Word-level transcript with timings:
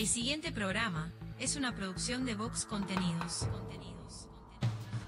El 0.00 0.08
siguiente 0.08 0.50
programa 0.50 1.12
es 1.38 1.56
una 1.56 1.76
producción 1.76 2.24
de 2.24 2.34
Vox 2.34 2.64
Contenidos. 2.64 3.46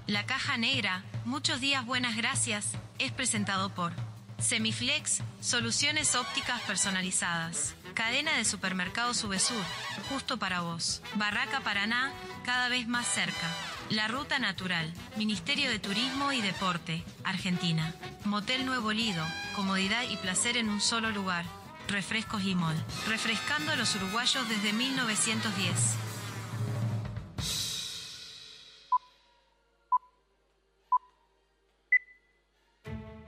La 0.05 0.27
Caja 0.27 0.55
Negra, 0.55 1.03
muchos 1.25 1.59
días 1.59 1.83
buenas 1.83 2.15
gracias, 2.15 2.73
es 2.99 3.11
presentado 3.11 3.73
por 3.73 3.91
Semiflex, 4.37 5.23
soluciones 5.41 6.13
ópticas 6.13 6.61
personalizadas. 6.61 7.73
Cadena 7.95 8.37
de 8.37 8.45
supermercados 8.45 9.17
Subesur, 9.17 9.63
justo 10.09 10.37
para 10.37 10.61
vos. 10.61 11.01
Barraca 11.15 11.61
Paraná, 11.61 12.13
cada 12.45 12.69
vez 12.69 12.87
más 12.87 13.07
cerca. 13.07 13.49
La 13.89 14.07
Ruta 14.07 14.37
Natural, 14.37 14.93
Ministerio 15.17 15.71
de 15.71 15.79
Turismo 15.79 16.33
y 16.33 16.41
Deporte, 16.41 17.03
Argentina. 17.23 17.95
Motel 18.25 18.67
Nuevo 18.67 18.93
Lido, 18.93 19.25
comodidad 19.55 20.03
y 20.07 20.17
placer 20.17 20.55
en 20.55 20.69
un 20.69 20.81
solo 20.81 21.09
lugar. 21.09 21.45
Refrescos 21.87 22.43
Limón, 22.43 22.75
refrescando 23.07 23.71
a 23.71 23.75
los 23.75 23.95
uruguayos 23.95 24.47
desde 24.49 24.73
1910. 24.73 25.97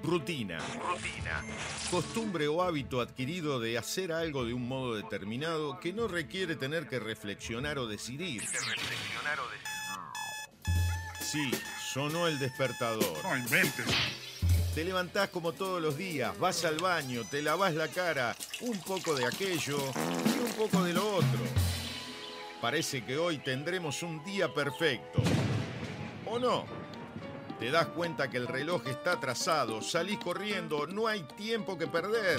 Rutina. 0.04 0.60
Rutina. 0.60 1.44
Costumbre 1.90 2.48
o 2.48 2.62
hábito 2.62 3.02
adquirido 3.02 3.60
de 3.60 3.78
hacer 3.78 4.12
algo 4.12 4.46
de 4.46 4.54
un 4.54 4.68
modo 4.68 4.96
determinado 4.96 5.80
que 5.80 5.94
no 5.94 6.08
requiere 6.08 6.56
tener 6.56 6.88
que 6.88 7.00
reflexionar 7.00 7.80
o 7.80 7.88
decidir. 7.88 8.42
reflexionar 8.42 9.40
o 9.40 9.48
decidir. 9.50 9.66
Sí, 11.20 11.52
sonó 11.92 12.28
el 12.28 12.38
despertador. 12.40 13.18
No 13.24 13.36
inventes. 13.36 13.86
Te 14.76 14.84
levantás 14.84 15.30
como 15.30 15.54
todos 15.54 15.82
los 15.82 15.96
días, 15.96 16.38
vas 16.38 16.66
al 16.66 16.80
baño, 16.80 17.22
te 17.32 17.42
lavas 17.42 17.74
la 17.76 17.88
cara, 17.88 18.36
un 18.60 18.78
poco 18.80 19.16
de 19.16 19.26
aquello 19.26 19.78
y 20.26 20.40
un 20.44 20.52
poco 20.58 20.84
de 20.84 20.92
lo 20.92 21.16
otro. 21.16 21.40
Parece 22.60 23.06
que 23.06 23.18
hoy 23.18 23.38
tendremos 23.38 24.04
un 24.04 24.22
día 24.26 24.54
perfecto. 24.54 25.24
¿O 26.26 26.38
no? 26.40 26.66
Te 27.58 27.72
das 27.72 27.86
cuenta 27.88 28.30
que 28.30 28.36
el 28.36 28.48
reloj 28.48 28.86
está 28.88 29.14
atrasado, 29.14 29.82
salís 29.82 30.20
corriendo, 30.20 30.88
no 30.88 31.08
hay 31.08 31.24
tiempo 31.24 31.78
que 31.78 31.88
perder. 31.88 32.38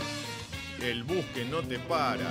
El 0.83 1.05
bus 1.05 1.25
que 1.33 1.47
no 1.47 1.63
te 1.63 1.79
para. 1.79 2.31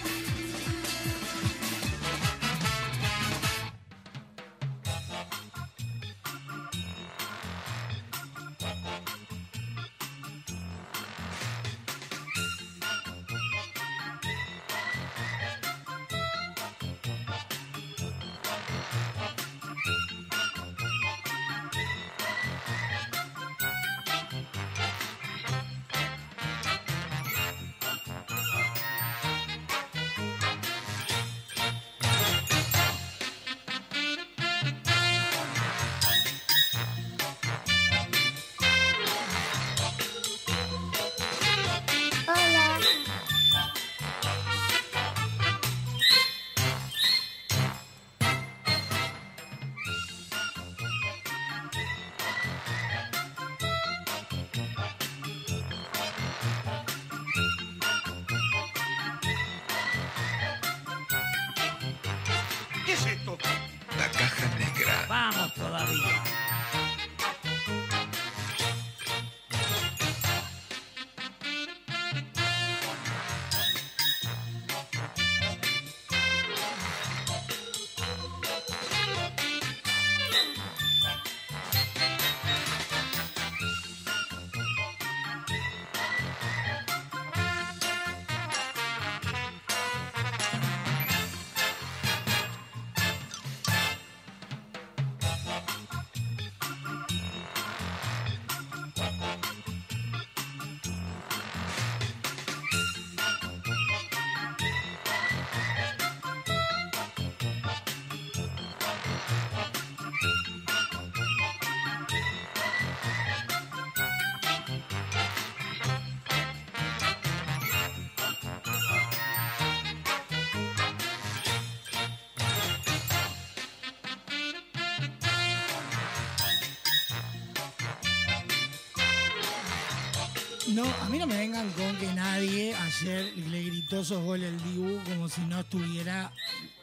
Esos 134.01 134.23
goles 134.23 134.49
al 134.51 134.63
Dibu 134.63 134.99
como 135.03 135.29
si 135.29 135.41
no 135.41 135.59
estuviera 135.59 136.31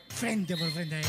frente 0.09 0.57
por 0.57 0.71
frente 0.71 0.95
a 0.95 1.01
él. 1.01 1.07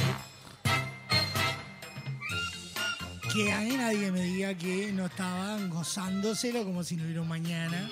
Que 3.31 3.53
a 3.53 3.59
mí 3.59 3.77
nadie 3.77 4.11
me 4.11 4.21
diga 4.21 4.55
que 4.55 4.91
no 4.91 5.05
estaban 5.05 5.69
gozándoselo 5.69 6.63
como 6.63 6.83
si 6.83 6.95
no 6.95 7.03
hubiera 7.03 7.21
un 7.21 7.27
mañana. 7.27 7.87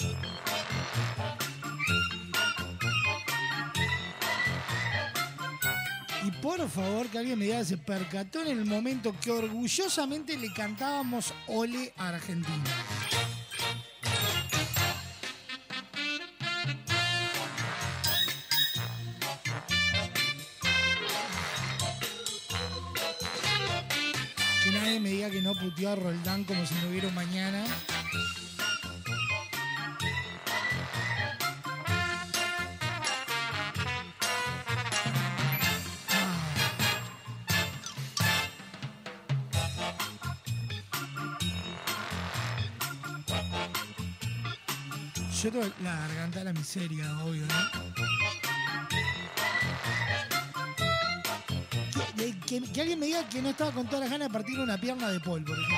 Y 6.25 6.31
por 6.41 6.67
favor 6.69 7.07
que 7.07 7.19
alguien 7.19 7.37
me 7.37 7.45
diga 7.45 7.63
se 7.63 7.77
percató 7.77 8.41
en 8.41 8.47
el 8.47 8.65
momento 8.65 9.13
que 9.21 9.29
orgullosamente 9.29 10.37
le 10.37 10.51
cantábamos 10.53 11.35
Ole 11.45 11.93
a 11.97 12.09
Argentina. 12.09 12.63
Roldán 25.95 26.43
como 26.43 26.65
si 26.65 26.73
no 26.75 26.89
hubiera 26.89 27.09
mañana. 27.11 27.63
Yo 45.41 45.51
tengo 45.51 45.65
la 45.83 45.95
garganta 45.95 46.39
de 46.39 46.45
la 46.45 46.53
miseria, 46.53 47.23
obvio, 47.23 47.45
¿no? 47.45 47.87
Que 52.47 52.81
alguien 52.81 52.99
me 52.99 53.07
diga 53.07 53.27
que 53.27 53.41
no 53.41 53.49
estaba 53.49 53.71
con 53.71 53.85
todas 53.87 54.01
las 54.01 54.09
ganas 54.09 54.29
de 54.29 54.33
partir 54.33 54.57
una 54.57 54.79
pierna 54.79 55.09
de 55.09 55.19
Paul, 55.19 55.43
por 55.43 55.59
ejemplo. 55.59 55.76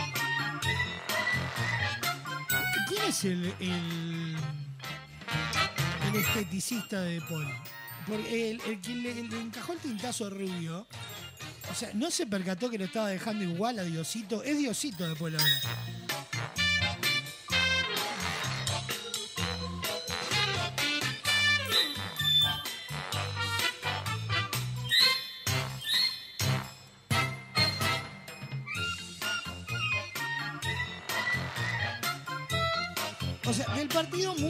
Es 3.09 3.23
el, 3.23 3.53
el, 3.59 4.35
el 6.09 6.15
esteticista 6.15 7.01
de 7.01 7.19
Paul? 7.21 7.47
Porque 8.07 8.51
el, 8.51 8.61
el 8.61 8.81
que 8.81 8.95
le, 8.95 9.19
encajó 9.19 9.73
el 9.73 9.79
tintazo 9.79 10.29
Rubio, 10.29 10.85
o 11.71 11.75
sea, 11.75 11.89
no 11.95 12.11
se 12.11 12.27
percató 12.27 12.69
que 12.69 12.77
lo 12.77 12.85
estaba 12.85 13.09
dejando 13.09 13.44
igual 13.44 13.79
a 13.79 13.83
Diosito. 13.83 14.44
Es 14.44 14.59
Diosito 14.59 15.07
de 15.07 15.15
Paul 15.15 15.35
ahora. 15.35 16.08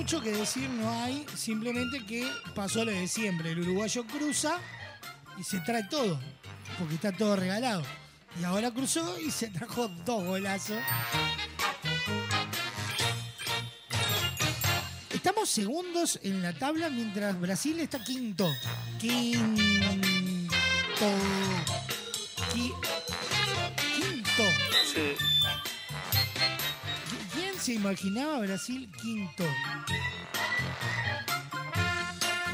Mucho 0.09 0.23
que 0.23 0.31
decir 0.31 0.67
no 0.71 0.89
hay, 1.03 1.23
simplemente 1.35 2.03
que 2.03 2.27
pasó 2.55 2.83
lo 2.83 2.89
de 2.89 3.07
siempre. 3.07 3.51
El 3.51 3.59
uruguayo 3.59 4.03
cruza 4.07 4.57
y 5.37 5.43
se 5.43 5.59
trae 5.59 5.83
todo, 5.83 6.19
porque 6.79 6.95
está 6.95 7.11
todo 7.11 7.35
regalado. 7.35 7.83
Y 8.41 8.43
ahora 8.43 8.71
cruzó 8.71 9.19
y 9.19 9.29
se 9.29 9.49
trajo 9.49 9.87
dos 10.07 10.23
golazos. 10.23 10.79
Estamos 15.13 15.47
segundos 15.47 16.19
en 16.23 16.41
la 16.41 16.53
tabla 16.53 16.89
mientras 16.89 17.39
Brasil 17.39 17.79
está 17.79 18.03
quinto. 18.03 18.51
Quinto. 18.99 20.49
Se 27.69 27.75
imaginaba 27.75 28.39
Brasil 28.39 28.91
quinto? 28.99 29.43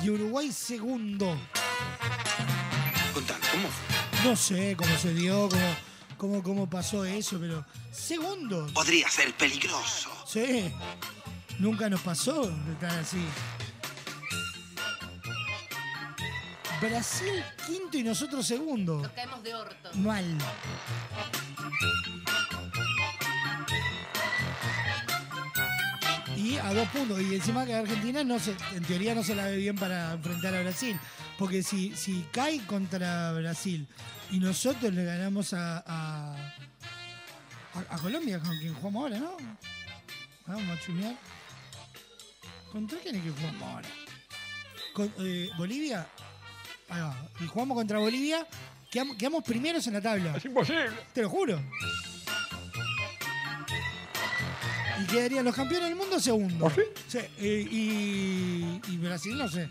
Y 0.03 0.09
Uruguay 0.09 0.51
segundo. 0.51 1.37
Contame, 3.13 3.39
¿cómo 3.49 3.69
fue? 3.69 4.29
No 4.29 4.35
sé 4.35 4.75
cómo 4.75 4.97
se 4.97 5.13
dio, 5.13 5.47
cómo, 5.47 5.75
cómo, 6.17 6.43
cómo 6.43 6.69
pasó 6.69 7.05
eso, 7.05 7.39
pero 7.39 7.63
segundo. 7.93 8.67
Podría 8.73 9.09
ser 9.09 9.33
peligroso. 9.35 10.09
Sí. 10.27 10.69
Nunca 11.59 11.89
nos 11.89 12.01
pasó 12.01 12.47
de 12.47 12.73
estar 12.73 12.99
así. 12.99 13.25
Brasil 16.81 17.41
quinto 17.65 17.97
y 17.97 18.03
nosotros 18.03 18.45
segundo. 18.45 18.97
Nos 18.97 19.11
caemos 19.13 19.41
de 19.43 19.55
orto. 19.55 19.93
Mal. 19.93 20.37
Y 26.45 26.57
a 26.57 26.73
dos 26.73 26.87
puntos. 26.89 27.19
Y 27.21 27.33
encima 27.35 27.65
que 27.65 27.73
Argentina 27.73 28.23
no 28.23 28.37
se, 28.39 28.55
en 28.75 28.83
teoría 28.83 29.15
no 29.15 29.23
se 29.23 29.33
la 29.33 29.45
ve 29.47 29.57
bien 29.57 29.75
para 29.75 30.13
enfrentar 30.13 30.53
a 30.53 30.61
Brasil. 30.61 30.99
Porque 31.39 31.63
si, 31.63 31.95
si 31.95 32.23
cae 32.31 32.59
contra 32.67 33.31
Brasil 33.33 33.87
y 34.31 34.39
nosotros 34.39 34.93
le 34.93 35.03
ganamos 35.03 35.53
a, 35.53 35.79
a, 35.85 36.35
a- 37.73 37.95
a 37.95 37.97
Colombia, 37.97 38.39
con 38.39 38.57
quien 38.59 38.73
jugamos 38.75 39.03
ahora, 39.03 39.19
¿no? 39.19 39.37
Vamos 40.45 40.77
a 40.77 40.81
chumear. 40.85 41.15
¿Contra 42.71 42.99
quién 42.99 43.15
es 43.15 43.23
que 43.23 43.31
jugamos 43.31 43.61
ahora? 43.63 43.87
Con, 44.93 45.11
eh, 45.19 45.49
Bolivia. 45.57 46.07
Ahí 46.89 47.01
va. 47.01 47.29
Y 47.41 47.47
jugamos 47.47 47.75
contra 47.75 47.97
Bolivia. 47.99 48.45
Quedamos, 48.91 49.17
quedamos 49.17 49.43
primeros 49.43 49.87
en 49.87 49.93
la 49.93 50.01
tabla. 50.01 50.37
Es 50.37 50.45
imposible. 50.45 50.91
Te 51.13 51.23
lo 51.23 51.29
juro. 51.29 51.59
Y 55.01 55.05
quedarían 55.07 55.45
los 55.45 55.55
campeones 55.55 55.89
del 55.89 55.97
mundo 55.97 56.19
segundos. 56.19 56.71
¿Ah, 56.71 56.75
sí? 56.75 56.81
Sí, 57.37 57.43
y, 57.45 58.81
y 58.91 58.97
Brasil, 58.97 59.37
no 59.37 59.47
sé. 59.49 59.69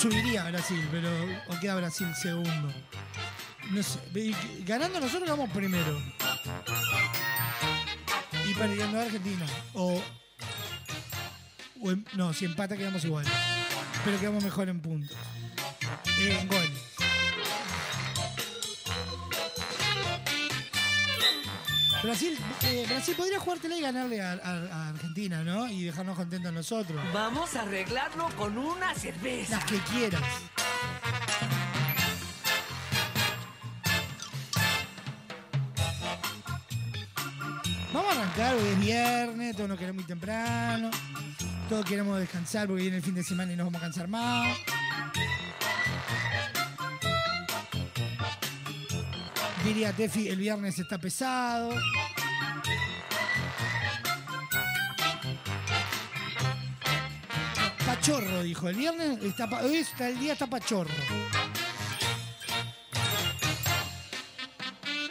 Subiría 0.00 0.44
Brasil, 0.44 0.86
pero. 0.90 1.08
O 1.48 1.58
queda 1.60 1.74
Brasil 1.76 2.06
segundo. 2.20 2.72
No 3.70 3.82
sé. 3.82 3.98
Ganando 4.64 5.00
nosotros 5.00 5.24
quedamos 5.24 5.50
primero. 5.50 6.00
Y 8.48 8.54
perdiendo 8.54 8.98
a 8.98 9.02
Argentina. 9.02 9.46
O. 9.74 10.02
o 11.82 11.90
en- 11.90 12.06
no, 12.14 12.32
si 12.32 12.44
empata 12.44 12.76
quedamos 12.76 13.04
igual. 13.04 13.24
Pero 14.04 14.20
quedamos 14.20 14.44
mejor 14.44 14.68
en 14.68 14.80
puntos. 14.80 15.16
Eh, 16.20 16.38
en 16.40 16.48
goles. 16.48 16.67
Brasil, 22.08 22.38
eh, 22.62 22.86
Brasil 22.88 23.14
podría 23.14 23.38
jugártela 23.38 23.76
y 23.76 23.82
ganarle 23.82 24.22
a, 24.22 24.32
a- 24.32 24.66
a 24.72 24.88
Argentina, 24.88 25.42
¿no? 25.44 25.68
Y 25.68 25.82
dejarnos 25.84 26.16
contentos 26.16 26.50
nosotros. 26.54 26.98
Vamos 27.12 27.54
a 27.54 27.60
arreglarlo 27.62 28.30
con 28.36 28.56
una 28.56 28.94
cerveza. 28.94 29.56
Las 29.56 29.64
que 29.66 29.76
quieras. 29.80 30.22
Vamos 37.92 38.14
a 38.16 38.20
arrancar, 38.20 38.54
hoy 38.54 38.68
es 38.68 38.80
viernes, 38.80 39.56
todos 39.56 39.68
nos 39.68 39.78
queremos 39.78 39.96
muy 40.02 40.04
temprano. 40.04 40.90
Todos 41.68 41.84
queremos 41.84 42.18
descansar 42.18 42.66
porque 42.66 42.82
viene 42.82 42.98
el 42.98 43.02
fin 43.02 43.14
de 43.14 43.24
semana 43.24 43.52
y 43.52 43.56
nos 43.56 43.66
vamos 43.66 43.80
a 43.80 43.84
cansar 43.84 44.08
más. 44.08 44.56
Diría 49.68 49.92
Tefi, 49.92 50.28
el 50.28 50.38
viernes 50.38 50.78
está 50.78 50.96
pesado. 50.96 51.74
Pachorro, 57.84 58.42
dijo. 58.42 58.70
El 58.70 58.76
viernes 58.76 59.22
está, 59.22 59.44
hoy 59.62 59.76
está, 59.76 60.08
el 60.08 60.18
día 60.18 60.32
está 60.32 60.46
pachorro. 60.46 60.88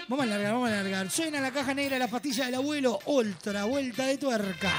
Vamos 0.08 0.26
a 0.26 0.28
largar, 0.28 0.54
vamos 0.54 0.70
a 0.70 0.72
largar. 0.72 1.12
Suena 1.12 1.40
la 1.40 1.52
caja 1.52 1.76
negra 1.76 2.00
la 2.00 2.08
pastilla 2.08 2.48
del 2.48 2.56
abuelo. 2.56 2.98
Ultra, 3.06 3.66
vuelta 3.66 4.08
de 4.08 4.18
tuerca. 4.18 4.74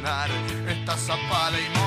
Sonar 0.00 0.30
esta 0.68 0.96
zapada 0.96 1.58
y 1.58 1.79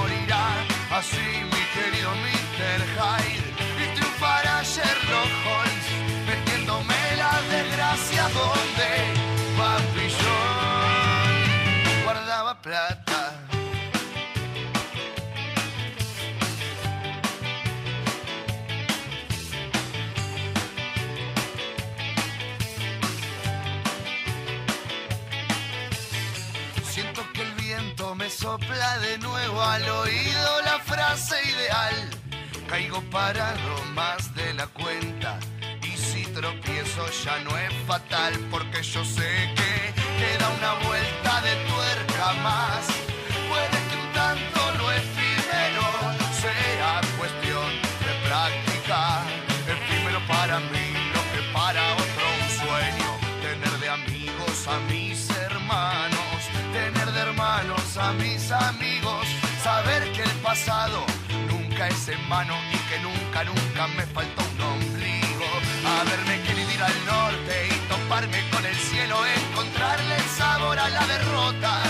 con 68.52 68.66
el 68.66 68.76
cielo, 68.76 69.18
encontrarle 69.26 70.16
el 70.16 70.30
sabor 70.38 70.80
a 70.80 70.88
la 70.90 71.06
derrota. 71.08 71.82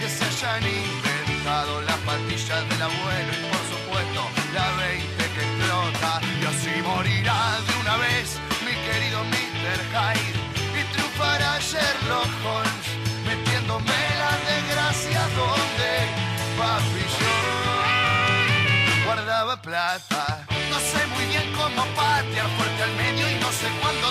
Que 0.00 0.08
se 0.08 0.24
hayan 0.24 0.64
inventado 0.64 1.82
las 1.82 1.96
pastillas 1.98 2.68
del 2.68 2.82
abuelo 2.82 3.32
y 3.32 3.42
por 3.46 3.62
supuesto 3.70 4.28
la 4.54 4.72
20 4.72 5.06
que 5.16 5.40
explota. 5.40 6.20
Y 6.40 6.46
así 6.46 6.82
morirá 6.82 7.60
de 7.66 7.74
una 7.80 7.96
vez 7.98 8.40
mi 8.66 8.74
querido 8.90 9.22
Mr. 9.24 9.80
Hyde 9.94 10.40
y 10.80 10.82
triunfará 10.92 11.60
Sherlock 11.60 12.32
Holmes 12.44 12.86
metiéndome 13.24 14.00
la 14.18 14.32
desgracia 14.50 15.20
donde 15.38 15.90
Papillon 16.58 17.68
guardaba 19.04 19.54
plata. 19.62 20.44
No 20.70 20.78
sé 20.80 21.06
muy 21.14 21.24
bien 21.26 21.52
cómo 21.52 21.84
patear 21.94 22.48
fuerte 22.56 22.82
al 22.82 22.94
medio 22.96 23.30
y 23.30 23.34
no 23.36 23.52
sé 23.52 23.68
cuándo 23.80 24.10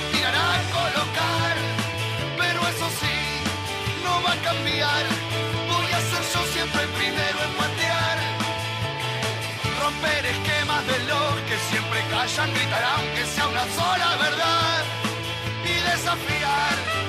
no 4.03 4.21
va 4.23 4.33
a 4.33 4.41
cambiar. 4.49 5.03
Voy 5.71 5.91
a 5.97 5.99
ser 6.09 6.23
yo 6.33 6.41
siempre 6.53 6.81
el 6.83 6.89
primero 6.89 7.37
en 7.47 7.53
patear. 7.61 8.17
Romper 9.81 10.25
esquemas 10.25 10.87
de 10.87 10.99
los 11.11 11.33
que 11.47 11.57
siempre 11.69 11.99
callan, 12.09 12.53
gritar 12.53 12.83
aunque 12.95 13.25
sea 13.25 13.47
una 13.47 13.65
sola 13.75 14.09
verdad. 14.17 14.83
Y 15.63 15.73
desafiar 15.91 17.06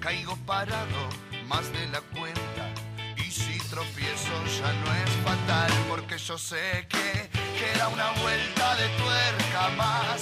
Caigo 0.00 0.36
parado 0.46 1.08
más 1.46 1.72
de 1.72 1.86
la 1.88 2.00
cuenta. 2.00 2.64
Y 3.16 3.30
si 3.30 3.58
tropiezo 3.70 4.34
ya 4.58 4.72
no 4.72 4.94
es 4.94 5.10
fatal, 5.24 5.72
porque 5.88 6.18
yo 6.18 6.36
sé 6.38 6.86
que 6.88 7.28
queda 7.58 7.88
una 7.88 8.10
vuelta 8.22 8.76
de 8.76 8.88
tuerca 8.98 9.68
más. 9.76 10.20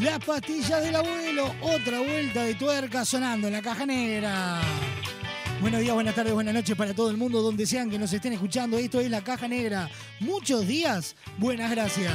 Las 0.00 0.18
pastillas 0.24 0.82
del 0.82 0.96
abuelo, 0.96 1.54
otra 1.60 2.00
vuelta 2.00 2.42
de 2.42 2.54
tuerca 2.54 3.04
sonando 3.04 3.48
en 3.48 3.52
la 3.52 3.60
caja 3.60 3.84
negra. 3.84 4.62
Buenos 5.60 5.80
días, 5.82 5.92
buenas 5.92 6.14
tardes, 6.14 6.32
buenas 6.32 6.54
noches 6.54 6.74
para 6.74 6.94
todo 6.94 7.10
el 7.10 7.18
mundo, 7.18 7.42
donde 7.42 7.66
sean 7.66 7.90
que 7.90 7.98
nos 7.98 8.10
estén 8.10 8.32
escuchando. 8.32 8.78
Esto 8.78 8.98
es 8.98 9.10
la 9.10 9.22
caja 9.22 9.46
negra. 9.46 9.90
Muchos 10.20 10.66
días, 10.66 11.16
buenas 11.36 11.70
gracias. 11.70 12.14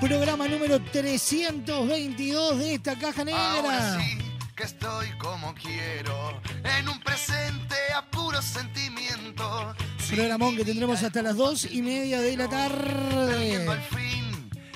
Programa 0.00 0.48
número 0.48 0.80
322 0.80 2.58
de 2.58 2.74
esta 2.74 2.98
caja 2.98 3.22
Ahora 3.22 3.62
negra. 3.62 4.00
sí 4.00 4.18
que 4.56 4.64
estoy 4.64 5.10
como 5.18 5.54
quiero, 5.54 6.40
en 6.78 6.88
un 6.88 7.00
presente 7.00 7.76
a 7.96 8.04
puro 8.10 8.42
sentimiento. 8.42 9.74
Programón 10.08 10.56
que 10.56 10.64
tendremos 10.64 11.00
hasta 11.02 11.22
las 11.22 11.36
dos 11.36 11.66
y 11.70 11.82
media 11.82 12.20
de 12.20 12.36
la 12.36 12.48
tarde. 12.48 13.66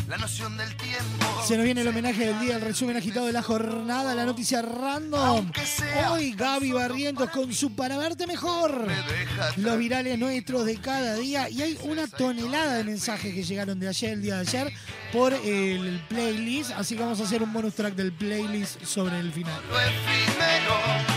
La 0.08 0.18
noción 0.18 0.56
del 0.56 0.74
tiempo. 0.76 1.42
Se 1.46 1.56
nos 1.56 1.64
viene 1.64 1.80
el 1.80 1.88
homenaje 1.88 2.26
del 2.26 2.40
día, 2.40 2.56
el 2.56 2.62
resumen 2.62 2.96
agitado 2.96 3.26
de 3.26 3.32
la 3.32 3.42
jornada, 3.42 4.14
la 4.14 4.24
noticia 4.24 4.62
random. 4.62 5.50
Hoy 6.10 6.32
Gaby 6.32 6.72
Barrientos 6.72 7.30
con 7.30 7.52
su 7.52 7.74
Para 7.74 7.96
Verte 7.96 8.26
Mejor. 8.26 8.86
Los 9.56 9.78
virales 9.78 10.18
nuestros 10.18 10.66
de 10.66 10.76
cada 10.76 11.14
día. 11.16 11.48
Y 11.48 11.62
hay 11.62 11.78
una 11.82 12.06
tonelada 12.06 12.74
de 12.74 12.84
mensajes 12.84 13.34
que 13.34 13.42
llegaron 13.42 13.78
de 13.78 13.88
ayer, 13.88 14.12
el 14.12 14.22
día 14.22 14.34
de 14.36 14.40
ayer, 14.40 14.72
por 15.12 15.32
el 15.32 16.00
playlist. 16.08 16.72
Así 16.72 16.96
que 16.96 17.02
vamos 17.02 17.20
a 17.20 17.24
hacer 17.24 17.42
un 17.42 17.52
bonus 17.52 17.74
track 17.74 17.94
del 17.94 18.12
playlist 18.12 18.84
sobre 18.84 19.18
el 19.18 19.32
final. 19.32 19.60
Lo 19.68 21.13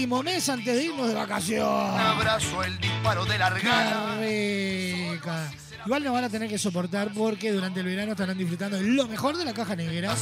20. 0.00 0.14
Último 0.14 0.22
mes 0.22 0.48
antes 0.48 0.76
de 0.76 0.84
irnos 0.84 1.06
de 1.08 1.12
Un 1.14 1.18
vacaciones. 1.20 2.00
abrazo, 2.00 2.62
el 2.64 2.78
disparo 2.78 3.24
de 3.26 3.38
largada. 3.38 4.26
Igual 5.86 6.04
nos 6.04 6.12
van 6.12 6.24
a 6.24 6.28
tener 6.28 6.48
que 6.48 6.58
soportar 6.58 7.10
porque 7.14 7.52
durante 7.52 7.80
el 7.80 7.86
verano 7.86 8.12
estarán 8.12 8.36
disfrutando 8.36 8.76
de 8.76 8.84
lo 8.84 9.06
mejor 9.08 9.36
de 9.36 9.44
la 9.44 9.52
caja 9.52 9.76
negra. 9.76 10.14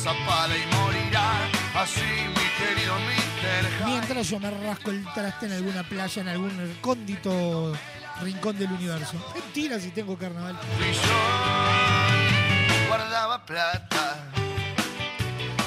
Mientras 3.87 4.29
yo 4.29 4.41
me 4.41 4.51
rasco 4.51 4.91
el 4.91 5.05
traste 5.15 5.47
en 5.47 5.53
alguna 5.53 5.83
playa, 5.83 6.23
en 6.23 6.29
algún 6.29 6.57
recóndito 6.57 7.73
rincón 8.23 8.59
del 8.59 8.73
universo. 8.73 9.15
Mentira 9.35 9.79
si 9.79 9.91
tengo 9.91 10.17
carnaval. 10.17 10.59
Y 10.81 10.93
yo 10.93 12.89
guardaba 12.89 13.45
plata. 13.45 14.17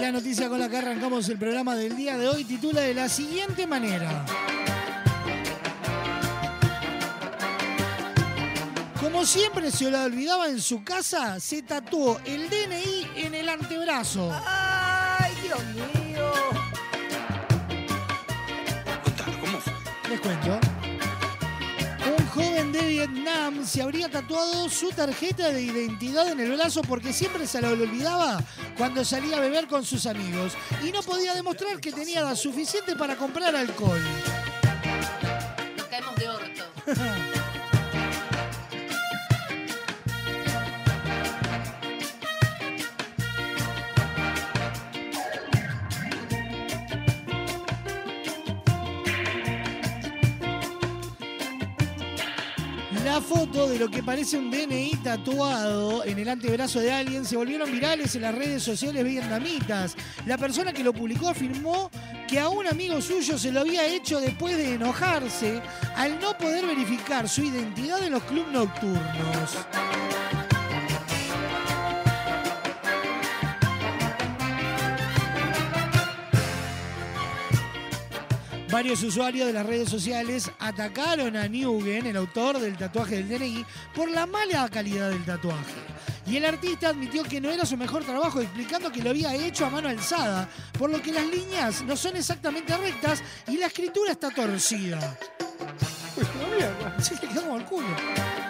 La 0.00 0.12
noticia 0.12 0.48
con 0.48 0.58
la 0.58 0.68
que 0.68 0.78
arrancamos 0.78 1.28
el 1.28 1.38
programa 1.38 1.74
del 1.76 1.94
día 1.94 2.16
de 2.16 2.26
hoy 2.26 2.44
titula 2.44 2.80
de 2.80 2.94
la 2.94 3.08
siguiente 3.08 3.66
manera. 3.66 4.24
Como 8.98 9.26
siempre 9.26 9.70
se 9.70 9.90
lo 9.90 10.02
olvidaba 10.02 10.48
en 10.48 10.60
su 10.60 10.82
casa, 10.82 11.38
se 11.38 11.62
tatuó 11.62 12.18
el 12.24 12.48
DNI 12.48 13.24
en 13.24 13.34
el 13.34 13.48
antebrazo. 13.48 14.32
¡Ay, 14.46 15.34
Dios 15.42 15.60
mío! 15.74 16.32
Contalo, 19.04 19.40
¿cómo 19.40 19.58
fue? 19.58 19.72
Les 20.08 20.20
cuento. 20.20 20.79
Joven 22.60 22.72
de 22.72 22.88
Vietnam 22.88 23.64
se 23.64 23.80
habría 23.80 24.10
tatuado 24.10 24.68
su 24.68 24.90
tarjeta 24.90 25.48
de 25.50 25.62
identidad 25.62 26.28
en 26.28 26.40
el 26.40 26.52
brazo 26.52 26.82
porque 26.82 27.10
siempre 27.10 27.46
se 27.46 27.62
lo 27.62 27.70
olvidaba 27.70 28.44
cuando 28.76 29.02
salía 29.02 29.38
a 29.38 29.40
beber 29.40 29.66
con 29.66 29.82
sus 29.82 30.04
amigos 30.04 30.52
y 30.86 30.92
no 30.92 31.00
podía 31.00 31.34
demostrar 31.34 31.80
que 31.80 31.90
tenía 31.90 32.22
la 32.22 32.36
suficiente 32.36 32.96
para 32.96 33.16
comprar 33.16 33.56
alcohol. 33.56 34.02
Nos 35.74 35.86
caemos 35.86 36.16
de 36.16 36.28
orto. 36.28 36.64
foto 53.30 53.68
de 53.68 53.78
lo 53.78 53.88
que 53.88 54.02
parece 54.02 54.36
un 54.36 54.50
DNI 54.50 54.90
tatuado 55.04 56.04
en 56.04 56.18
el 56.18 56.28
antebrazo 56.28 56.80
de 56.80 56.90
alguien 56.90 57.24
se 57.24 57.36
volvieron 57.36 57.70
virales 57.70 58.16
en 58.16 58.22
las 58.22 58.34
redes 58.34 58.60
sociales 58.60 59.04
vietnamitas. 59.04 59.94
La 60.26 60.36
persona 60.36 60.72
que 60.72 60.82
lo 60.82 60.92
publicó 60.92 61.28
afirmó 61.28 61.92
que 62.26 62.40
a 62.40 62.48
un 62.48 62.66
amigo 62.66 63.00
suyo 63.00 63.38
se 63.38 63.52
lo 63.52 63.60
había 63.60 63.86
hecho 63.86 64.18
después 64.18 64.56
de 64.56 64.74
enojarse 64.74 65.62
al 65.94 66.18
no 66.18 66.36
poder 66.36 66.66
verificar 66.66 67.28
su 67.28 67.42
identidad 67.42 68.02
en 68.02 68.14
los 68.14 68.24
clubes 68.24 68.50
nocturnos. 68.52 70.09
Varios 78.70 79.02
usuarios 79.02 79.48
de 79.48 79.52
las 79.52 79.66
redes 79.66 79.88
sociales 79.88 80.48
atacaron 80.60 81.36
a 81.36 81.48
Newgen, 81.48 82.06
el 82.06 82.16
autor 82.16 82.60
del 82.60 82.76
tatuaje 82.76 83.16
del 83.16 83.28
DNI, 83.28 83.66
por 83.94 84.08
la 84.08 84.26
mala 84.26 84.68
calidad 84.68 85.10
del 85.10 85.24
tatuaje. 85.24 85.74
Y 86.26 86.36
el 86.36 86.44
artista 86.44 86.90
admitió 86.90 87.24
que 87.24 87.40
no 87.40 87.50
era 87.50 87.66
su 87.66 87.76
mejor 87.76 88.04
trabajo, 88.04 88.40
explicando 88.40 88.92
que 88.92 89.02
lo 89.02 89.10
había 89.10 89.34
hecho 89.34 89.66
a 89.66 89.70
mano 89.70 89.88
alzada, 89.88 90.48
por 90.78 90.88
lo 90.88 91.02
que 91.02 91.12
las 91.12 91.26
líneas 91.26 91.82
no 91.82 91.96
son 91.96 92.16
exactamente 92.16 92.76
rectas 92.76 93.24
y 93.48 93.56
la 93.56 93.66
escritura 93.66 94.12
está 94.12 94.30
torcida. 94.30 95.18
Le 96.16 97.28
quedó 97.28 97.42
como 97.42 97.56
el 97.56 97.64
culo. 97.64 98.49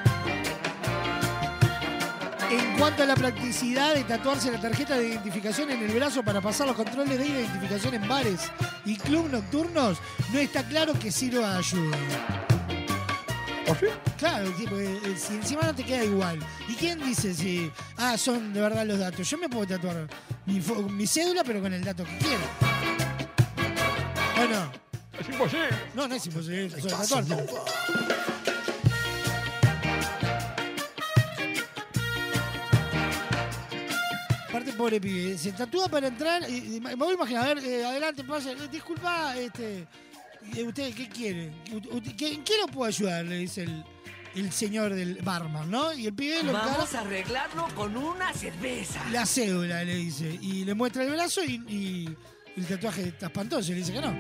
Cuanto 2.81 3.03
a 3.03 3.07
la 3.07 3.15
practicidad 3.15 3.95
de 3.95 4.05
tatuarse 4.05 4.51
la 4.51 4.59
tarjeta 4.59 4.97
de 4.97 5.09
identificación 5.09 5.71
en 5.71 5.83
el 5.83 5.93
brazo 5.93 6.23
para 6.23 6.41
pasar 6.41 6.67
los 6.67 6.75
controles 6.75 7.19
de 7.19 7.27
identificación 7.27 7.93
en 7.93 8.09
bares 8.09 8.51
y 8.87 8.97
club 8.97 9.29
nocturnos, 9.31 9.99
no 10.33 10.39
está 10.39 10.67
claro 10.67 10.95
que 10.99 11.13
sirva 11.13 11.51
de 11.51 11.59
ayuda. 11.59 11.99
Claro, 14.17 14.51
tipo, 14.53 14.79
eh, 14.79 14.99
si 15.15 15.35
encima 15.35 15.65
no 15.65 15.75
te 15.75 15.85
queda 15.85 16.05
igual. 16.05 16.39
¿Y 16.69 16.75
quién 16.75 16.99
dice 17.05 17.35
si, 17.35 17.71
ah, 17.99 18.17
son 18.17 18.55
de 18.55 18.63
verdad 18.63 18.87
los 18.87 18.99
datos? 18.99 19.29
Yo 19.29 19.37
me 19.37 19.51
puedo 19.51 19.67
tatuar 19.67 20.09
mi, 20.47 20.59
mi 20.91 21.07
cédula, 21.07 21.45
pero 21.45 21.61
con 21.61 21.75
el 21.75 21.85
dato 21.85 22.03
que 22.05 22.17
quiera. 22.17 22.45
¿O 24.39 24.49
no? 24.49 25.21
Es 25.21 25.29
imposible. 25.29 25.69
No, 25.95 26.09
no 26.09 26.15
es 26.15 26.25
imposible. 26.25 26.69
de 26.71 26.89
tatuarte. 26.89 27.37
Pobre 34.77 35.01
pibe, 35.01 35.37
se 35.39 35.53
tatúa 35.53 35.89
para 35.89 36.09
entrar. 36.09 36.49
y- 36.49 36.77
y 36.77 36.81
me 36.81 36.95
voy 36.95 37.11
a 37.13 37.15
imaginar, 37.15 37.45
a 37.51 37.55
ver, 37.55 37.65
eh, 37.65 37.85
adelante, 37.85 38.25
pase. 38.25 38.53
Eh, 38.53 38.69
disculpa, 38.71 39.37
este. 39.37 39.87
eh, 40.57 40.63
¿Usted 40.65 40.95
qué 40.95 41.09
quiere? 41.09 41.53
U- 41.73 41.97
usted- 41.97 42.17
¿qué- 42.17 42.33
¿En 42.35 42.45
qué 42.45 42.55
lo 42.61 42.67
puedo 42.67 42.89
ayudar? 42.89 43.25
Le 43.25 43.37
dice 43.39 43.63
el, 43.65 43.85
el 44.35 44.53
señor 44.53 44.95
del 44.95 45.17
barman, 45.23 45.71
¿no? 45.71 45.93
Y 45.93 46.07
el 46.07 46.15
pibe 46.15 46.43
lo. 46.43 46.53
Vamos 46.53 46.95
a 46.95 47.01
arreglarlo 47.01 47.67
con 47.75 47.97
una 47.97 48.33
cerveza. 48.33 49.05
La 49.11 49.27
cédula, 49.27 49.85
le 49.85 49.95
dice. 49.97 50.39
Y 50.41 50.65
le 50.65 50.75
muestra 50.75 51.05
el 51.05 51.11
brazo 51.11 51.45
y, 51.45 51.55
y 51.69 52.17
el 52.57 52.67
tatuaje 52.67 53.09
está 53.09 53.27
espantoso. 53.27 53.71
Y 53.71 53.75
le 53.75 53.81
dice 53.81 53.93
que 53.93 54.01
no. 54.01 54.17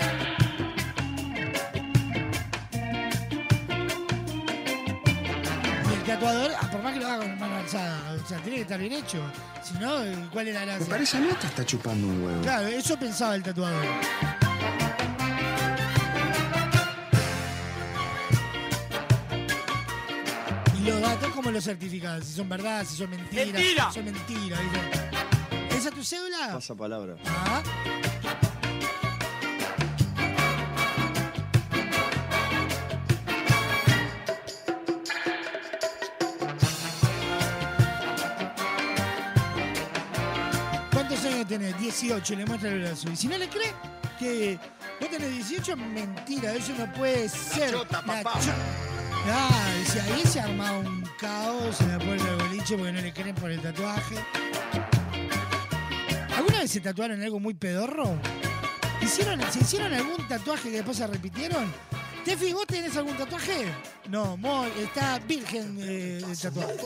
Tatuador, 6.15 6.51
ah, 6.61 6.69
por 6.71 6.83
más 6.83 6.93
que 6.93 7.01
lo 7.01 7.07
haga 7.07 7.19
con 7.19 7.39
mano 7.39 7.57
alzada, 7.57 8.01
o 8.13 8.27
sea, 8.27 8.39
tiene 8.39 8.57
que 8.57 8.63
estar 8.63 8.81
bien 8.81 8.93
hecho. 8.93 9.23
Si 9.63 9.75
no, 9.75 10.01
¿cuál 10.33 10.49
es 10.49 10.55
la 10.55 10.63
gracia? 10.63 10.85
Me 10.85 10.91
parece 10.91 11.17
a 11.17 11.21
mí 11.21 11.29
que 11.41 11.47
está 11.47 11.65
chupando 11.65 12.09
un 12.09 12.25
huevo. 12.25 12.43
Claro, 12.43 12.67
eso 12.67 12.99
pensaba 12.99 13.37
el 13.37 13.43
tatuador. 13.43 13.85
Y 20.77 20.83
los 20.83 21.01
datos, 21.01 21.29
¿cómo 21.33 21.51
los 21.53 21.63
certifican? 21.63 22.23
Si 22.25 22.33
son 22.33 22.49
verdad, 22.49 22.85
si 22.85 22.97
son 22.97 23.11
mentiras. 23.11 23.47
¡Mentira! 23.47 23.89
Si 23.91 23.95
son 23.95 24.05
mentiras. 24.07 24.61
¿Esa 25.71 25.89
es 25.91 25.95
tu 25.95 26.03
cédula? 26.03 26.55
Pasa 26.55 26.75
palabra. 26.75 27.15
Ah. 27.27 27.63
¿Cuántos 41.21 41.35
años 41.39 41.49
tenés? 41.49 41.79
18, 41.79 42.35
le 42.35 42.47
muestra 42.47 42.71
el 42.71 42.81
brazo. 42.81 43.11
Y 43.13 43.17
si 43.17 43.29
no 43.29 43.37
le 43.37 43.47
cree 43.49 43.75
que 44.19 44.59
vos 45.01 45.11
tenés 45.11 45.37
18, 45.49 45.77
mentira, 45.77 46.55
eso 46.55 46.73
no 46.79 46.91
puede 46.95 47.29
ser. 47.29 47.73
chota, 47.73 48.03
La 48.07 48.23
papá. 48.23 48.41
cho- 48.41 48.51
Ah, 49.31 49.75
y 49.83 49.87
si 49.87 49.99
ahí 49.99 50.23
se 50.25 50.41
arma 50.41 50.73
un 50.79 51.05
caos 51.19 51.79
en 51.83 51.91
el 51.91 51.99
pueblo 51.99 52.25
del 52.25 52.37
boliche 52.49 52.75
porque 52.75 52.93
no 52.93 53.01
le 53.03 53.13
creen 53.13 53.35
por 53.35 53.51
el 53.51 53.61
tatuaje. 53.61 54.15
¿Alguna 56.39 56.61
vez 56.61 56.71
se 56.71 56.81
tatuaron 56.81 57.21
algo 57.23 57.39
muy 57.39 57.53
pedorro? 57.53 58.17
¿Hicieron, 59.03 59.41
¿Se 59.53 59.59
hicieron 59.61 59.93
algún 59.93 60.27
tatuaje 60.27 60.71
que 60.71 60.77
después 60.77 60.97
se 60.97 61.07
repitieron? 61.07 61.71
Tefi, 62.25 62.55
¿vos 62.55 62.67
tenés 62.67 62.97
algún 62.97 63.15
tatuaje? 63.19 63.67
No, 64.09 64.39
Mo 64.39 64.65
está 64.65 65.19
virgen 65.19 65.77
eh, 65.83 66.23
de 66.27 66.37
tatuaje. 66.37 66.77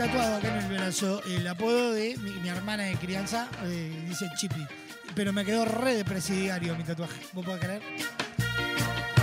Tatuado 0.00 0.36
acá 0.36 0.48
en 0.48 0.64
el 0.64 0.78
brazo, 0.78 1.22
el 1.26 1.46
apodo 1.46 1.92
de 1.92 2.16
mi, 2.16 2.48
hermana 2.48 2.84
de 2.84 2.94
crianza, 2.94 3.50
eh, 3.64 4.02
dice 4.08 4.30
Chippy. 4.34 4.66
Pero 5.14 5.30
me 5.30 5.44
quedó 5.44 5.66
re 5.66 5.94
de 5.94 6.06
presidiario 6.06 6.74
mi 6.74 6.84
tatuaje. 6.84 7.20
¿Vos 7.34 7.44
podés 7.44 7.60
creer? 7.60 7.82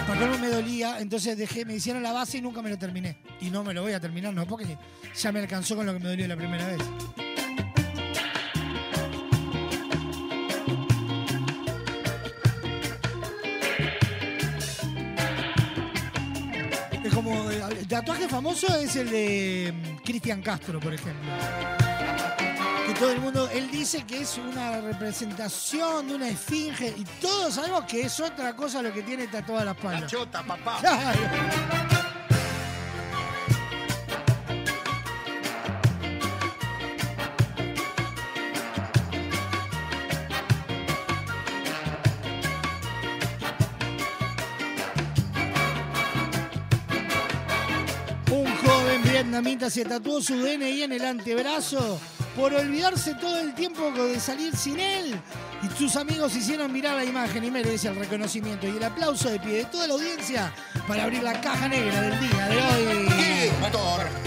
Para 0.07 0.19
colmo 0.19 0.37
me 0.37 0.49
dolía, 0.49 0.99
entonces 0.99 1.35
dejé, 1.35 1.65
me 1.65 1.73
hicieron 1.73 2.03
la 2.03 2.11
base 2.11 2.37
y 2.37 2.41
nunca 2.41 2.61
me 2.61 2.69
lo 2.69 2.77
terminé. 2.77 3.17
Y 3.41 3.49
no 3.49 3.63
me 3.63 3.73
lo 3.73 3.81
voy 3.81 3.93
a 3.93 3.99
terminar, 3.99 4.35
no, 4.35 4.45
porque 4.45 4.77
ya 5.15 5.31
me 5.31 5.39
alcanzó 5.39 5.75
con 5.75 5.87
lo 5.87 5.93
que 5.93 5.99
me 5.99 6.09
dolió 6.09 6.27
la 6.27 6.37
primera 6.37 6.67
vez. 6.67 6.77
Tatuaje 17.99 18.27
famoso 18.27 18.67
es 18.77 18.95
el 18.95 19.10
de 19.10 19.73
mm, 19.73 20.03
Cristian 20.03 20.43
Castro, 20.43 20.79
por 20.79 20.93
ejemplo. 20.93 21.31
Que 22.86 22.93
todo 22.93 23.12
el 23.12 23.19
mundo, 23.19 23.49
él 23.51 23.71
dice 23.71 24.05
que 24.05 24.21
es 24.21 24.38
una 24.38 24.81
representación 24.81 26.07
de 26.07 26.15
una 26.15 26.29
esfinge 26.29 26.93
y 26.95 27.03
todos 27.19 27.55
sabemos 27.55 27.86
que 27.86 28.01
es 28.01 28.19
otra 28.19 28.55
cosa 28.55 28.83
lo 28.83 28.93
que 28.93 29.01
tiene 29.01 29.25
tatuada 29.25 29.65
la 29.65 29.71
espalda. 29.71 30.01
La 30.01 30.07
chota, 30.07 30.43
papá. 30.43 30.77
Claro. 30.79 32.06
Vietnamita 49.47 49.69
se 49.69 49.86
tatuó 49.86 50.21
su 50.21 50.36
DNI 50.36 50.83
en 50.83 50.91
el 50.91 51.05
antebrazo 51.05 51.99
por 52.36 52.53
olvidarse 52.53 53.15
todo 53.15 53.39
el 53.39 53.53
tiempo 53.55 53.91
de 53.91 54.19
salir 54.19 54.55
sin 54.55 54.77
él. 54.77 55.15
Y 55.63 55.77
sus 55.77 55.95
amigos 55.95 56.36
hicieron 56.36 56.71
mirar 56.71 56.97
la 56.97 57.05
imagen 57.05 57.45
y 57.45 57.51
merece 57.51 57.88
el 57.88 57.95
reconocimiento 57.95 58.67
y 58.67 58.71
el 58.71 58.83
aplauso 58.83 59.29
de 59.29 59.39
pie 59.39 59.53
de 59.53 59.65
toda 59.65 59.88
la 59.88 59.93
audiencia 59.93 60.53
para 60.86 61.05
abrir 61.05 61.23
la 61.23 61.39
caja 61.39 61.69
negra 61.69 62.01
del 62.01 62.19
día 62.19 62.47
de 62.47 62.57
hoy. 62.57 64.26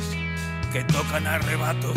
que 0.71 0.83
tocan 0.85 1.27
arrebato. 1.27 1.93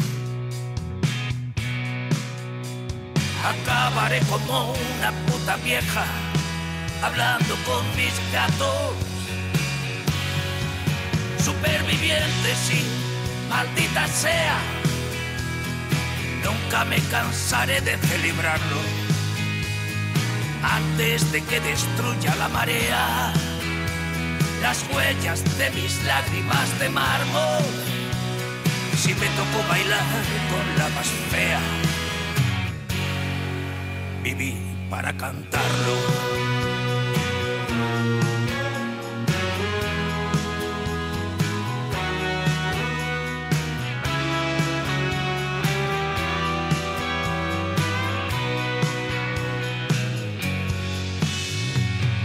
Acabaré 3.44 4.20
como 4.30 4.72
una 4.72 5.12
puta 5.26 5.56
vieja 5.56 6.04
hablando 7.02 7.54
con 7.66 7.84
mis 7.96 8.14
gatos. 8.32 8.94
Superviviente, 11.38 12.54
sí, 12.66 12.82
maldita 13.48 14.08
sea. 14.08 14.58
Nunca 16.42 16.84
me 16.84 16.98
cansaré 17.10 17.80
de 17.80 17.96
celebrarlo 17.98 18.80
antes 20.62 21.30
de 21.30 21.42
que 21.42 21.60
destruya 21.60 22.34
la 22.36 22.48
marea 22.48 23.32
las 24.62 24.82
huellas 24.90 25.44
de 25.58 25.70
mis 25.70 26.02
lágrimas 26.04 26.78
de 26.80 26.88
mármol 26.88 27.93
si 28.96 29.14
me 29.14 29.26
tocó 29.26 29.68
bailar 29.68 30.04
con 30.50 30.78
la 30.78 30.88
más 30.90 31.06
fea. 31.30 31.60
Viví 34.22 34.56
para 34.88 35.16
cantarlo. 35.16 35.94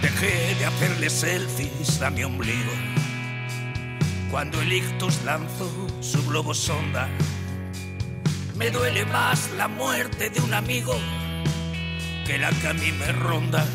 Dejé 0.02 0.56
de 0.56 0.66
hacerle 0.66 1.10
selfies 1.10 2.02
a 2.02 2.10
mi 2.10 2.24
ombligo 2.24 2.72
cuando 4.32 4.62
el 4.62 4.72
ictus 4.72 5.24
lanzó 5.24 5.70
su 6.02 6.26
globo 6.28 6.54
sonda. 6.54 7.08
Me 8.56 8.70
duele 8.70 9.06
más 9.06 9.50
la 9.58 9.68
muerte 9.68 10.30
de 10.30 10.42
un 10.42 10.54
amigo 10.54 10.96
que 12.26 12.38
la 12.38 12.50
que 12.52 12.68
a 12.68 12.74
mí 12.74 12.92
me 12.92 13.12
ronda. 13.12 13.66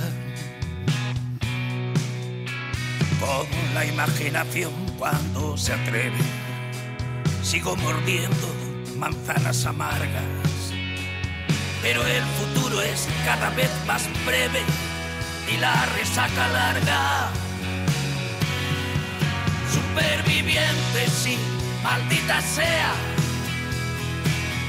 Con 3.21 3.75
la 3.75 3.85
imaginación 3.85 4.73
cuando 4.99 5.57
se 5.57 5.73
atreve, 5.73 6.19
sigo 7.43 7.77
mordiendo 7.77 8.47
manzanas 8.97 9.67
amargas. 9.67 10.23
Pero 11.83 12.07
el 12.07 12.23
futuro 12.25 12.81
es 12.81 13.09
cada 13.25 13.51
vez 13.51 13.71
más 13.87 14.09
breve 14.25 14.61
y 15.53 15.57
la 15.59 15.85
resaca 15.97 16.49
larga. 16.49 17.44
Superviviente, 19.95 21.09
sí, 21.23 21.39
maldita 21.85 22.41
sea. 22.41 22.93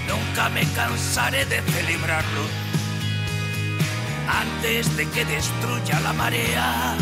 Nunca 0.08 0.50
me 0.50 0.64
cansaré 0.76 1.46
de 1.46 1.64
celebrarlo 1.64 2.44
antes 4.28 4.96
de 4.96 5.10
que 5.10 5.26
destruya 5.26 6.00
la 6.02 6.14
marea 6.14 6.96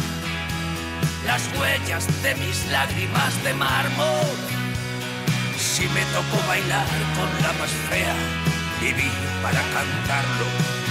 las 1.25 1.41
huellas 1.59 2.07
de 2.23 2.35
mis 2.35 2.65
lágrimas 2.71 3.43
de 3.43 3.53
mármol. 3.55 4.37
Si 5.57 5.83
me 5.87 6.05
tocó 6.13 6.47
bailar 6.47 6.87
con 7.17 7.29
la 7.43 7.51
más 7.59 7.71
fea, 7.89 8.15
viví 8.79 9.11
para 9.41 9.61
cantarlo. 9.73 10.82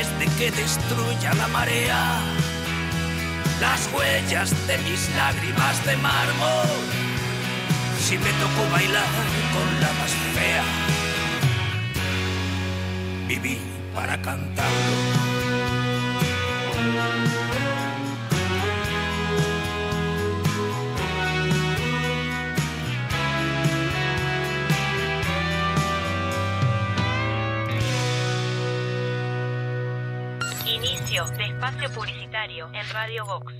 Antes 0.00 0.18
de 0.18 0.26
que 0.36 0.50
destruya 0.50 1.34
la 1.34 1.48
marea 1.48 2.20
las 3.60 3.88
huellas 3.92 4.50
de 4.66 4.78
mis 4.78 5.14
lágrimas 5.16 5.84
de 5.84 5.96
mármol. 5.98 6.68
Si 8.00 8.16
me 8.16 8.30
tocó 8.32 8.70
bailar 8.72 9.04
con 9.52 9.80
la 9.80 9.92
más 10.00 10.10
fea, 10.34 10.64
viví 13.28 13.58
para 13.94 14.20
cantarlo. 14.22 15.39
En 32.48 32.88
Radio 32.94 33.26
Vox. 33.26 33.59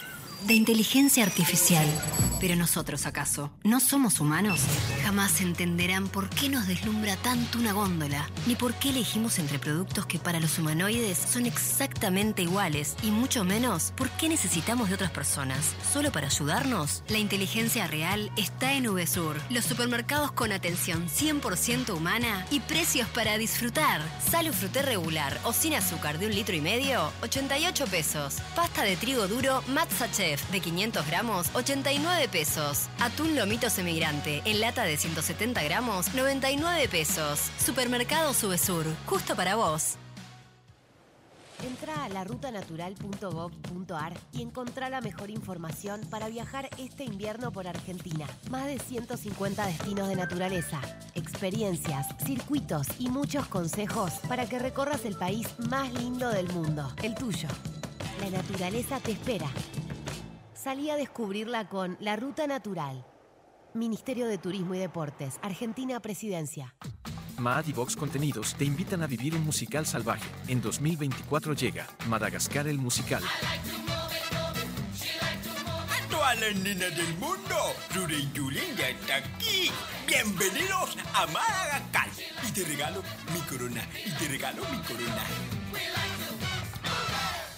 de 0.47 0.53
inteligencia 0.53 1.23
artificial. 1.23 1.87
Pero 2.39 2.55
nosotros, 2.55 3.05
¿acaso? 3.05 3.51
¿No 3.63 3.79
somos 3.79 4.19
humanos? 4.19 4.61
Jamás 5.03 5.41
entenderán 5.41 6.07
por 6.07 6.27
qué 6.29 6.49
nos 6.49 6.67
deslumbra 6.67 7.15
tanto 7.17 7.59
una 7.59 7.71
góndola, 7.71 8.27
ni 8.47 8.55
por 8.55 8.73
qué 8.73 8.89
elegimos 8.89 9.37
entre 9.37 9.59
productos 9.59 10.07
que 10.07 10.17
para 10.17 10.39
los 10.39 10.57
humanoides 10.57 11.19
son 11.19 11.45
exactamente 11.45 12.41
iguales, 12.41 12.95
y 13.03 13.11
mucho 13.11 13.43
menos 13.43 13.93
por 13.95 14.09
qué 14.09 14.27
necesitamos 14.27 14.89
de 14.89 14.95
otras 14.95 15.11
personas. 15.11 15.75
¿Solo 15.93 16.11
para 16.11 16.27
ayudarnos? 16.27 17.03
La 17.09 17.19
inteligencia 17.19 17.85
real 17.85 18.31
está 18.37 18.73
en 18.73 18.91
VSUR, 18.91 19.39
los 19.51 19.65
supermercados 19.65 20.31
con 20.31 20.51
atención 20.51 21.07
100% 21.07 21.95
humana 21.95 22.47
y 22.49 22.59
precios 22.61 23.07
para 23.09 23.37
disfrutar. 23.37 24.01
Salo 24.31 24.51
fruté 24.51 24.81
regular 24.81 25.39
o 25.43 25.53
sin 25.53 25.75
azúcar 25.75 26.17
de 26.17 26.25
un 26.25 26.33
litro 26.33 26.55
y 26.55 26.61
medio, 26.61 27.11
88 27.21 27.85
pesos. 27.85 28.37
Pasta 28.55 28.81
de 28.81 28.95
trigo 28.95 29.27
duro 29.27 29.63
Matza 29.67 30.07
De 30.51 30.61
500 30.61 31.05
gramos, 31.07 31.49
89 31.53 32.29
pesos. 32.29 32.87
Atún 32.99 33.35
lomito 33.35 33.69
semigrante 33.69 34.41
en 34.45 34.61
lata 34.61 34.83
de 34.83 34.95
170 34.95 35.61
gramos, 35.63 36.13
99 36.13 36.87
pesos. 36.87 37.51
Supermercado 37.63 38.33
Subesur, 38.33 38.85
justo 39.05 39.35
para 39.35 39.55
vos. 39.55 39.97
Entra 41.67 42.05
a 42.05 42.09
larutanatural.gov.ar 42.09 44.13
y 44.31 44.41
encontrá 44.41 44.89
la 44.89 45.01
mejor 45.01 45.29
información 45.29 46.01
para 46.09 46.27
viajar 46.27 46.69
este 46.79 47.03
invierno 47.03 47.51
por 47.51 47.67
Argentina. 47.67 48.25
Más 48.49 48.65
de 48.65 48.79
150 48.79 49.67
destinos 49.67 50.07
de 50.07 50.15
naturaleza, 50.15 50.81
experiencias, 51.13 52.07
circuitos 52.25 52.87
y 52.97 53.09
muchos 53.09 53.45
consejos 53.47 54.13
para 54.27 54.47
que 54.47 54.57
recorras 54.59 55.05
el 55.05 55.15
país 55.15 55.47
más 55.69 55.93
lindo 55.93 56.29
del 56.29 56.51
mundo, 56.51 56.91
el 57.03 57.13
tuyo. 57.15 57.47
La 58.21 58.29
naturaleza 58.29 58.99
te 58.99 59.11
espera. 59.11 59.49
Salí 60.61 60.91
a 60.91 60.95
descubrirla 60.95 61.67
con 61.69 61.97
La 61.99 62.15
Ruta 62.15 62.45
Natural. 62.45 63.03
Ministerio 63.73 64.27
de 64.27 64.37
Turismo 64.37 64.75
y 64.75 64.77
Deportes, 64.77 65.39
Argentina 65.41 65.99
Presidencia. 66.01 66.75
Maad 67.39 67.65
y 67.65 67.73
Vox 67.73 67.95
Contenidos 67.95 68.53
te 68.53 68.65
invitan 68.65 69.01
a 69.01 69.07
vivir 69.07 69.33
un 69.33 69.43
musical 69.43 69.87
salvaje. 69.87 70.29
En 70.47 70.61
2024 70.61 71.55
llega 71.55 71.87
Madagascar 72.07 72.67
el 72.67 72.77
musical. 72.77 73.23
A 75.89 76.11
todas 76.11 76.39
las 76.39 76.55
nenas 76.57 76.95
del 76.95 77.17
mundo, 77.17 77.55
Ruri 77.95 78.29
Yulín 78.31 78.75
ya 78.77 78.89
está 78.89 79.15
aquí. 79.15 79.71
Bienvenidos 80.05 80.95
a 81.15 81.25
Madagascar. 81.25 82.07
Y 82.47 82.51
te 82.51 82.63
regalo 82.65 83.01
mi 83.33 83.39
corona. 83.49 83.81
Y 84.05 84.11
te 84.11 84.27
regalo 84.27 84.61
mi 84.71 84.77
corona. 84.83 85.25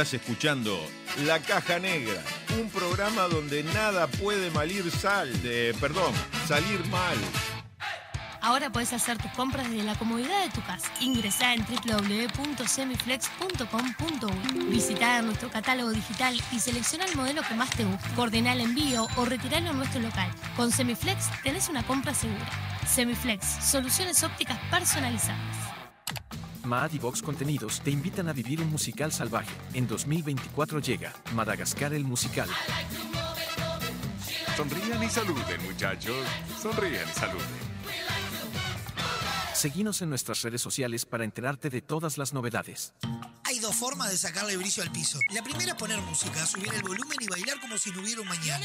Estás 0.00 0.14
escuchando 0.14 0.80
La 1.26 1.40
Caja 1.40 1.78
Negra, 1.78 2.22
un 2.58 2.70
programa 2.70 3.24
donde 3.24 3.62
nada 3.62 4.06
puede 4.06 4.50
malir 4.50 4.90
sal, 4.90 5.30
de, 5.42 5.76
perdón, 5.78 6.14
salir 6.48 6.82
mal. 6.86 7.18
Ahora 8.40 8.72
puedes 8.72 8.94
hacer 8.94 9.18
tus 9.18 9.30
compras 9.32 9.68
desde 9.68 9.84
la 9.84 9.94
comodidad 9.96 10.42
de 10.42 10.48
tu 10.52 10.62
casa. 10.62 10.90
Ingresá 11.02 11.52
en 11.52 11.66
www.semiflex.com.uy. 11.66 14.64
Visita 14.70 15.20
nuestro 15.20 15.50
catálogo 15.50 15.90
digital 15.90 16.34
y 16.50 16.60
selecciona 16.60 17.04
el 17.04 17.14
modelo 17.14 17.42
que 17.42 17.52
más 17.52 17.68
te 17.68 17.84
guste. 17.84 18.08
Coordina 18.16 18.54
el 18.54 18.62
envío 18.62 19.06
o 19.18 19.26
retiralo 19.26 19.68
en 19.68 19.76
nuestro 19.76 20.00
local. 20.00 20.30
Con 20.56 20.72
Semiflex 20.72 21.26
tenés 21.42 21.68
una 21.68 21.82
compra 21.82 22.14
segura. 22.14 22.48
Semiflex, 22.88 23.44
soluciones 23.70 24.22
ópticas 24.22 24.58
personalizadas. 24.70 25.36
Maad 26.64 26.92
y 26.92 26.98
Vox 26.98 27.22
Contenidos 27.22 27.80
te 27.80 27.90
invitan 27.90 28.28
a 28.28 28.32
vivir 28.32 28.60
un 28.60 28.70
musical 28.70 29.12
salvaje. 29.12 29.54
En 29.74 29.86
2024 29.86 30.80
llega 30.80 31.12
Madagascar 31.34 31.94
el 31.94 32.04
musical. 32.04 32.48
Sonrían 34.56 35.02
y 35.02 35.08
saluden, 35.08 35.62
muchachos. 35.64 36.26
Sonrían 36.60 37.08
y 37.08 37.12
saluden. 37.18 37.70
Seguinos 39.54 40.00
en 40.00 40.08
nuestras 40.08 40.42
redes 40.42 40.62
sociales 40.62 41.04
para 41.04 41.24
enterarte 41.24 41.68
de 41.70 41.82
todas 41.82 42.16
las 42.18 42.32
novedades. 42.32 42.94
Hay 43.44 43.58
dos 43.58 43.74
formas 43.74 44.10
de 44.10 44.16
sacarle 44.16 44.56
brillo 44.56 44.82
al 44.82 44.90
piso. 44.90 45.18
La 45.34 45.42
primera 45.42 45.72
es 45.72 45.74
poner 45.76 46.00
música, 46.00 46.46
subir 46.46 46.72
el 46.72 46.82
volumen 46.82 47.18
y 47.20 47.26
bailar 47.26 47.60
como 47.60 47.76
si 47.76 47.90
no 47.90 48.00
hubiera 48.00 48.22
un 48.22 48.28
mañana. 48.28 48.64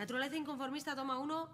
Naturaleza 0.00 0.34
inconformista 0.34 0.96
toma 0.96 1.18
uno. 1.18 1.46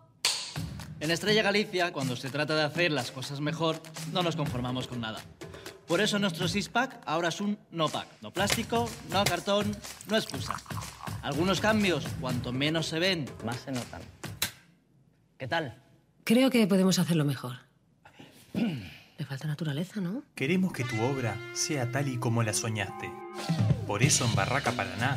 En 1.01 1.11
Estrella 1.11 1.43
Galicia, 1.43 1.93
cuando 1.93 2.15
se 2.15 2.31
trata 2.31 2.55
de 2.55 2.63
hacer 2.63 2.93
las 2.93 3.11
cosas 3.11 3.41
mejor, 3.41 3.83
no 4.13 4.23
nos 4.23 4.37
conformamos 4.37 4.87
con 4.87 5.01
nada. 5.01 5.19
Por 5.89 6.01
eso 6.01 6.21
nuestro 6.21 6.47
six-pack 6.47 7.01
ahora 7.07 7.31
es 7.31 7.41
un 7.41 7.59
no-pack. 7.73 8.07
No 8.23 8.31
plástico, 8.33 8.89
no 9.11 9.25
cartón, 9.25 9.77
no 10.09 10.17
excusa. 10.17 10.55
Algunos 11.23 11.61
cambios, 11.61 12.07
cuanto 12.21 12.53
menos 12.53 12.87
se 12.87 13.01
ven, 13.01 13.29
más 13.45 13.57
se 13.57 13.73
notan. 13.73 14.03
¿Qué 15.39 15.49
tal? 15.49 15.83
Creo 16.23 16.49
que 16.49 16.69
podemos 16.69 17.01
hacerlo 17.01 17.25
mejor. 17.25 17.57
Le 18.55 19.25
falta 19.25 19.49
naturaleza, 19.49 20.01
¿no? 20.01 20.23
Queremos 20.37 20.73
que 20.73 20.85
tu 20.85 21.03
obra 21.03 21.37
sea 21.53 21.91
tal 21.91 22.07
y 22.07 22.17
como 22.17 22.45
la 22.45 22.53
soñaste. 22.53 23.11
Por 23.89 24.05
eso 24.05 24.25
en 24.25 24.37
Barraca 24.37 24.71
Paraná 24.71 25.17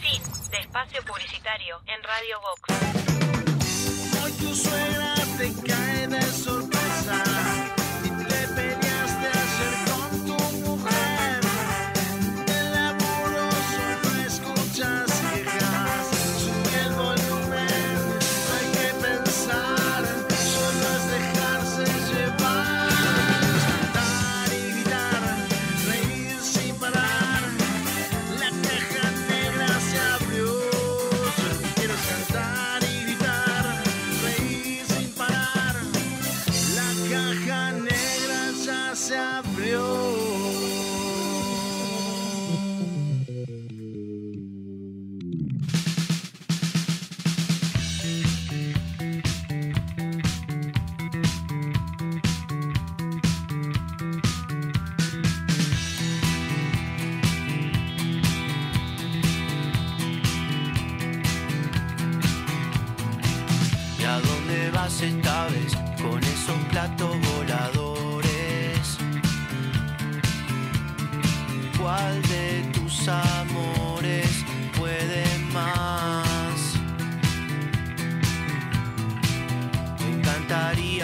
Fin 0.00 0.22
de 0.50 0.58
espacio 0.58 1.02
publicitario 1.04 1.80
en 1.86 2.02
Radio 2.02 2.40
Vox. 2.40 2.80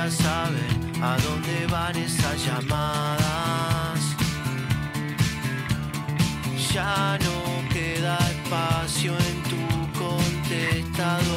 Encantaría 0.06 0.10
saber 0.10 1.02
a 1.02 1.16
dónde 1.18 1.66
van 1.70 1.96
esas 1.96 2.44
llamadas. 2.44 4.00
Ya 6.72 7.18
no 7.18 7.68
queda 7.72 8.18
espacio 8.30 9.12
en 9.12 9.42
tu 9.42 9.98
contestador. 9.98 11.35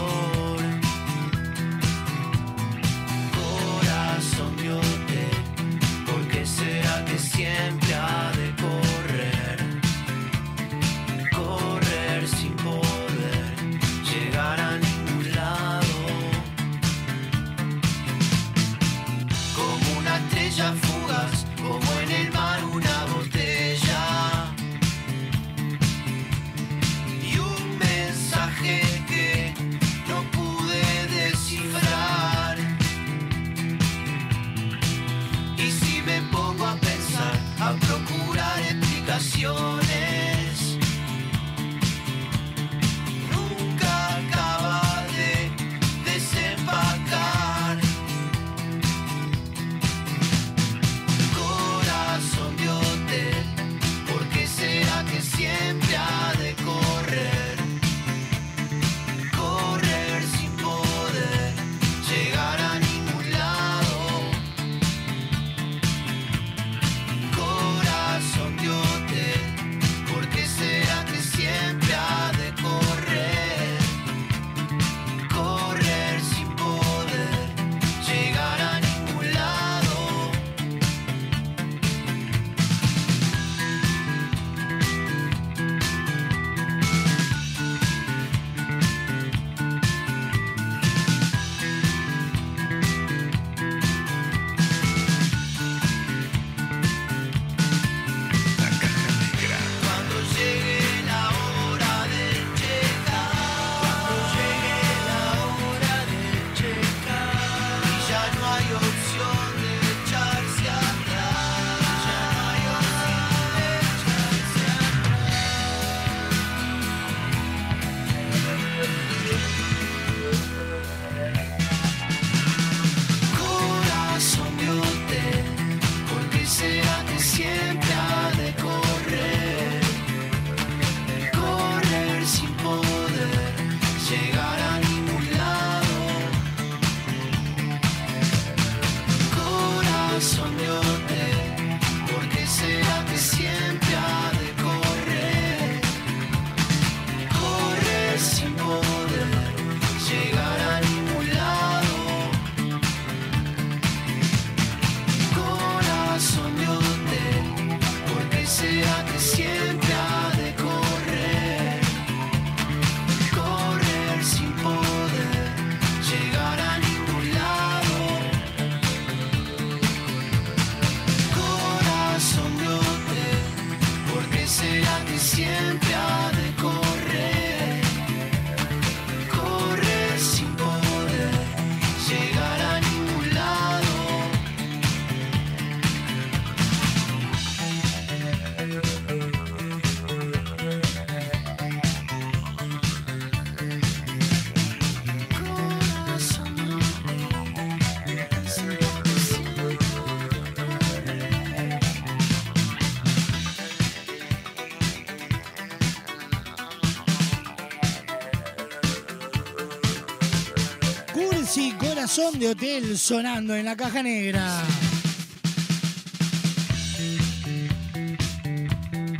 Corazón 212.19 212.39
de 212.41 212.49
Hotel 212.49 212.97
sonando 212.97 213.55
en 213.55 213.63
la 213.63 213.77
caja 213.77 214.03
negra. 214.03 214.61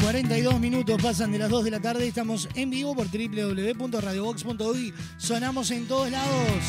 42 0.02 0.60
minutos 0.60 1.02
pasan 1.02 1.32
de 1.32 1.39
las 1.39 1.50
2 1.50 1.64
de 1.64 1.72
la 1.72 1.80
tarde. 1.80 2.06
Estamos 2.06 2.50
en 2.56 2.70
vivo 2.70 2.93
por 2.93 3.08
www.radiobox.uy. 3.08 4.93
Sonamos 5.18 5.72
en 5.72 5.88
todos 5.88 6.12
lados. 6.12 6.66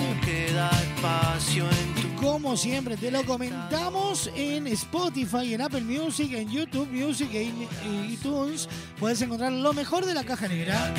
Como 2.23 2.57
siempre 2.57 2.97
te 2.97 3.11
lo 3.11 3.25
comentamos 3.25 4.31
en 4.37 4.69
Spotify, 4.69 5.55
en 5.55 5.61
Apple 5.61 5.81
Music, 5.81 6.33
en 6.33 6.49
YouTube 6.49 6.89
Music 6.89 7.29
e 7.35 7.49
en 7.49 7.69
en 7.85 8.13
iTunes. 8.13 8.69
Puedes 9.01 9.21
encontrar 9.23 9.51
lo 9.51 9.73
mejor 9.73 10.07
de 10.07 10.15
la 10.15 10.23
caja 10.23 10.47
negra. 10.47 10.95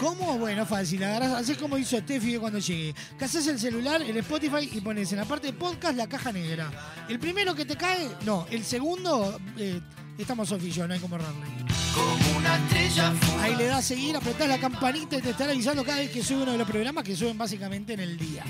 ¿Cómo? 0.00 0.38
Bueno, 0.38 0.64
fácil. 0.64 1.04
Haces 1.04 1.58
como 1.58 1.76
hizo 1.76 1.98
Steffi 1.98 2.38
cuando 2.38 2.58
llegue. 2.58 2.94
Que 3.18 3.24
haces 3.26 3.46
el 3.48 3.60
celular, 3.60 4.00
el 4.00 4.16
Spotify 4.16 4.70
y 4.72 4.80
pones 4.80 5.12
en 5.12 5.18
la 5.18 5.26
parte 5.26 5.48
de 5.48 5.52
podcast 5.52 5.94
la 5.94 6.08
caja 6.08 6.32
negra. 6.32 6.70
El 7.06 7.18
primero 7.18 7.54
que 7.54 7.66
te 7.66 7.76
cae, 7.76 8.08
no. 8.24 8.46
El 8.50 8.64
segundo, 8.64 9.38
eh, 9.58 9.78
estamos 10.16 10.50
oficios, 10.52 10.88
no 10.88 10.94
hay 10.94 11.00
como 11.00 11.16
errarle. 11.16 11.46
Como 11.94 12.38
una 12.38 12.56
estrella 12.56 13.12
Ahí 13.42 13.54
le 13.56 13.66
das 13.66 13.80
a 13.80 13.82
seguir, 13.82 14.16
apretás 14.16 14.48
la 14.48 14.58
campanita 14.58 15.18
y 15.18 15.20
te 15.20 15.30
estará 15.30 15.52
avisando 15.52 15.84
cada 15.84 15.98
vez 15.98 16.10
que 16.10 16.22
sube 16.24 16.44
uno 16.44 16.52
de 16.52 16.58
los 16.58 16.66
programas 16.66 17.04
que 17.04 17.14
suben 17.14 17.36
básicamente 17.36 17.92
en 17.92 18.00
el 18.00 18.16
día. 18.16 18.42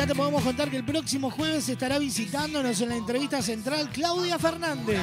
Ya 0.00 0.06
te 0.06 0.14
podemos 0.14 0.42
contar 0.42 0.70
que 0.70 0.78
el 0.78 0.84
próximo 0.84 1.30
jueves 1.30 1.68
estará 1.68 1.98
visitándonos 1.98 2.80
en 2.80 2.88
la 2.88 2.96
entrevista 2.96 3.42
central 3.42 3.90
Claudia 3.92 4.38
Fernández. 4.38 4.98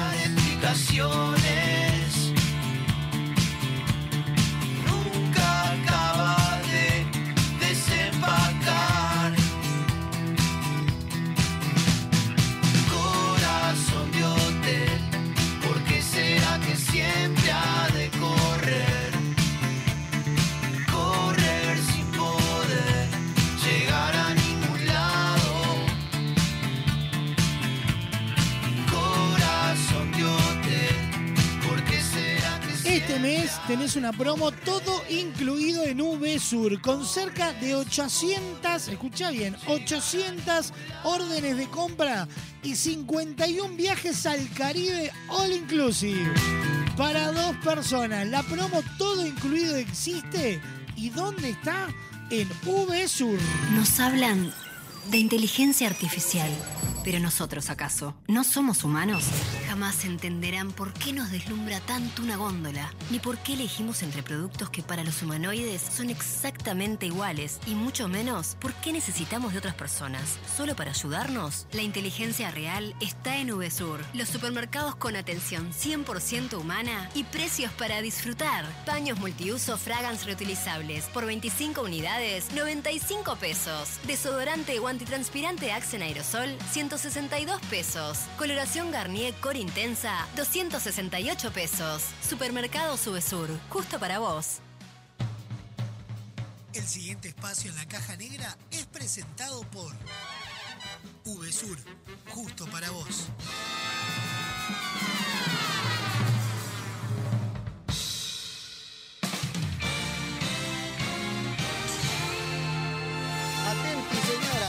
Mes 33.20 33.50
tenés 33.66 33.96
una 33.96 34.12
promo 34.12 34.52
todo 34.52 35.02
incluido 35.08 35.82
en 35.84 35.98
VSUR 35.98 36.80
con 36.80 37.04
cerca 37.04 37.52
de 37.54 37.74
800, 37.74 38.88
escucha 38.88 39.30
bien, 39.30 39.56
800 39.66 40.72
órdenes 41.02 41.56
de 41.56 41.66
compra 41.68 42.28
y 42.62 42.76
51 42.76 43.74
viajes 43.76 44.24
al 44.24 44.48
Caribe 44.50 45.10
all 45.28 45.52
inclusive 45.52 46.32
para 46.96 47.32
dos 47.32 47.56
personas. 47.56 48.26
La 48.28 48.44
promo 48.44 48.82
todo 48.98 49.26
incluido 49.26 49.76
existe 49.76 50.60
y 50.94 51.10
¿dónde 51.10 51.50
está? 51.50 51.88
En 52.30 52.48
VSUR. 52.64 53.38
Nos 53.74 53.98
hablan 53.98 54.52
de 55.10 55.18
inteligencia 55.18 55.88
artificial. 55.88 56.50
Pero 57.04 57.20
nosotros, 57.20 57.70
¿acaso? 57.70 58.14
¿No 58.26 58.44
somos 58.44 58.84
humanos? 58.84 59.24
Jamás 59.66 60.04
entenderán 60.04 60.72
por 60.72 60.92
qué 60.92 61.14
nos 61.14 61.30
deslumbra 61.30 61.80
tanto 61.80 62.22
una 62.22 62.36
góndola, 62.36 62.92
ni 63.10 63.18
por 63.18 63.38
qué 63.38 63.54
elegimos 63.54 64.02
entre 64.02 64.22
productos 64.22 64.68
que 64.68 64.82
para 64.82 65.04
los 65.04 65.22
humanoides 65.22 65.80
son 65.80 66.10
exactamente 66.10 67.06
iguales, 67.06 67.60
y 67.66 67.74
mucho 67.74 68.08
menos 68.08 68.56
por 68.60 68.74
qué 68.74 68.92
necesitamos 68.92 69.52
de 69.52 69.58
otras 69.60 69.74
personas. 69.74 70.38
¿Solo 70.54 70.76
para 70.76 70.90
ayudarnos? 70.90 71.66
La 71.72 71.82
inteligencia 71.82 72.50
real 72.50 72.94
está 73.00 73.38
en 73.38 73.56
VSUR, 73.56 74.00
los 74.12 74.28
supermercados 74.28 74.96
con 74.96 75.16
atención 75.16 75.70
100% 75.72 76.60
humana 76.60 77.08
y 77.14 77.24
precios 77.24 77.72
para 77.72 78.02
disfrutar. 78.02 78.66
Paños 78.84 79.18
multiuso 79.18 79.78
Fragans 79.78 80.26
reutilizables 80.26 81.06
por 81.06 81.24
25 81.24 81.80
unidades, 81.80 82.52
95 82.54 83.36
pesos. 83.36 83.98
Desodorante 84.06 84.78
o 84.78 84.88
antitranspirante 84.98 85.70
Axe 85.70 85.96
aerosol, 85.96 86.58
162 86.72 87.60
pesos. 87.70 88.18
Coloración 88.36 88.90
Garnier 88.90 89.32
Core 89.34 89.60
Intensa, 89.60 90.26
268 90.34 91.52
pesos. 91.52 92.02
Supermercado 92.20 92.96
Subesur, 92.96 93.48
justo 93.68 94.00
para 94.00 94.18
vos. 94.18 94.58
El 96.74 96.82
siguiente 96.84 97.28
espacio 97.28 97.70
en 97.70 97.76
la 97.76 97.86
caja 97.86 98.16
negra 98.16 98.58
es 98.72 98.86
presentado 98.86 99.60
por 99.70 99.94
VSUR, 101.24 101.78
justo 102.30 102.66
para 102.66 102.90
vos. 102.90 103.28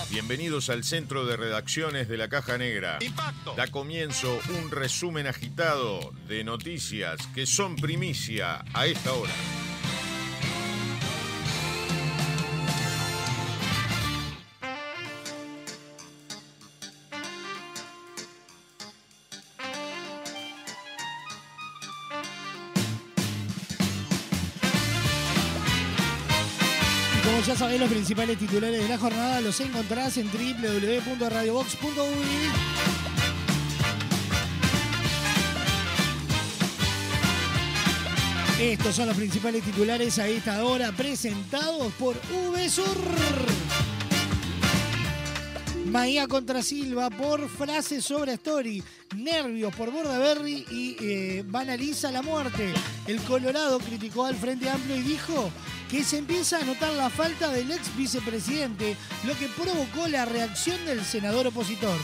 Bienvenidos 0.09 0.69
al 0.69 0.83
centro 0.83 1.25
de 1.25 1.37
redacciones 1.37 2.07
de 2.07 2.17
la 2.17 2.29
Caja 2.29 2.57
Negra. 2.57 2.99
Da 3.55 3.67
comienzo 3.67 4.39
un 4.59 4.71
resumen 4.71 5.27
agitado 5.27 6.13
de 6.27 6.43
noticias 6.43 7.19
que 7.33 7.45
son 7.45 7.75
primicia 7.75 8.63
a 8.73 8.85
esta 8.87 9.13
hora. 9.13 9.33
Sabéis, 27.69 27.81
los 27.81 27.91
principales 27.91 28.39
titulares 28.39 28.81
de 28.81 28.89
la 28.89 28.97
jornada 28.97 29.41
los 29.41 29.59
encontrás 29.59 30.17
en 30.17 30.27
www.radiobox.uy. 30.31 31.85
Estos 38.59 38.95
son 38.95 39.05
los 39.09 39.15
principales 39.15 39.61
titulares 39.61 40.17
a 40.17 40.27
esta 40.27 40.65
hora 40.65 40.91
presentados 40.93 41.93
por 41.93 42.15
VSUR. 42.15 42.97
Maía 45.89 46.27
contra 46.27 46.61
Silva 46.61 47.09
por 47.09 47.49
frase 47.49 47.99
sobre 47.99 48.33
Story. 48.33 48.83
Nervios 49.15 49.73
por 49.73 49.91
Bordaberry 49.91 50.63
y 50.69 50.95
eh, 50.99 51.43
banaliza 51.47 52.11
la 52.11 52.21
muerte. 52.21 52.71
El 53.07 53.19
Colorado 53.21 53.79
criticó 53.79 54.25
al 54.25 54.35
Frente 54.35 54.69
Amplio 54.69 54.97
y 54.97 55.01
dijo 55.01 55.49
que 55.89 56.03
se 56.03 56.19
empieza 56.19 56.59
a 56.59 56.63
notar 56.63 56.93
la 56.93 57.09
falta 57.09 57.49
del 57.51 57.71
ex 57.71 57.95
vicepresidente, 57.97 58.95
lo 59.25 59.35
que 59.37 59.47
provocó 59.47 60.07
la 60.07 60.25
reacción 60.25 60.85
del 60.85 61.03
senador 61.03 61.47
opositor. 61.47 61.97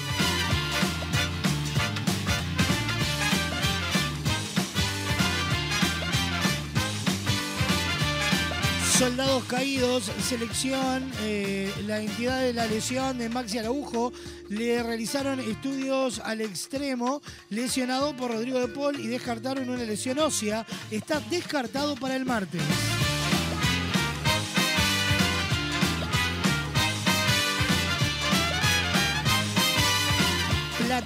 Soldados 8.98 9.44
caídos, 9.44 10.10
selección, 10.24 11.12
eh, 11.24 11.70
la 11.86 12.00
entidad 12.00 12.40
de 12.40 12.54
la 12.54 12.66
lesión 12.66 13.18
de 13.18 13.28
Maxi 13.28 13.58
Araujo, 13.58 14.14
le 14.48 14.82
realizaron 14.82 15.42
estudios 15.42 16.20
al 16.20 16.40
extremo, 16.40 17.22
lesionado 17.50 18.16
por 18.16 18.32
Rodrigo 18.32 18.58
de 18.58 18.70
Paul 18.70 18.98
y 19.02 19.08
descartaron 19.08 19.70
una 19.70 19.84
lesión 19.84 20.18
ósea. 20.20 20.66
Está 20.92 21.20
descartado 21.20 21.96
para 21.96 22.16
el 22.16 22.26
martes. 22.26 22.62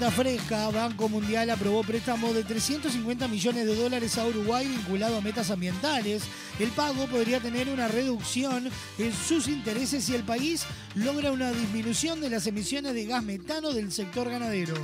Fresca, 0.08 0.70
Banco 0.70 1.10
Mundial 1.10 1.50
aprobó 1.50 1.84
préstamo 1.84 2.32
de 2.32 2.46
350 2.46 3.28
millones 3.28 3.66
de 3.66 3.76
dólares 3.76 4.18
a 4.18 4.26
Uruguay 4.26 4.66
vinculado 4.66 5.18
a 5.18 5.22
metas 5.22 5.52
ambientales. 5.52 6.24
El 6.58 6.70
pago 6.70 7.06
podría 7.08 7.42
tener 7.42 7.68
una 7.68 7.90
reducción 7.90 8.70
en 8.98 9.14
sus 9.14 9.50
intereses 9.50 10.06
si 10.06 10.16
el 10.16 10.24
país 10.24 10.64
logra 10.96 11.34
una 11.34 11.52
disminución 11.52 12.22
de 12.22 12.30
las 12.30 12.48
emisiones 12.48 12.94
de 12.94 13.06
gas 13.06 13.24
metano 13.24 13.74
del 13.74 13.92
sector 13.92 14.30
ganadero. 14.30 14.76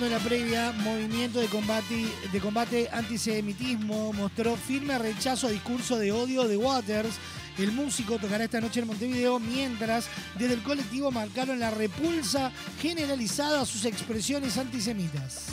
Calentando 0.00 0.06
en 0.06 0.12
la 0.12 0.28
previa, 0.28 0.72
movimiento 0.72 1.40
de 1.40 1.46
combate, 1.48 2.06
de 2.32 2.40
combate 2.40 2.88
antisemitismo 2.90 4.14
mostró 4.14 4.56
firme 4.56 4.98
rechazo 4.98 5.46
a 5.46 5.50
discurso 5.50 5.98
de 5.98 6.10
odio 6.10 6.48
de 6.48 6.56
Waters. 6.56 7.16
El 7.58 7.72
músico 7.72 8.18
tocará 8.18 8.44
esta 8.44 8.60
noche 8.60 8.80
en 8.80 8.86
Montevideo, 8.86 9.38
mientras 9.38 10.06
desde 10.38 10.54
el 10.54 10.62
colectivo 10.62 11.10
marcaron 11.10 11.60
la 11.60 11.70
repulsa 11.70 12.50
generalizada 12.80 13.60
a 13.60 13.66
sus 13.66 13.84
expresiones 13.84 14.56
antisemitas. 14.56 15.48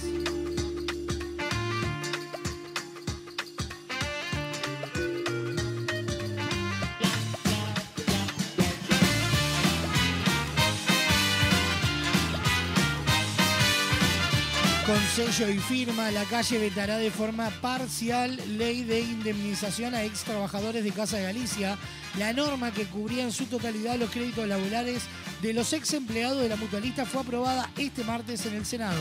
Con 14.87 15.01
sello 15.01 15.49
y 15.49 15.59
firma, 15.59 16.11
la 16.11 16.23
calle 16.23 16.59
vetará 16.59 16.95
de 16.95 17.11
forma 17.11 17.49
parcial 17.59 18.39
ley 18.57 18.85
de 18.85 19.01
indemnización 19.01 19.93
a 19.93 20.05
ex 20.05 20.23
trabajadores 20.23 20.81
de 20.81 20.93
Casa 20.93 21.17
de 21.17 21.23
Galicia, 21.23 21.77
la 22.17 22.31
norma 22.31 22.71
que 22.71 22.85
cubría 22.85 23.23
en 23.23 23.33
su 23.33 23.47
totalidad 23.47 23.97
los 23.97 24.09
créditos 24.09 24.47
laborales 24.47 25.03
de 25.41 25.51
los 25.51 25.73
ex 25.73 25.93
empleados 25.93 26.41
de 26.41 26.47
la 26.47 26.55
mutualista 26.55 27.05
fue 27.05 27.19
aprobada 27.19 27.69
este 27.77 28.05
martes 28.05 28.45
en 28.45 28.53
el 28.53 28.65
Senado. 28.65 28.97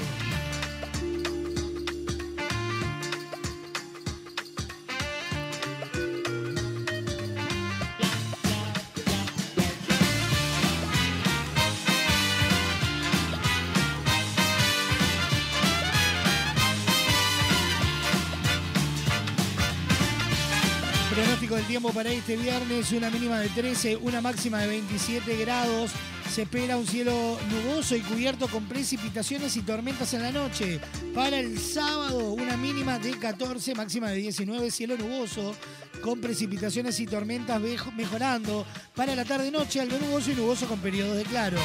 Tiempo 21.76 21.92
para 21.92 22.10
este 22.10 22.36
viernes, 22.36 22.90
una 22.92 23.10
mínima 23.10 23.38
de 23.38 23.50
13, 23.50 23.96
una 23.96 24.22
máxima 24.22 24.60
de 24.60 24.66
27 24.66 25.36
grados. 25.36 25.90
Se 26.32 26.42
espera 26.42 26.78
un 26.78 26.86
cielo 26.86 27.38
nuboso 27.50 27.94
y 27.94 28.00
cubierto 28.00 28.48
con 28.48 28.64
precipitaciones 28.64 29.58
y 29.58 29.60
tormentas 29.60 30.14
en 30.14 30.22
la 30.22 30.32
noche. 30.32 30.80
Para 31.14 31.38
el 31.38 31.58
sábado, 31.58 32.32
una 32.32 32.56
mínima 32.56 32.98
de 32.98 33.10
14, 33.18 33.74
máxima 33.74 34.08
de 34.08 34.16
19, 34.16 34.70
cielo 34.70 34.96
nuboso 34.96 35.54
con 36.00 36.18
precipitaciones 36.18 36.98
y 36.98 37.06
tormentas 37.06 37.60
mejorando. 37.94 38.64
Para 38.94 39.14
la 39.14 39.26
tarde-noche, 39.26 39.78
algo 39.78 39.98
nuboso 39.98 40.30
y 40.30 40.34
nuboso 40.34 40.66
con 40.66 40.78
periodos 40.78 41.18
de 41.18 41.24
claro. 41.24 41.58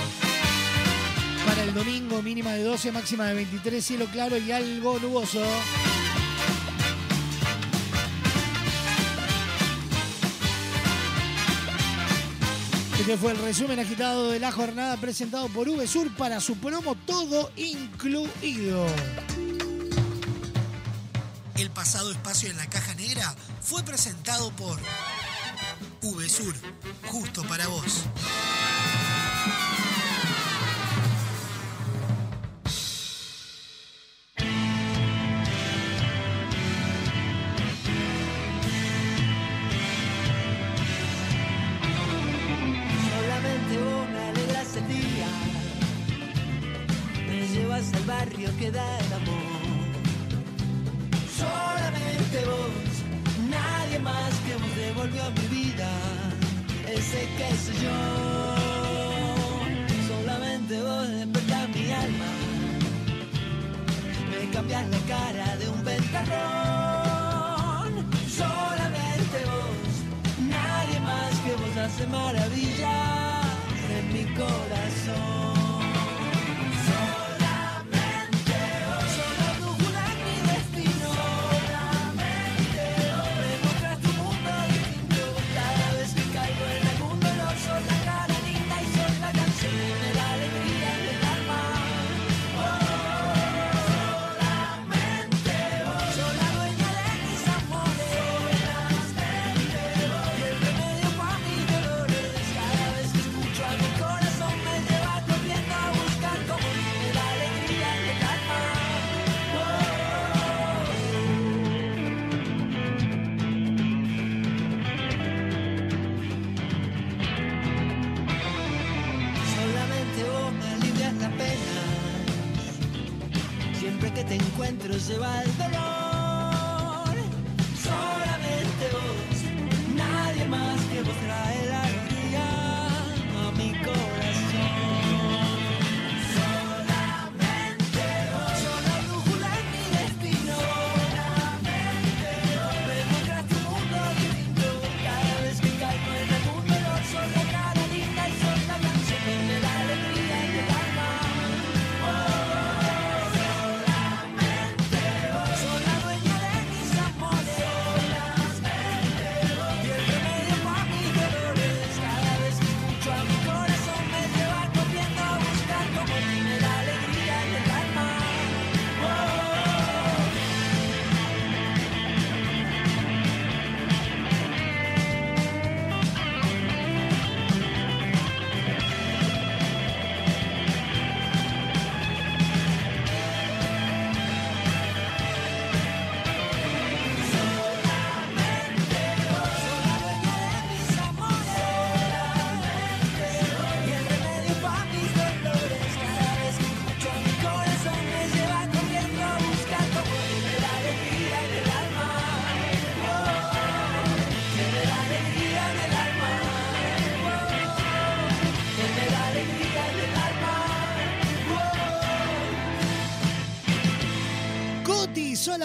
Para 1.45 1.64
el 1.64 1.74
domingo, 1.74 2.22
mínima 2.22 2.51
de 2.51 2.64
12, 2.64 2.91
máxima 2.91 3.28
de 3.28 3.36
23, 3.36 3.86
cielo 3.86 4.07
claro 4.12 4.38
y 4.38 4.51
algo 4.51 4.99
nuboso. 4.99 5.41
Este 13.02 13.18
fue 13.18 13.32
el 13.32 13.39
resumen 13.39 13.80
agitado 13.80 14.30
de 14.30 14.39
la 14.39 14.52
jornada 14.52 14.95
presentado 14.95 15.49
por 15.49 15.68
VSUR 15.68 16.16
para 16.18 16.39
su 16.39 16.56
promo 16.58 16.93
Todo 16.93 17.52
Incluido. 17.56 18.86
El 21.56 21.72
pasado 21.72 22.12
espacio 22.12 22.52
en 22.52 22.58
la 22.58 22.70
caja 22.70 22.93
negra 22.93 23.34
fue 23.60 23.82
presentado 23.82 24.52
por 24.52 24.80
VSUR, 26.04 26.54
justo 27.08 27.41
para 27.45 27.68
vos. 27.70 28.04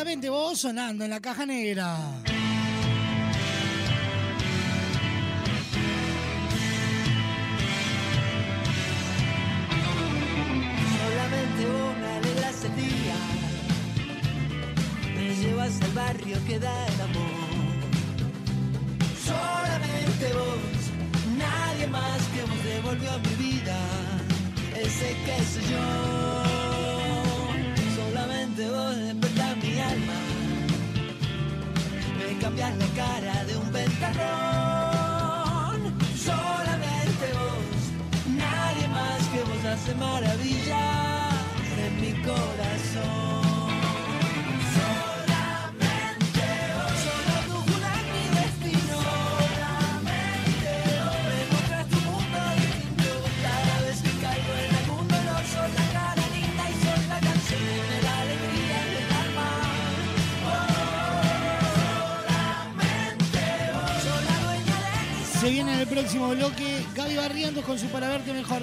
Solamente 0.07 0.30
vos 0.30 0.61
sonando 0.61 1.04
en 1.04 1.11
la 1.11 1.18
caja 1.18 1.44
negra. 1.44 1.98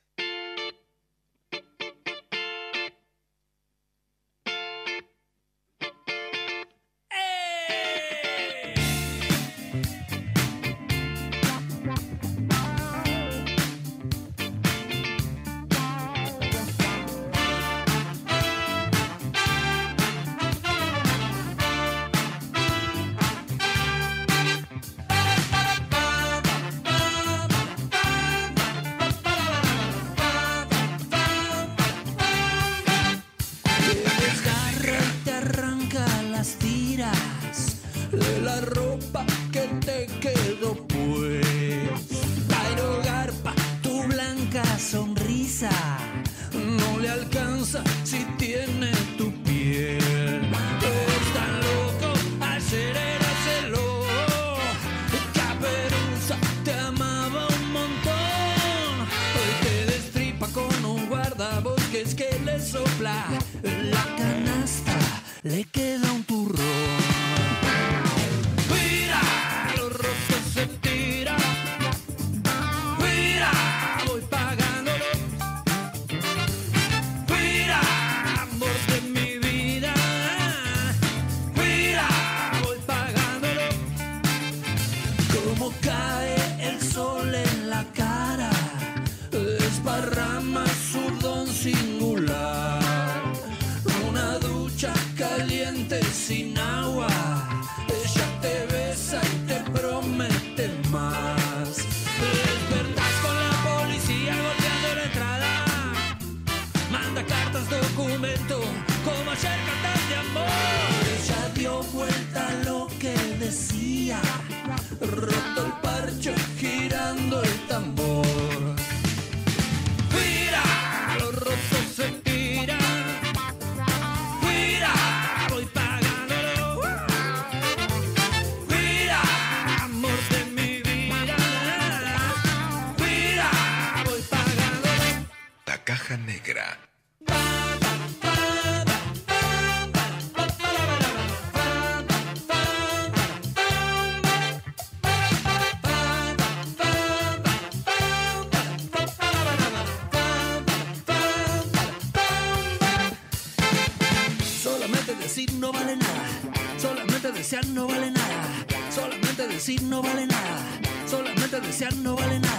No 157.67 157.87
vale 157.87 158.11
nada. 158.11 158.65
Solamente 158.89 159.47
decir 159.47 159.81
no 159.83 160.01
vale 160.01 160.27
nada. 160.27 160.65
Solamente 161.07 161.59
desear 161.61 161.95
no 161.97 162.15
vale 162.15 162.39
nada. 162.39 162.50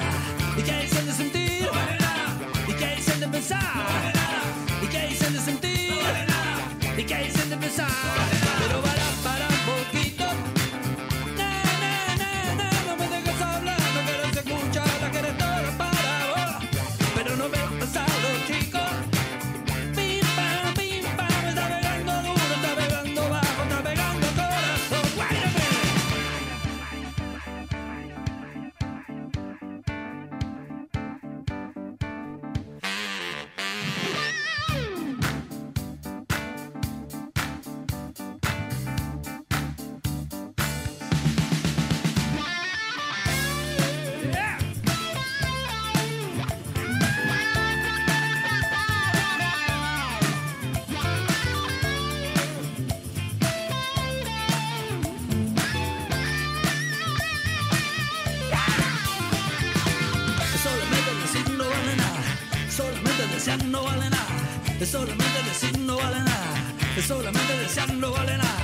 Desear 63.53 63.70
no 63.70 63.82
vale 63.82 64.09
nada. 64.11 64.80
Es 64.80 64.88
solamente 64.90 65.42
decir 65.44 65.78
no 65.80 65.96
vale 65.96 66.20
nada. 66.20 66.55
Es 66.96 67.07
solamente 67.07 67.59
desear 67.59 67.92
no 67.94 68.11
vale 68.11 68.36
nada. 68.36 68.61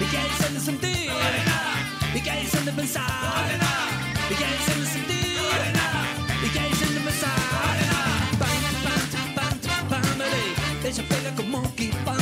¿Y 0.00 0.04
qué 0.06 0.18
dicen 0.18 0.54
de 0.54 0.60
sentir? 0.60 1.08
No 1.08 1.14
vale 1.14 1.44
nada. 1.44 1.72
¿Y 2.14 2.20
qué 2.20 2.32
dicen 2.40 2.64
de 2.64 2.72
pensar? 2.72 3.02
No 3.22 3.30
vale 3.30 3.58
nada. 3.58 3.88
¿Y 4.30 4.34
qué 4.34 4.46
dicen 4.58 4.80
de 4.80 4.90
sentir? 4.90 5.36
No 5.36 5.48
vale 5.48 5.72
nada. 5.72 6.02
¿Y 6.44 6.48
qué 6.48 6.68
dicen 6.68 6.94
de 6.94 7.00
pensar? 7.00 7.38
No 7.52 7.58
vale 7.68 7.86
nada. 7.92 8.12
Pam, 8.40 8.62
pam, 8.84 9.34
pam, 9.36 9.88
pam, 9.88 10.02
pamele. 10.02 10.88
Ella 10.88 11.02
pega 11.08 11.34
como 11.36 11.62
Monkey 11.62 11.90
Pamele. 12.04 12.21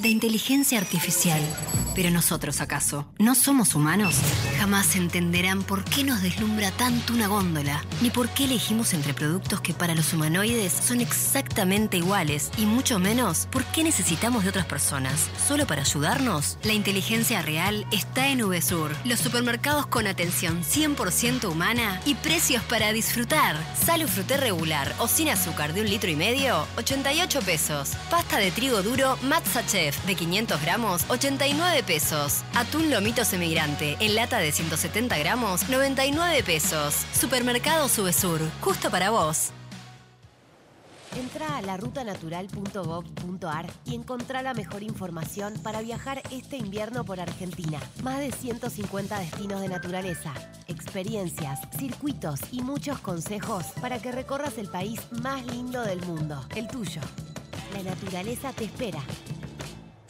de 0.00 0.08
inteligencia 0.08 0.78
artificial. 0.78 1.40
Pero 1.94 2.10
nosotros, 2.10 2.60
¿acaso? 2.60 3.06
¿No 3.18 3.34
somos 3.34 3.74
humanos? 3.74 4.16
Jamás 4.58 4.96
entenderán 4.96 5.62
por 5.62 5.84
qué 5.84 6.02
nos 6.02 6.22
deslumbra 6.22 6.72
tanto 6.72 7.12
una 7.12 7.28
góndola, 7.28 7.84
ni 8.02 8.10
por 8.10 8.28
qué 8.30 8.44
elegimos 8.44 8.94
entre 8.94 9.14
productos 9.14 9.60
que 9.60 9.74
para 9.74 9.94
los 9.94 10.12
humanoides 10.12 10.72
son 10.72 11.00
exactamente 11.00 11.96
iguales, 11.96 12.50
y 12.56 12.66
mucho 12.66 12.98
menos 12.98 13.46
por 13.50 13.64
qué 13.66 13.84
necesitamos 13.84 14.42
de 14.42 14.50
otras 14.50 14.66
personas. 14.66 15.30
¿Solo 15.46 15.66
para 15.66 15.82
ayudarnos? 15.82 16.58
La 16.64 16.72
inteligencia 16.72 17.42
real 17.42 17.86
está 17.92 18.28
en 18.28 18.40
VSUR, 18.40 18.90
los 19.04 19.20
supermercados 19.20 19.86
con 19.86 20.06
atención 20.06 20.62
100% 20.64 21.48
humana 21.48 22.00
y 22.04 22.14
precios 22.16 22.62
para 22.64 22.92
disfrutar. 22.92 23.56
Salo 23.86 24.08
fruté 24.08 24.36
regular 24.36 24.94
o 24.98 25.06
sin 25.06 25.28
azúcar 25.28 25.74
de 25.74 25.82
un 25.82 25.88
litro 25.88 26.10
y 26.10 26.16
medio, 26.16 26.66
88 26.76 27.40
pesos. 27.42 27.92
Pasta 28.10 28.38
de 28.38 28.50
trigo 28.50 28.82
duro 28.82 29.16
Matza 29.22 29.62
De 29.84 30.14
500 30.14 30.62
gramos, 30.62 31.04
89 31.08 31.82
pesos. 31.82 32.42
Atún 32.54 32.90
lomito 32.90 33.22
semigrante 33.22 33.98
en 34.00 34.14
lata 34.14 34.38
de 34.38 34.50
170 34.50 35.18
gramos, 35.18 35.68
99 35.68 36.42
pesos. 36.42 37.04
Supermercado 37.12 37.90
Subesur, 37.90 38.40
justo 38.62 38.90
para 38.90 39.10
vos. 39.10 39.50
Entra 41.16 41.58
a 41.58 41.62
larutanatural.gov.ar 41.62 43.66
y 43.84 43.94
encontrá 43.94 44.42
la 44.42 44.54
mejor 44.54 44.82
información 44.82 45.52
para 45.62 45.82
viajar 45.82 46.22
este 46.30 46.56
invierno 46.56 47.04
por 47.04 47.20
Argentina. 47.20 47.78
Más 48.02 48.20
de 48.20 48.32
150 48.32 49.18
destinos 49.18 49.60
de 49.60 49.68
naturaleza, 49.68 50.32
experiencias, 50.66 51.60
circuitos 51.78 52.40
y 52.52 52.62
muchos 52.62 53.00
consejos 53.00 53.66
para 53.82 54.00
que 54.00 54.12
recorras 54.12 54.56
el 54.56 54.68
país 54.68 54.98
más 55.22 55.44
lindo 55.44 55.82
del 55.82 56.00
mundo, 56.06 56.42
el 56.56 56.68
tuyo. 56.68 57.02
La 57.74 57.82
naturaleza 57.82 58.50
te 58.52 58.64
espera. 58.64 59.02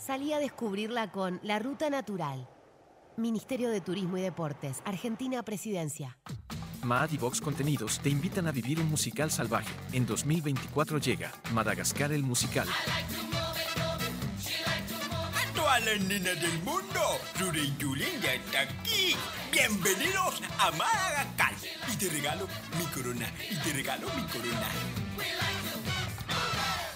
Salí 0.05 0.35
a 0.35 0.39
descubrirla 0.39 1.11
con 1.11 1.41
La 1.43 1.59
Ruta 1.59 1.89
Natural. 1.89 2.47
Ministerio 3.17 3.71
de 3.71 3.81
Turismo 3.81 4.19
y 4.19 4.21
Deportes, 4.21 4.83
Argentina 4.85 5.43
Presidencia. 5.43 6.19
Maad 6.83 7.13
y 7.13 7.17
Vox 7.17 7.41
Contenidos 7.41 8.01
te 8.01 8.11
invitan 8.11 8.47
a 8.47 8.53
vivir 8.53 8.79
un 8.81 8.91
musical 8.91 9.31
salvaje. 9.31 9.73
En 9.93 10.05
2024 10.05 10.99
llega 10.99 11.33
Madagascar 11.55 12.13
el 12.13 12.23
musical. 12.23 12.69
A 15.33 15.55
todas 15.55 15.83
las 15.87 15.99
nenas 16.03 16.39
del 16.39 16.59
mundo, 16.59 17.01
Ruri 17.41 17.61
y 17.61 17.75
Yulín 17.79 18.21
ya 18.23 18.35
está 18.35 18.61
aquí. 18.61 19.17
Bienvenidos 19.51 20.43
a 20.59 20.71
Madagascar. 20.73 21.55
Y 21.91 21.97
te 21.97 22.11
regalo 22.11 22.47
mi 22.79 22.85
corona, 22.93 23.33
y 23.51 23.57
te 23.57 23.73
regalo 23.73 24.07
mi 24.15 24.23
corona. 24.25 24.69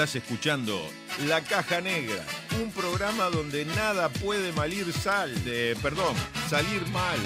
Estás 0.00 0.16
escuchando 0.16 0.80
La 1.26 1.42
Caja 1.42 1.82
Negra, 1.82 2.24
un 2.62 2.72
programa 2.72 3.24
donde 3.24 3.66
nada 3.66 4.08
puede 4.08 4.50
malir 4.52 4.90
sal, 4.94 5.44
de, 5.44 5.76
perdón, 5.82 6.16
salir 6.48 6.86
mal. 6.86 7.18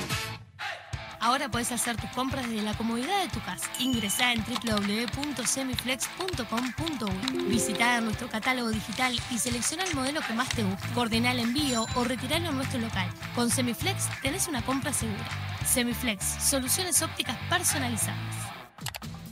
Ahora 1.20 1.48
puedes 1.48 1.70
hacer 1.70 1.96
tus 1.96 2.10
compras 2.10 2.48
desde 2.48 2.62
la 2.62 2.76
comodidad 2.76 3.22
de 3.22 3.28
tu 3.28 3.38
casa. 3.44 3.70
Ingresá 3.78 4.32
en 4.32 4.44
www.semiflex.com.uy. 4.44 7.44
Visita 7.44 8.00
nuestro 8.00 8.28
catálogo 8.28 8.70
digital 8.70 9.16
y 9.30 9.38
selecciona 9.38 9.84
el 9.84 9.94
modelo 9.94 10.20
que 10.26 10.32
más 10.32 10.48
te 10.48 10.64
guste. 10.64 10.88
Coordina 10.94 11.30
el 11.30 11.38
envío 11.38 11.86
o 11.94 12.02
retiralo 12.02 12.48
en 12.48 12.56
nuestro 12.56 12.80
local. 12.80 13.08
Con 13.36 13.50
Semiflex 13.50 14.08
tenés 14.20 14.48
una 14.48 14.66
compra 14.66 14.92
segura. 14.92 15.28
Semiflex, 15.64 16.24
soluciones 16.42 17.00
ópticas 17.02 17.36
personalizadas. 17.48 18.43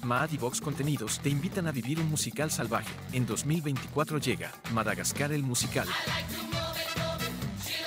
Maad 0.05 0.32
y 0.32 0.36
Vox 0.36 0.61
Contenidos 0.61 1.20
te 1.20 1.28
invitan 1.28 1.66
a 1.68 1.72
vivir 1.72 2.00
un 2.00 2.11
musical 2.11 2.50
salvaje. 2.50 2.92
En 3.12 3.24
2024 3.24 4.18
llega 4.18 4.50
Madagascar 4.72 5.32
el 5.32 5.42
musical. 5.42 5.86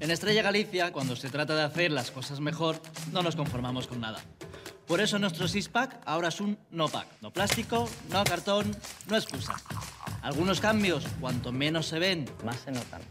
En 0.00 0.10
Estrella 0.10 0.40
Galicia, 0.40 0.92
cuando 0.92 1.14
se 1.14 1.28
trata 1.28 1.54
de 1.54 1.62
hacer 1.62 1.92
las 1.92 2.10
cosas 2.10 2.40
mejor, 2.40 2.80
no 3.12 3.22
nos 3.22 3.36
conformamos 3.36 3.86
con 3.86 4.00
nada. 4.00 4.18
Por 4.86 4.98
eso 5.00 5.18
nuestro 5.18 5.46
six-pack 5.46 6.00
ahora 6.06 6.28
es 6.28 6.40
un 6.40 6.58
no-pack. 6.70 7.06
No 7.20 7.30
plástico, 7.30 7.86
no 8.10 8.24
cartón, 8.24 8.74
no 9.08 9.16
excusa. 9.16 9.54
Algunos 10.22 10.58
cambios, 10.58 11.06
cuanto 11.20 11.52
menos 11.52 11.86
se 11.86 11.98
ven, 11.98 12.24
más 12.44 12.60
se 12.60 12.72
notan. 12.72 13.02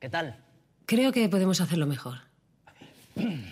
¿Qué 0.00 0.08
tal? 0.08 0.36
Creo 0.84 1.12
que 1.12 1.28
podemos 1.28 1.60
hacerlo 1.60 1.86
mejor. 1.86 2.18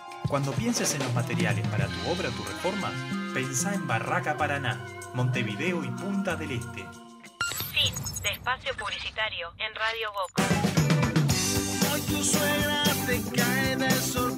Cuando 0.27 0.51
pienses 0.53 0.93
en 0.93 1.03
los 1.03 1.13
materiales 1.13 1.67
para 1.67 1.87
tu 1.87 2.09
obra 2.09 2.29
o 2.29 2.31
tu 2.31 2.43
reforma, 2.43 2.91
pensá 3.33 3.73
en 3.73 3.87
Barraca 3.87 4.37
Paraná, 4.37 4.79
Montevideo 5.13 5.83
y 5.83 5.89
Punta 5.89 6.35
del 6.35 6.51
Este. 6.51 6.85
Fin 7.73 7.93
de 8.23 8.29
espacio 8.29 8.73
publicitario 8.77 9.49
en 9.57 9.75
Radio 9.75 10.11
Vox. 10.13 10.33
Hoy 11.91 12.01
tu 12.01 12.23
suegra 12.23 12.83
te 13.05 13.21
cae 13.35 13.75
de 13.75 13.91
sorpresa 13.91 14.30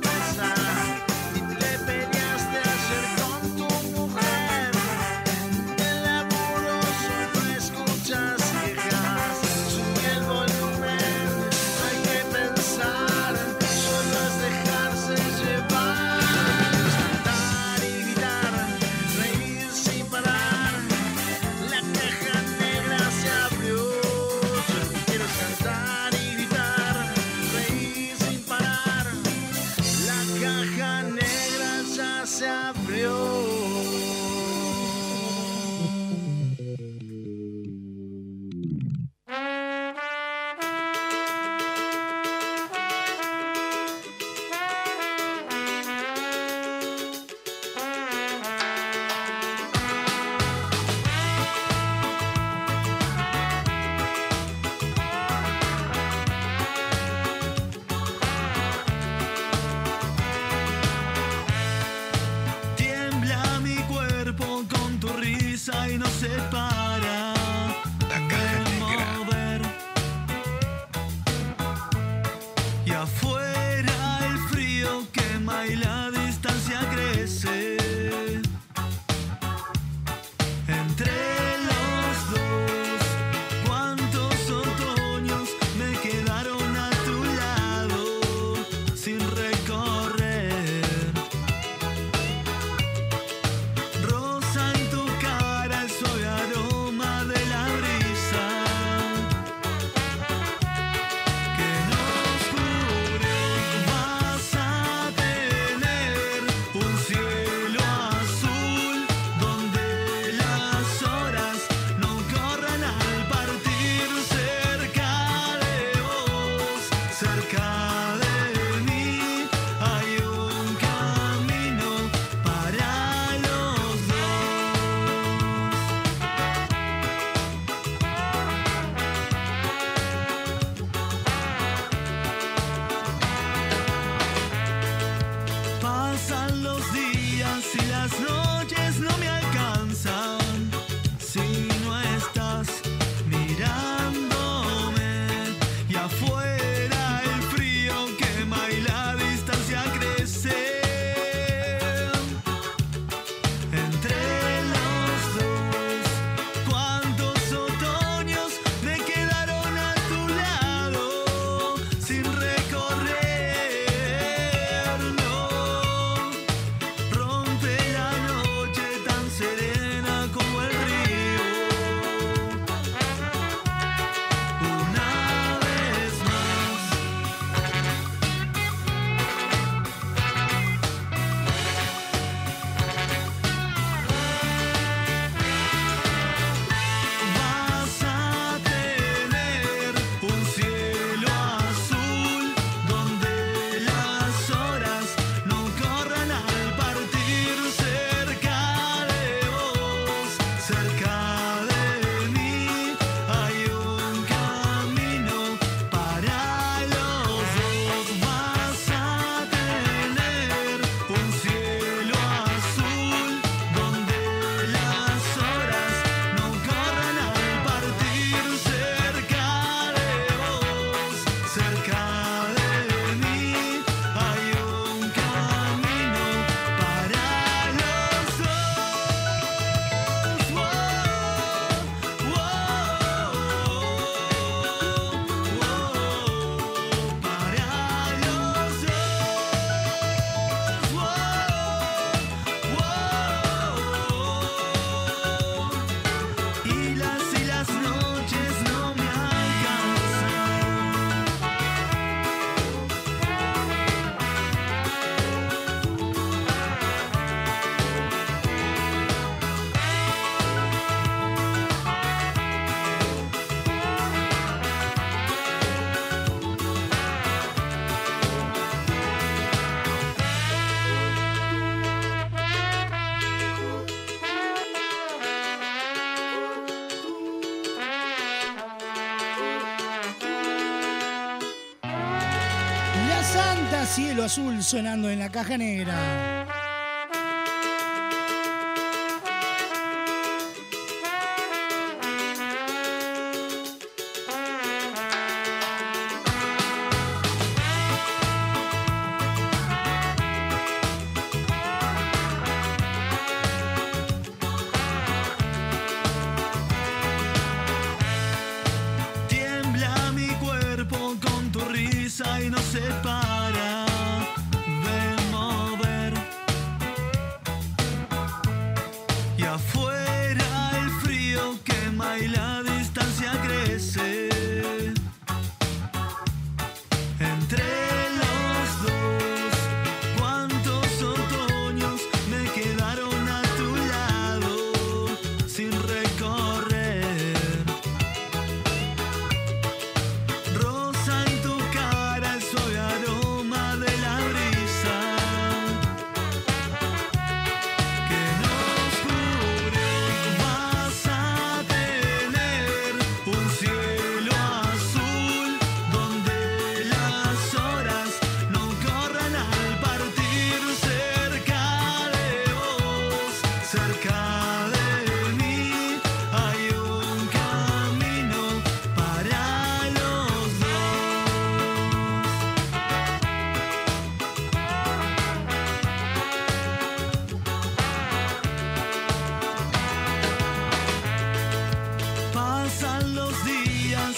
Azul 284.23 284.63
sonando 284.63 285.09
en 285.09 285.19
la 285.19 285.29
caja 285.29 285.57
negra. 285.57 286.32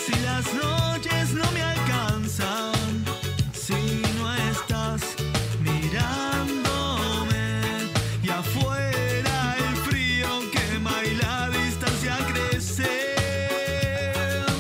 Si 0.06 0.14
las 0.22 0.46
noches 0.54 1.34
no 1.34 1.52
me 1.52 1.64
alcanzan, 1.64 2.74
si 3.54 4.04
no 4.20 4.36
estás 4.52 5.02
mirándome 5.64 7.10
y 8.22 8.30
afuera 8.30 9.56
el 9.58 9.76
frío 9.78 10.28
quema 10.52 11.04
y 11.04 11.16
la 11.16 11.50
distancia 11.50 12.20
crece. 12.32 12.88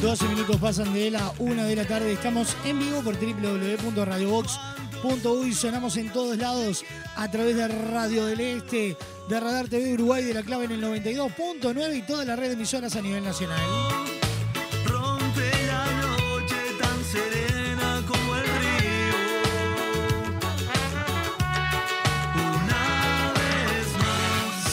12 0.02 0.28
minutos 0.30 0.58
pasan 0.58 0.92
de 0.96 1.12
la 1.12 1.32
1 1.38 1.64
de 1.64 1.76
la 1.76 1.86
tarde. 1.86 2.14
Estamos 2.14 2.58
en 2.66 2.80
vivo 2.80 3.04
por 3.04 3.16
www.radiobox.uy. 3.16 5.54
Sonamos 5.54 5.96
en 5.98 6.12
todos 6.12 6.40
lados 6.40 6.84
a 7.16 7.30
través 7.30 7.56
de 7.56 7.68
Radio 7.68 8.26
del 8.26 8.40
Este, 8.40 8.98
de 9.30 9.40
Radar 9.40 9.68
TV 9.68 9.94
Uruguay, 9.94 10.24
de 10.24 10.34
la 10.34 10.42
clave 10.42 10.66
en 10.66 10.72
el 10.72 10.84
92.9 10.84 11.98
y 11.98 12.02
toda 12.02 12.26
la 12.26 12.36
red 12.36 12.48
de 12.48 12.54
emisoras 12.54 12.96
a 12.96 13.02
nivel 13.02 13.24
nacional. 13.24 13.62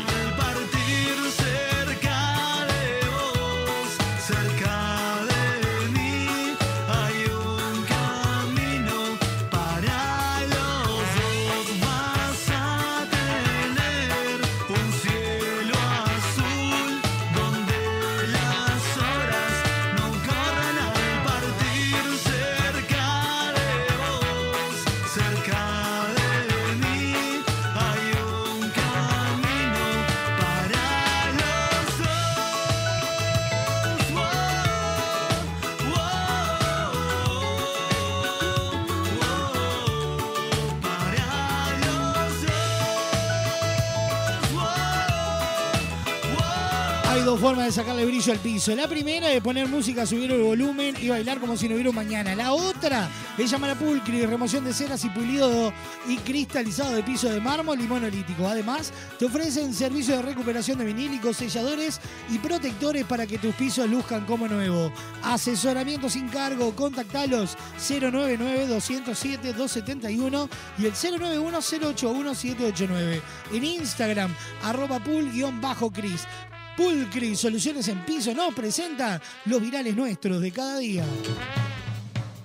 dos 47.32 47.40
formas 47.40 47.68
de 47.68 47.72
sacarle 47.72 48.06
brillo 48.06 48.34
al 48.34 48.40
piso. 48.40 48.76
La 48.76 48.90
primera 48.90 49.32
es 49.32 49.42
poner 49.42 49.66
música, 49.66 50.06
subir 50.06 50.30
el 50.34 50.42
volumen 50.42 50.98
y 51.00 51.08
bailar 51.08 51.40
como 51.40 51.56
si 51.56 51.70
no 51.70 51.76
hubiera 51.76 51.90
un 51.90 51.96
mañana. 51.96 52.36
La 52.36 52.52
otra 52.52 53.10
es 53.38 53.50
llamar 53.50 53.70
a 53.70 53.76
Pulcri, 53.76 54.26
remoción 54.26 54.66
de 54.66 54.74
ceras 54.74 55.06
y 55.06 55.10
pulido 55.12 55.72
y 56.10 56.18
cristalizado 56.18 56.92
de 56.92 57.04
piso 57.04 57.30
de 57.30 57.40
mármol 57.40 57.80
y 57.80 57.88
monolítico. 57.88 58.50
Además, 58.50 58.92
te 59.18 59.28
ofrecen 59.28 59.74
servicio 59.74 60.18
de 60.18 60.24
recuperación 60.24 60.78
de 60.80 60.84
vinílicos, 60.84 61.38
selladores 61.38 62.02
y 62.30 62.38
protectores 62.40 63.06
para 63.06 63.26
que 63.26 63.38
tus 63.38 63.56
pisos 63.56 63.90
luzcan 63.90 64.26
como 64.26 64.50
nuevo. 64.50 64.92
Asesoramiento 65.24 66.10
sin 66.10 66.28
cargo, 66.28 66.76
contactalos 66.76 67.56
099-207-271 67.80 70.50
y 70.80 70.86
el 70.86 70.92
091-081-789. 70.92 73.22
En 73.54 73.64
Instagram, 73.64 74.36
arroba 74.64 75.00
pul-cris. 75.00 76.28
Pulcri, 76.78 77.36
soluciones 77.36 77.88
en 77.88 78.06
piso, 78.06 78.34
nos 78.34 78.54
presenta 78.54 79.22
los 79.46 79.62
virales 79.62 79.96
nuestros 79.96 80.42
de 80.42 80.52
cada 80.52 80.78
día. 80.80 81.06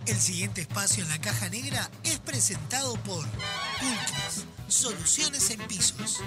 El 0.07 0.17
siguiente 0.17 0.61
espacio 0.61 1.03
en 1.03 1.09
la 1.09 1.21
caja 1.21 1.49
negra 1.49 1.91
es 2.05 2.19
presentado 2.21 2.95
por 3.03 3.25
Pulcris, 3.27 4.45
soluciones 4.69 5.51
en 5.51 5.61
pisos. 5.67 6.21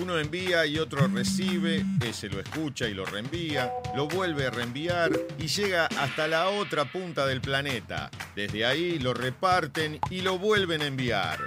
Uno 0.00 0.18
envía 0.18 0.64
y 0.66 0.78
otro 0.78 1.06
recibe, 1.06 1.84
ese 2.04 2.28
lo 2.28 2.40
escucha 2.40 2.88
y 2.88 2.94
lo 2.94 3.04
reenvía, 3.04 3.70
lo 3.94 4.08
vuelve 4.08 4.46
a 4.46 4.50
reenviar 4.50 5.10
y 5.38 5.46
llega 5.48 5.86
hasta 5.86 6.26
la 6.28 6.48
otra 6.48 6.86
punta 6.86 7.26
del 7.26 7.40
planeta. 7.42 8.10
Desde 8.34 8.64
ahí 8.64 8.98
lo 8.98 9.12
reparten 9.12 10.00
y 10.10 10.22
lo 10.22 10.38
vuelven 10.38 10.80
a 10.82 10.86
enviar. 10.86 11.38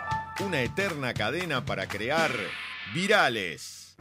Una 0.41 0.61
eterna 0.61 1.13
cadena 1.13 1.65
para 1.65 1.87
crear 1.87 2.31
virales. 2.93 3.95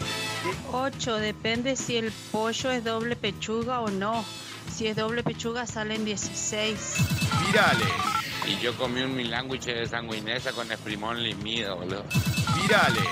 8, 0.72 1.16
depende 1.16 1.74
si 1.74 1.96
el 1.96 2.12
pollo 2.30 2.70
es 2.70 2.84
doble 2.84 3.16
pechuga 3.16 3.80
o 3.80 3.90
no. 3.90 4.24
Si 4.70 4.86
es 4.86 4.96
doble 4.96 5.22
pechuga 5.22 5.66
salen 5.66 6.04
16. 6.04 6.96
Virales, 7.46 7.88
Y 8.46 8.62
yo 8.62 8.76
comí 8.76 9.00
un 9.00 9.14
milándwich 9.16 9.64
de 9.64 9.86
sanguinesa 9.86 10.52
con 10.52 10.70
esprimón 10.70 11.22
limido, 11.22 11.76
boludo. 11.76 12.04
virales, 12.60 13.04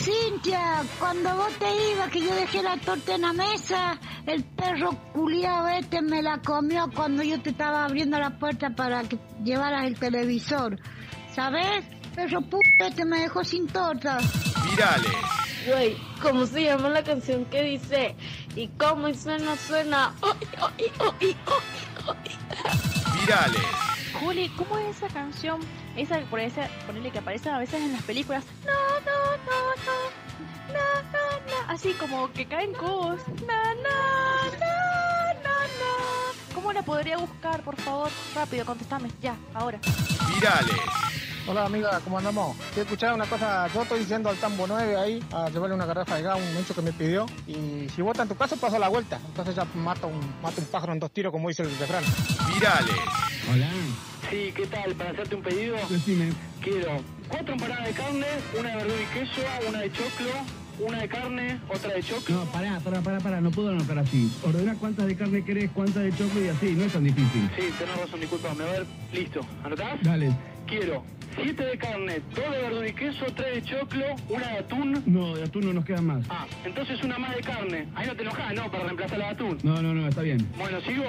Cintia, 0.00 0.84
cuando 0.98 1.34
vos 1.34 1.52
te 1.58 1.66
ibas, 1.92 2.08
que 2.10 2.20
yo 2.20 2.34
dejé 2.34 2.62
la 2.62 2.76
torta 2.76 3.16
en 3.16 3.22
la 3.22 3.32
mesa, 3.32 3.98
el 4.26 4.44
perro 4.44 4.90
culiado 5.12 5.68
este 5.68 6.00
me 6.02 6.22
la 6.22 6.38
comió 6.38 6.88
cuando 6.94 7.22
yo 7.24 7.40
te 7.42 7.50
estaba 7.50 7.84
abriendo 7.84 8.18
la 8.18 8.38
puerta 8.38 8.70
para 8.70 9.02
que 9.02 9.18
llevaras 9.42 9.86
el 9.86 9.98
televisor. 9.98 10.78
¿Sabes? 11.34 11.84
Perro 12.14 12.40
p 12.42 12.58
este 12.80 13.04
me 13.04 13.20
dejó 13.20 13.42
sin 13.42 13.66
torta. 13.66 14.18
virales, 14.70 15.12
Güey, 15.66 15.96
¿cómo 16.22 16.46
se 16.46 16.64
llama 16.64 16.88
la 16.90 17.02
canción 17.02 17.44
que 17.46 17.62
dice? 17.62 18.14
¿Y 18.54 18.68
cómo 18.68 19.12
suena, 19.14 19.56
suena? 19.56 20.14
Ay, 20.22 20.48
ay, 20.78 20.92
ay, 21.20 21.36
virales, 23.20 23.62
Juli, 24.20 24.48
¿cómo 24.50 24.78
es 24.78 24.96
esa 24.96 25.08
canción? 25.08 25.60
Esa 25.98 26.20
por 26.30 26.38
esa, 26.38 26.68
ponele 26.86 27.10
que 27.10 27.18
aparece 27.18 27.50
a 27.50 27.58
veces 27.58 27.82
en 27.82 27.92
las 27.92 28.02
películas. 28.04 28.44
No, 28.64 29.00
no, 29.00 29.36
no, 29.44 29.74
no. 29.84 30.28
No, 30.72 31.02
no, 31.10 31.66
no. 31.66 31.72
Así 31.72 31.92
como 31.94 32.32
que 32.32 32.46
caen 32.46 32.72
cubos. 32.72 33.20
No, 33.26 33.74
no, 33.74 34.44
no, 34.52 35.34
no, 35.42 35.58
no. 35.80 36.54
¿Cómo 36.54 36.72
la 36.72 36.82
podría 36.82 37.16
buscar, 37.16 37.62
por 37.62 37.74
favor? 37.80 38.10
Rápido, 38.32 38.64
contestame. 38.64 39.10
Ya, 39.20 39.34
ahora. 39.54 39.80
virales, 40.32 40.76
Hola 41.48 41.64
amiga, 41.64 41.98
¿cómo 42.04 42.18
andamos? 42.18 42.56
Te 42.74 42.82
escuchaba 42.82 43.14
una 43.14 43.24
cosa, 43.26 43.66
yo 43.74 43.82
estoy 43.82 44.00
diciendo 44.00 44.28
al 44.28 44.36
Tambo 44.36 44.66
9 44.68 44.96
ahí 44.96 45.24
a 45.32 45.48
llevarle 45.48 45.74
una 45.74 45.86
garrafa 45.86 46.16
de 46.16 46.22
gas, 46.22 46.38
un 46.38 46.56
hecho 46.58 46.74
que 46.74 46.82
me 46.82 46.92
pidió. 46.92 47.26
Y 47.48 47.88
si 47.88 48.02
vota 48.02 48.22
en 48.22 48.28
tu 48.28 48.36
caso, 48.36 48.56
pasa 48.56 48.78
la 48.78 48.88
vuelta. 48.88 49.18
Entonces 49.26 49.56
ya 49.56 49.64
mata 49.74 50.06
un, 50.06 50.20
mata 50.42 50.60
un 50.60 50.66
pájaro 50.66 50.92
en 50.92 51.00
dos 51.00 51.10
tiros, 51.10 51.32
como 51.32 51.48
dice 51.48 51.62
el 51.62 51.76
refrán. 51.76 52.04
virales, 52.54 52.96
Hola. 53.50 53.68
Sí, 54.30 54.52
¿qué 54.54 54.66
tal? 54.66 54.94
Para 54.94 55.10
hacerte 55.10 55.34
un 55.34 55.42
pedido, 55.42 55.76
Decime. 55.88 56.30
quiero 56.60 57.02
cuatro 57.28 57.54
empanadas 57.54 57.86
de 57.86 57.92
carne, 57.92 58.26
una 58.58 58.68
de 58.70 58.76
verdura 58.76 58.96
y 59.02 59.18
queso, 59.18 59.40
una 59.68 59.80
de 59.80 59.92
choclo, 59.92 60.30
una 60.86 60.98
de 61.00 61.08
carne, 61.08 61.60
otra 61.68 61.94
de 61.94 62.02
choclo. 62.02 62.34
No, 62.36 62.44
pará, 62.52 62.78
pará, 62.80 63.00
pará, 63.00 63.18
pará, 63.20 63.40
no 63.40 63.50
puedo 63.50 63.70
anotar 63.70 63.98
así. 63.98 64.30
Ordena 64.42 64.74
cuántas 64.74 65.06
de 65.06 65.16
carne 65.16 65.44
querés, 65.44 65.70
cuántas 65.72 66.02
de 66.02 66.10
choclo 66.12 66.44
y 66.44 66.48
así, 66.48 66.72
no 66.72 66.84
es 66.84 66.92
tan 66.92 67.04
difícil. 67.04 67.50
Sí, 67.56 67.62
tenés 67.78 67.96
razón, 67.96 68.20
disculpame. 68.20 68.64
A 68.64 68.66
ver, 68.72 68.86
listo. 69.12 69.40
¿Anotás? 69.64 70.02
Dale. 70.02 70.36
Quiero 70.66 71.02
siete 71.42 71.64
de 71.64 71.78
carne, 71.78 72.20
dos 72.34 72.50
de 72.50 72.62
verdura 72.62 72.88
y 72.88 72.92
queso, 72.92 73.24
tres 73.34 73.54
de 73.54 73.62
choclo, 73.62 74.04
una 74.28 74.46
de 74.48 74.58
atún. 74.58 75.02
No, 75.06 75.34
de 75.36 75.44
atún 75.44 75.64
no 75.66 75.72
nos 75.72 75.84
quedan 75.86 76.04
más. 76.04 76.26
Ah, 76.28 76.46
entonces 76.66 77.02
una 77.02 77.18
más 77.18 77.34
de 77.34 77.40
carne. 77.42 77.88
Ahí 77.94 78.06
no 78.06 78.14
te 78.14 78.22
enojás, 78.22 78.52
¿no? 78.54 78.70
Para 78.70 78.84
reemplazar 78.84 79.18
la 79.18 79.24
de 79.26 79.30
atún. 79.32 79.58
No, 79.62 79.80
no, 79.80 79.94
no, 79.94 80.06
está 80.06 80.20
bien. 80.20 80.46
Bueno, 80.58 80.80
¿sigo? 80.82 81.04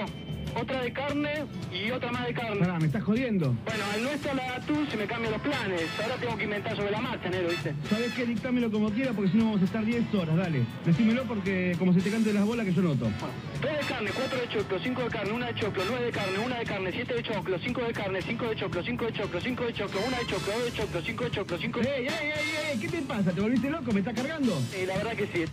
Otra 0.55 0.81
de 0.81 0.91
carne 0.91 1.45
y 1.71 1.91
otra 1.91 2.11
más 2.11 2.25
de 2.25 2.33
carne. 2.33 2.59
Pará, 2.59 2.79
¿me 2.79 2.87
estás 2.87 3.03
jodiendo? 3.03 3.55
Bueno, 3.65 3.83
al 3.93 4.03
no 4.03 4.09
estar 4.09 4.35
la 4.35 4.55
atún 4.55 4.87
se 4.89 4.97
me 4.97 5.05
cambian 5.05 5.33
los 5.33 5.41
planes. 5.41 5.83
Ahora 6.01 6.15
tengo 6.15 6.37
que 6.37 6.43
inventar 6.43 6.75
sobre 6.75 6.91
la 6.91 6.99
marcha, 7.01 7.29
negro, 7.29 7.49
¿viste? 7.49 7.73
¿Sabes 7.89 8.13
qué? 8.13 8.25
Dictámelo 8.25 8.71
como 8.71 8.89
quiera 8.91 9.13
porque 9.13 9.31
si 9.31 9.37
no 9.37 9.45
vamos 9.45 9.61
a 9.61 9.65
estar 9.65 9.85
10 9.85 10.13
horas, 10.13 10.35
dale. 10.35 10.63
Decímelo 10.85 11.23
porque 11.23 11.75
como 11.77 11.93
se 11.93 12.01
te 12.01 12.11
cante 12.11 12.33
las 12.33 12.45
bolas 12.45 12.65
que 12.65 12.73
yo 12.73 12.81
noto. 12.81 13.05
Dos 13.05 13.71
de 13.71 13.85
carne, 13.87 14.11
cuatro 14.15 14.39
de 14.39 14.49
choclo, 14.49 14.79
cinco 14.83 15.01
de 15.03 15.09
carne, 15.09 15.31
una 15.33 15.47
de 15.47 15.55
choclo, 15.55 15.83
nueve 15.87 16.05
de 16.05 16.11
carne, 16.11 16.39
una 16.39 16.59
de 16.59 16.65
carne, 16.65 16.91
siete 16.91 17.13
de 17.13 17.23
choclo, 17.23 17.59
cinco 17.59 17.81
de 17.81 17.93
carne, 17.93 18.21
cinco 18.21 18.45
de 18.45 18.55
choclo, 18.55 18.83
cinco 18.83 19.05
de 19.05 19.13
choclo, 19.13 19.41
cinco 19.41 19.63
de 19.65 19.73
choclo, 19.73 19.99
una 20.07 20.17
de 20.19 20.25
choclo, 20.27 20.53
dos 20.53 20.65
de 20.65 20.71
choclo, 20.73 21.01
cinco 21.01 21.23
de 21.25 21.31
choclo, 21.31 21.57
cinco 21.57 21.79
de... 21.79 21.89
¡Ey, 21.89 22.07
ey, 22.07 22.31
ey, 22.31 22.71
ey! 22.73 22.79
¿Qué 22.79 22.87
te 22.87 23.01
pasa? 23.01 23.31
¿Te 23.31 23.41
volviste 23.41 23.69
loco? 23.69 23.91
¿Me 23.91 23.99
estás 23.99 24.13
cargando? 24.15 24.59
Sí, 24.71 24.85
la 24.85 24.97
verdad 24.97 25.11
que 25.13 25.27
sí. 25.27 25.45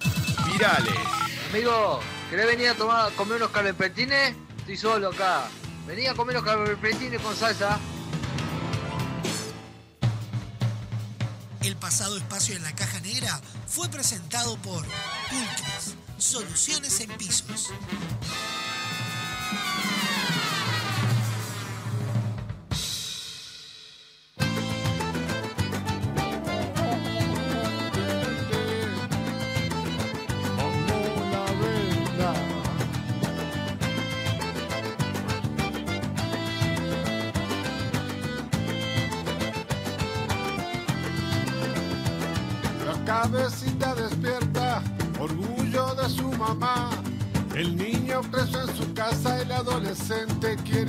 virales, 0.52 0.94
Amigo, 1.52 2.00
¿querés 2.30 2.46
venir 2.46 2.68
a 2.68 2.74
tomar, 2.74 3.12
comer 3.12 3.36
unos 3.36 3.50
calpetines? 3.50 4.34
Estoy 4.66 4.78
solo 4.78 5.10
acá. 5.10 5.44
Vení 5.86 6.08
a 6.08 6.14
comer 6.14 6.36
unos 6.36 6.50
calpetines 6.50 7.22
con 7.22 7.36
salsa. 7.36 7.78
El 11.62 11.76
pasado 11.76 12.16
espacio 12.16 12.56
en 12.56 12.64
la 12.64 12.74
caja 12.74 12.98
negra 12.98 13.40
fue 13.68 13.88
presentado 13.88 14.56
por 14.56 14.84
Pulcris, 15.30 15.94
soluciones 16.18 16.98
en 16.98 17.10
pisos. 17.12 17.70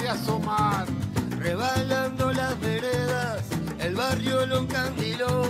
Asomar. 0.07 0.85
Rebalando 1.39 2.31
las 2.34 2.59
veredas, 2.59 3.43
el 3.79 3.95
barrio 3.95 4.45
lo 4.45 4.59
encandiló. 4.59 5.43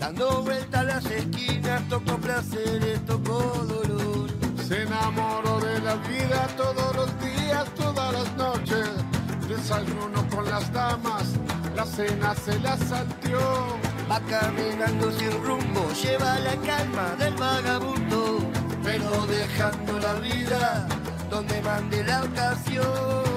Dando 0.00 0.42
vuelta 0.42 0.80
a 0.80 0.84
las 0.84 1.04
esquinas, 1.06 1.88
tocó 1.88 2.16
placeres, 2.18 3.04
tocó 3.06 3.40
dolor. 3.66 4.30
Se 4.66 4.82
enamoró 4.82 5.60
de 5.60 5.80
la 5.80 5.94
vida 5.96 6.46
todos 6.56 6.96
los 6.96 7.20
días, 7.20 7.64
todas 7.76 8.12
las 8.12 8.36
noches. 8.36 8.88
Desayuno 9.48 10.28
con 10.30 10.48
las 10.48 10.72
damas, 10.72 11.24
la 11.76 11.84
cena 11.86 12.34
se 12.34 12.58
la 12.60 12.76
salteó. 12.76 13.78
Va 14.10 14.20
caminando 14.20 15.10
sin 15.12 15.32
rumbo, 15.42 15.88
lleva 16.02 16.38
la 16.40 16.56
calma 16.56 17.14
del 17.18 17.34
vagabundo. 17.34 18.50
Pero 18.82 19.26
dejando 19.26 19.98
la 20.00 20.14
vida 20.14 20.88
donde 21.30 21.62
mande 21.62 22.04
la 22.04 22.24
ocasión. 22.24 23.31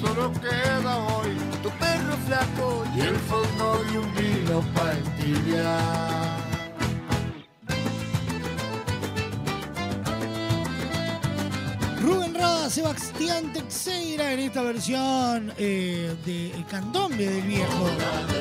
Solo 0.00 0.32
queda 0.40 0.96
hoy. 0.98 1.36
Tu 1.62 1.70
perro 1.70 2.16
flaco 2.26 2.84
y 2.94 3.00
el 3.00 3.16
fondo 3.16 3.84
de 3.84 3.98
un 3.98 4.14
vino 4.14 4.60
para 4.74 4.92
entibiar. 4.92 6.36
Rubén 12.00 12.34
Rada, 12.34 12.70
Sebastián 12.70 13.52
Teixeira 13.52 14.32
en 14.32 14.40
esta 14.40 14.62
versión 14.62 15.52
eh, 15.58 16.14
de 16.24 16.52
El 16.52 16.66
Candombe 16.66 17.26
del 17.28 17.42
Viejo. 17.42 17.88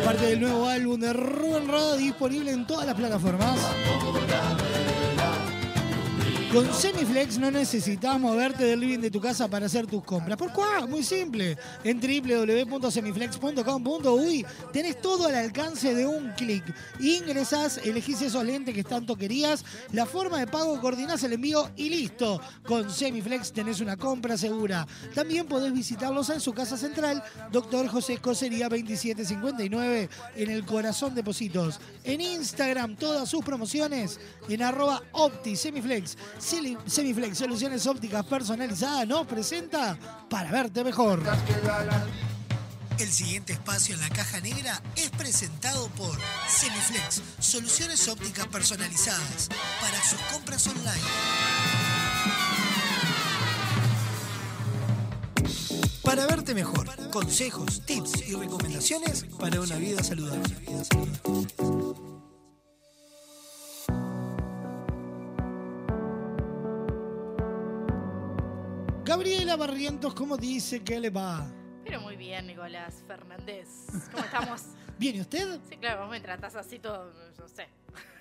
Parte 0.03 0.25
del 0.27 0.41
nuevo 0.41 0.67
álbum 0.67 0.99
de 0.99 1.13
Rubén 1.13 1.67
Rada 1.67 1.95
disponible 1.97 2.51
en 2.51 2.67
todas 2.67 2.85
las 2.85 2.95
plataformas. 2.95 3.57
Con 6.55 6.73
Semiflex 6.73 7.37
no 7.37 7.51
necesitas 7.51 8.17
moverte 8.17 8.63
del 8.63 8.79
living 8.79 8.99
de 8.99 9.11
tu 9.11 9.19
casa 9.19 9.49
para 9.49 9.65
hacer 9.65 9.87
tus 9.87 10.01
compras. 10.05 10.37
¿Por 10.37 10.53
qué? 10.53 10.87
Muy 10.87 11.03
simple. 11.03 11.57
En 11.83 11.99
www.semiflex.com.uy 11.99 14.45
tenés 14.71 15.01
todo 15.01 15.27
al 15.27 15.35
alcance 15.35 15.93
de 15.93 16.07
un 16.07 16.31
clic. 16.31 16.63
Ingresás, 17.01 17.81
elegís 17.83 18.21
esos 18.21 18.45
lentes 18.45 18.73
que 18.73 18.85
tanto 18.85 19.17
querías, 19.17 19.65
la 19.91 20.05
forma 20.05 20.39
de 20.39 20.47
pago, 20.47 20.79
coordinás 20.79 21.21
el 21.25 21.33
envío 21.33 21.71
y 21.75 21.89
listo. 21.89 22.39
Con 22.65 22.89
Semiflex 22.89 23.51
tenés 23.51 23.81
una 23.81 23.97
compra 23.97 24.37
segura. 24.37 24.87
También 25.13 25.47
podés 25.47 25.73
visitarlos 25.73 26.29
en 26.29 26.39
su 26.39 26.53
casa 26.53 26.77
central, 26.77 27.21
Doctor 27.51 27.89
José 27.89 28.19
Cosería 28.19 28.69
2759, 28.69 30.09
en 30.37 30.49
el 30.49 30.65
corazón 30.65 31.13
de 31.15 31.21
Positos. 31.21 31.81
En 32.05 32.21
Instagram, 32.21 32.95
todas 32.95 33.27
sus 33.27 33.43
promociones 33.43 34.21
en 34.47 34.63
arroba 34.63 35.03
Opti 35.11 35.57
Semiflex. 36.45 37.37
Soluciones 37.37 37.87
ópticas 37.87 38.23
personalizadas, 38.25 39.07
nos 39.07 39.25
presenta 39.25 39.97
para 40.29 40.51
verte 40.51 40.83
mejor. 40.83 41.21
El 42.99 43.11
siguiente 43.11 43.53
espacio 43.53 43.95
en 43.95 44.01
la 44.01 44.09
caja 44.09 44.39
negra 44.39 44.81
es 44.95 45.09
presentado 45.09 45.87
por 45.89 46.15
Semiflex, 46.47 47.21
soluciones 47.39 48.07
ópticas 48.07 48.47
personalizadas 48.47 49.49
para 49.81 50.01
sus 50.01 50.19
compras 50.31 50.67
online. 50.67 51.01
Para 56.03 56.27
verte 56.27 56.53
mejor, 56.53 56.87
consejos, 57.09 57.81
tips 57.85 58.29
y 58.29 58.35
recomendaciones 58.35 59.25
para 59.39 59.59
una 59.59 59.75
vida 59.75 60.03
saludable. 60.03 60.55
Gabriela 69.05 69.55
Barrientos, 69.55 70.15
¿cómo 70.15 70.35
dice 70.35 70.83
que 70.83 70.99
le 70.99 71.11
va? 71.11 71.45
Pero 71.83 72.01
muy 72.01 72.15
bien, 72.15 72.47
Nicolás 72.47 73.03
Fernández. 73.05 73.67
¿Cómo 74.11 74.23
estamos? 74.23 74.63
¿Bien 74.97 75.17
y 75.17 75.21
usted? 75.21 75.59
Sí, 75.69 75.77
claro, 75.77 76.01
vos 76.01 76.09
me 76.09 76.19
tratás 76.19 76.55
así 76.55 76.79
todo, 76.79 77.13
no 77.37 77.47
sé. 77.47 77.67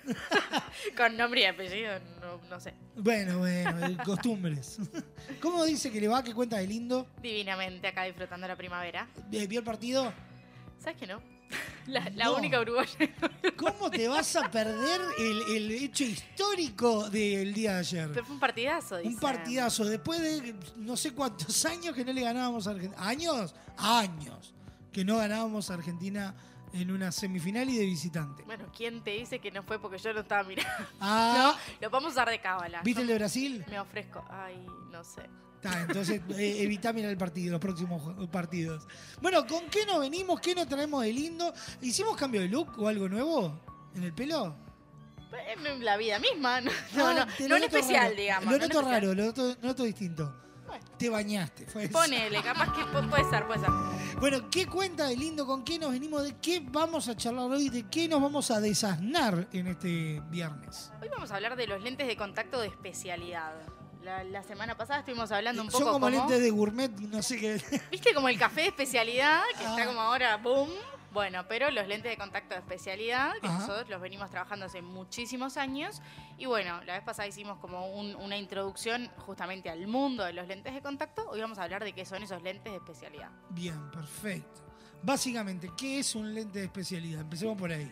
Con 0.94 1.16
nombre 1.16 1.40
y 1.40 1.44
apellido, 1.44 1.98
no, 2.20 2.39
no 2.51 2.61
sé. 2.61 2.74
Bueno, 2.97 3.39
bueno, 3.39 3.97
costumbres. 4.05 4.78
¿Cómo 5.40 5.65
dice 5.65 5.90
que 5.90 6.02
le 6.02 6.09
va? 6.09 6.23
¿Qué 6.23 6.35
cuenta 6.35 6.59
de 6.59 6.66
lindo? 6.66 7.06
Divinamente 7.23 7.89
acá 7.89 8.05
disfrutando 8.05 8.47
la 8.47 8.55
primavera. 8.55 9.09
¿Vio 9.31 9.61
el 9.61 9.65
partido? 9.65 10.12
¿Sabes 10.78 10.98
que 10.98 11.06
no? 11.06 11.23
La, 11.86 12.09
la 12.14 12.24
No. 12.26 12.36
única 12.36 12.60
uruguaya. 12.60 12.97
¿Cómo 13.56 13.90
te 13.90 14.09
vas 14.09 14.35
a 14.36 14.51
perder 14.51 15.01
el, 15.18 15.43
el 15.56 15.70
hecho 15.70 16.05
histórico 16.05 17.10
del 17.10 17.52
día 17.52 17.74
de 17.74 17.78
ayer? 17.81 18.10
Pero 18.12 18.24
fue 18.24 18.35
un 18.35 18.40
partidazo, 18.40 18.97
dice. 18.97 19.09
Un 19.10 19.20
partidazo. 19.20 19.85
Después 19.85 20.20
de 20.20 20.55
no 20.76 20.97
sé 20.97 21.12
cuántos 21.12 21.64
años 21.66 21.94
que 21.94 22.05
no 22.05 22.12
le 22.12 22.22
ganábamos 22.22 22.66
a 22.66 22.70
Argentina. 22.70 23.02
¿Años? 23.06 23.55
Años. 23.76 24.55
Que 24.93 25.05
no 25.05 25.18
ganábamos 25.18 25.70
a 25.70 25.74
Argentina 25.74 26.35
en 26.72 26.90
una 26.90 27.12
semifinal 27.12 27.68
y 27.68 27.76
de 27.76 27.85
visitante. 27.85 28.43
Bueno, 28.44 28.64
¿quién 28.76 29.05
te 29.05 29.10
dice 29.12 29.39
que 29.39 29.51
no 29.51 29.62
fue 29.62 29.78
porque 29.78 29.98
yo 29.98 30.12
no 30.14 30.20
estaba 30.20 30.43
mirando? 30.44 30.70
Ah. 31.01 31.55
No, 31.74 31.81
lo 31.82 31.90
vamos 31.90 32.09
a 32.09 32.12
usar 32.12 32.31
de 32.31 32.40
cábala. 32.40 32.81
¿Viste 32.82 33.02
el 33.02 33.09
de 33.09 33.14
Brasil? 33.16 33.64
Me 33.68 33.78
ofrezco. 33.78 34.24
Ay, 34.31 34.56
no 34.90 35.05
sé. 35.05 35.22
Está, 35.65 35.81
entonces 35.81 36.20
eh, 36.39 36.69
mirar 36.95 37.11
el 37.11 37.16
partido, 37.16 37.53
los 37.53 37.61
próximos 37.61 38.03
partidos. 38.31 38.86
Bueno, 39.23 39.47
¿con 39.47 39.66
qué 39.70 39.86
nos 39.86 40.01
venimos? 40.01 40.41
¿Qué 40.41 40.55
nos 40.55 40.69
traemos 40.69 41.03
de 41.03 41.12
lindo? 41.12 41.53
¿Hicimos 41.81 42.16
cambio 42.16 42.43
de 42.43 42.49
look 42.49 42.78
o 42.78 42.86
algo 42.89 43.09
nuevo 43.09 43.61
en 43.95 44.03
el 44.05 44.12
pelo? 44.12 44.57
En 45.66 45.85
la 45.85 45.97
vida 45.97 46.19
misma, 46.20 46.61
no, 46.61 46.70
no, 46.95 47.07
Ah, 47.09 47.27
no, 47.41 47.49
no 47.49 47.49
lo 47.49 47.57
en 47.57 47.62
especial, 47.65 48.05
raro. 48.05 48.15
digamos. 48.16 48.53
Lo 48.53 48.59
no 48.59 48.66
noto 48.69 48.82
raro, 48.82 49.15
lo 49.15 49.24
noto, 49.24 49.57
noto 49.62 49.82
distinto. 49.85 50.41
Te 50.99 51.09
bañaste, 51.09 51.66
fue 51.66 51.85
eso. 51.85 51.93
Ponele, 51.93 52.43
capaz 52.43 52.73
que 52.73 52.82
pu- 52.82 53.09
puede 53.09 53.24
ser, 53.31 53.47
puede 53.47 53.61
ser. 53.61 53.69
Bueno, 54.20 54.49
¿qué 54.51 54.66
cuenta 54.66 55.07
de 55.07 55.16
lindo? 55.16 55.45
¿Con 55.47 55.65
qué 55.65 55.78
nos 55.78 55.91
venimos? 55.93 56.23
¿De 56.23 56.36
qué 56.41 56.61
vamos 56.65 57.09
a 57.09 57.16
charlar 57.16 57.51
hoy? 57.51 57.69
¿De 57.69 57.85
qué 57.89 58.09
nos 58.09 58.20
vamos 58.23 58.51
a 58.51 58.61
desasnar 58.61 59.49
en 59.53 59.66
este 59.69 60.20
viernes? 60.31 60.93
Hoy 61.01 61.09
vamos 61.09 61.31
a 61.32 61.36
hablar 61.36 61.57
de 61.57 61.66
los 61.66 61.82
lentes 61.82 62.07
de 62.07 62.16
contacto 62.16 62.61
de 62.61 62.69
especialidad. 62.69 63.53
La, 64.05 64.22
la 64.22 64.43
semana 64.43 64.76
pasada 64.76 65.01
estuvimos 65.01 65.32
hablando 65.32 65.62
un 65.62 65.70
Son 65.70 65.81
poco 65.81 65.93
como 65.94 66.06
como- 66.06 66.18
lentes 66.18 66.43
de 66.43 66.51
gourmet, 66.51 66.90
no 66.90 67.22
sé 67.22 67.39
qué. 67.40 67.55
¿Viste 67.90 68.12
como 68.14 68.28
el 68.28 68.39
café 68.39 68.62
de 68.62 68.66
especialidad? 68.68 69.40
Que 69.59 69.64
Ah. 69.64 69.70
está 69.70 69.86
como 69.86 70.01
ahora, 70.01 70.36
boom. 70.36 70.68
Bueno, 71.12 71.47
pero 71.48 71.70
los 71.70 71.86
lentes 71.86 72.10
de 72.10 72.16
contacto 72.18 72.55
de 72.55 72.60
especialidad, 72.60 73.32
que 73.40 73.47
Ajá. 73.47 73.60
nosotros 73.60 73.89
los 73.89 74.01
venimos 74.01 74.31
trabajando 74.31 74.66
hace 74.66 74.82
muchísimos 74.82 75.56
años. 75.56 76.02
Y 76.39 76.47
bueno, 76.47 76.82
la 76.85 76.94
vez 76.94 77.05
pasada 77.05 77.28
hicimos 77.28 77.59
como 77.60 77.86
un- 77.94 78.16
una 78.16 78.36
introducción 78.36 79.09
justamente 79.18 79.70
al 79.70 79.86
mundo 79.86 80.24
de 80.24 80.32
los 80.32 80.48
lentes 80.48 80.74
de 80.74 80.82
contacto. 80.82 81.26
Hoy 81.31 81.40
vamos 81.40 81.59
a 81.59 81.62
hablar 81.62 81.85
de 81.85 81.93
qué 81.93 82.05
son 82.05 82.22
esos 82.24 82.43
lentes 82.43 82.72
de 82.72 82.78
especialidad. 82.78 83.31
Bien, 83.51 83.90
perfecto. 83.93 84.60
Básicamente, 85.02 85.70
¿qué 85.76 86.01
es 86.01 86.14
un 86.16 86.35
lente 86.35 86.59
de 86.59 86.64
especialidad? 86.64 87.20
Empecemos 87.20 87.56
por 87.56 87.70
ahí. 87.70 87.90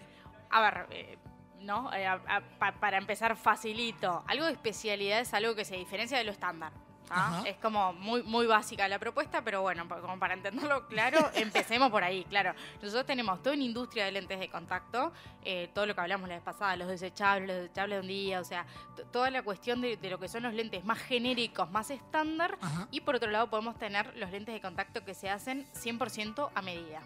A 0.50 0.60
ver, 0.60 0.86
eh, 0.90 1.16
¿no? 1.62 1.92
Eh, 1.92 2.06
a- 2.06 2.20
a- 2.28 2.40
pa- 2.58 2.72
para 2.72 2.98
empezar 2.98 3.36
facilito, 3.36 4.22
algo 4.26 4.46
de 4.46 4.52
especialidad 4.52 5.20
es 5.20 5.32
algo 5.34 5.54
que 5.54 5.64
se 5.64 5.76
diferencia 5.76 6.18
de 6.18 6.24
lo 6.24 6.32
estándar. 6.32 6.72
¿ah? 7.10 7.42
Es 7.46 7.56
como 7.58 7.92
muy, 7.92 8.22
muy 8.22 8.46
básica 8.46 8.88
la 8.88 8.98
propuesta, 8.98 9.42
pero 9.42 9.60
bueno, 9.60 9.86
como 9.86 10.18
para 10.18 10.32
entenderlo 10.32 10.86
claro, 10.88 11.18
empecemos 11.34 11.90
por 11.90 12.02
ahí, 12.02 12.24
claro. 12.24 12.54
Nosotros 12.80 13.04
tenemos 13.04 13.42
toda 13.42 13.54
una 13.54 13.64
industria 13.64 14.06
de 14.06 14.12
lentes 14.12 14.40
de 14.40 14.48
contacto, 14.48 15.12
eh, 15.44 15.68
todo 15.74 15.84
lo 15.84 15.94
que 15.94 16.00
hablamos 16.00 16.26
la 16.28 16.36
vez 16.36 16.44
pasada, 16.44 16.74
los 16.76 16.88
desechables, 16.88 17.48
los 17.48 17.56
desechables 17.64 17.96
de 17.96 18.00
un 18.00 18.08
día, 18.08 18.40
o 18.40 18.44
sea, 18.44 18.64
toda 19.12 19.28
la 19.30 19.42
cuestión 19.42 19.82
de, 19.82 19.98
de 19.98 20.08
lo 20.10 20.18
que 20.18 20.28
son 20.28 20.42
los 20.44 20.54
lentes 20.54 20.84
más 20.86 20.98
genéricos, 21.00 21.70
más 21.70 21.90
estándar, 21.90 22.56
y 22.90 23.00
por 23.02 23.16
otro 23.16 23.30
lado 23.30 23.50
podemos 23.50 23.76
tener 23.78 24.16
los 24.16 24.30
lentes 24.30 24.54
de 24.54 24.60
contacto 24.62 25.04
que 25.04 25.12
se 25.12 25.28
hacen 25.28 25.66
100% 25.74 26.50
a 26.54 26.62
medida. 26.62 27.00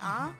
¿ah? 0.00 0.32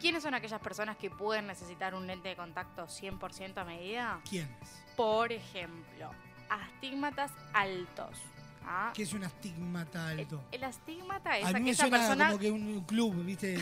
¿Quiénes 0.00 0.22
son 0.22 0.34
aquellas 0.34 0.60
personas 0.60 0.96
que 0.96 1.10
pueden 1.10 1.46
necesitar 1.46 1.94
un 1.94 2.06
lente 2.06 2.28
de 2.28 2.36
contacto 2.36 2.86
100% 2.86 3.58
a 3.58 3.64
medida? 3.64 4.20
¿Quiénes? 4.28 4.50
Por 4.96 5.32
ejemplo, 5.32 6.10
astigmatas 6.48 7.32
altos. 7.52 8.16
¿ah? 8.64 8.92
¿Qué 8.94 9.02
es 9.02 9.12
un 9.12 9.24
astigmata 9.24 10.08
alto? 10.08 10.40
El 10.52 10.64
astigmata 10.64 11.36
es 11.38 11.44
A 11.46 11.48
mí 11.48 11.54
me 11.54 11.70
aquella 11.70 11.74
suena 11.76 11.98
persona... 11.98 12.26
como 12.26 12.38
que 12.38 12.50
un 12.50 12.80
club, 12.84 13.24
¿viste? 13.24 13.58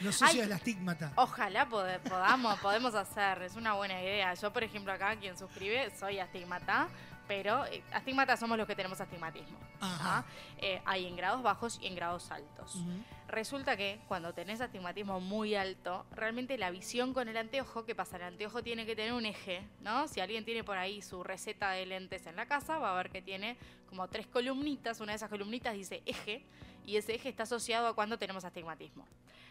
Los 0.00 0.14
socios 0.14 0.34
Ay, 0.34 0.40
del 0.42 0.52
astigmata. 0.52 1.12
Ojalá 1.16 1.68
pode- 1.68 1.98
podamos, 2.00 2.58
podemos 2.60 2.94
hacer, 2.94 3.42
es 3.42 3.56
una 3.56 3.72
buena 3.72 4.00
idea. 4.00 4.32
Yo, 4.34 4.52
por 4.52 4.62
ejemplo, 4.62 4.92
acá, 4.92 5.16
quien 5.16 5.36
suscribe, 5.36 5.90
soy 5.98 6.20
astigmata, 6.20 6.88
pero 7.28 7.66
eh, 7.66 7.82
astigmatas 7.92 8.40
somos 8.40 8.56
los 8.56 8.66
que 8.66 8.74
tenemos 8.74 9.00
astigmatismo. 9.00 9.58
¿ah? 9.80 10.24
Eh, 10.56 10.80
hay 10.84 11.06
en 11.06 11.14
grados 11.14 11.42
bajos 11.42 11.78
y 11.80 11.86
en 11.86 11.94
grados 11.94 12.30
altos. 12.30 12.82
Resulta 13.28 13.76
que 13.76 14.00
cuando 14.08 14.32
tenés 14.32 14.62
astigmatismo 14.62 15.20
muy 15.20 15.54
alto, 15.54 16.06
realmente 16.10 16.56
la 16.56 16.70
visión 16.70 17.12
con 17.12 17.28
el 17.28 17.36
anteojo, 17.36 17.84
¿qué 17.84 17.94
pasa? 17.94 18.16
El 18.16 18.22
anteojo 18.22 18.62
tiene 18.62 18.86
que 18.86 18.96
tener 18.96 19.12
un 19.12 19.26
eje, 19.26 19.62
¿no? 19.82 20.08
Si 20.08 20.20
alguien 20.20 20.46
tiene 20.46 20.64
por 20.64 20.78
ahí 20.78 21.02
su 21.02 21.22
receta 21.22 21.70
de 21.72 21.84
lentes 21.84 22.26
en 22.26 22.36
la 22.36 22.46
casa, 22.46 22.78
va 22.78 22.92
a 22.92 22.96
ver 22.96 23.10
que 23.10 23.20
tiene 23.20 23.58
como 23.88 24.08
tres 24.08 24.26
columnitas, 24.26 25.00
una 25.00 25.12
de 25.12 25.16
esas 25.16 25.28
columnitas 25.28 25.74
dice 25.74 26.02
eje, 26.06 26.42
y 26.86 26.96
ese 26.96 27.14
eje 27.14 27.28
está 27.28 27.42
asociado 27.42 27.88
a 27.88 27.94
cuando 27.94 28.18
tenemos 28.18 28.46
astigmatismo. 28.46 29.06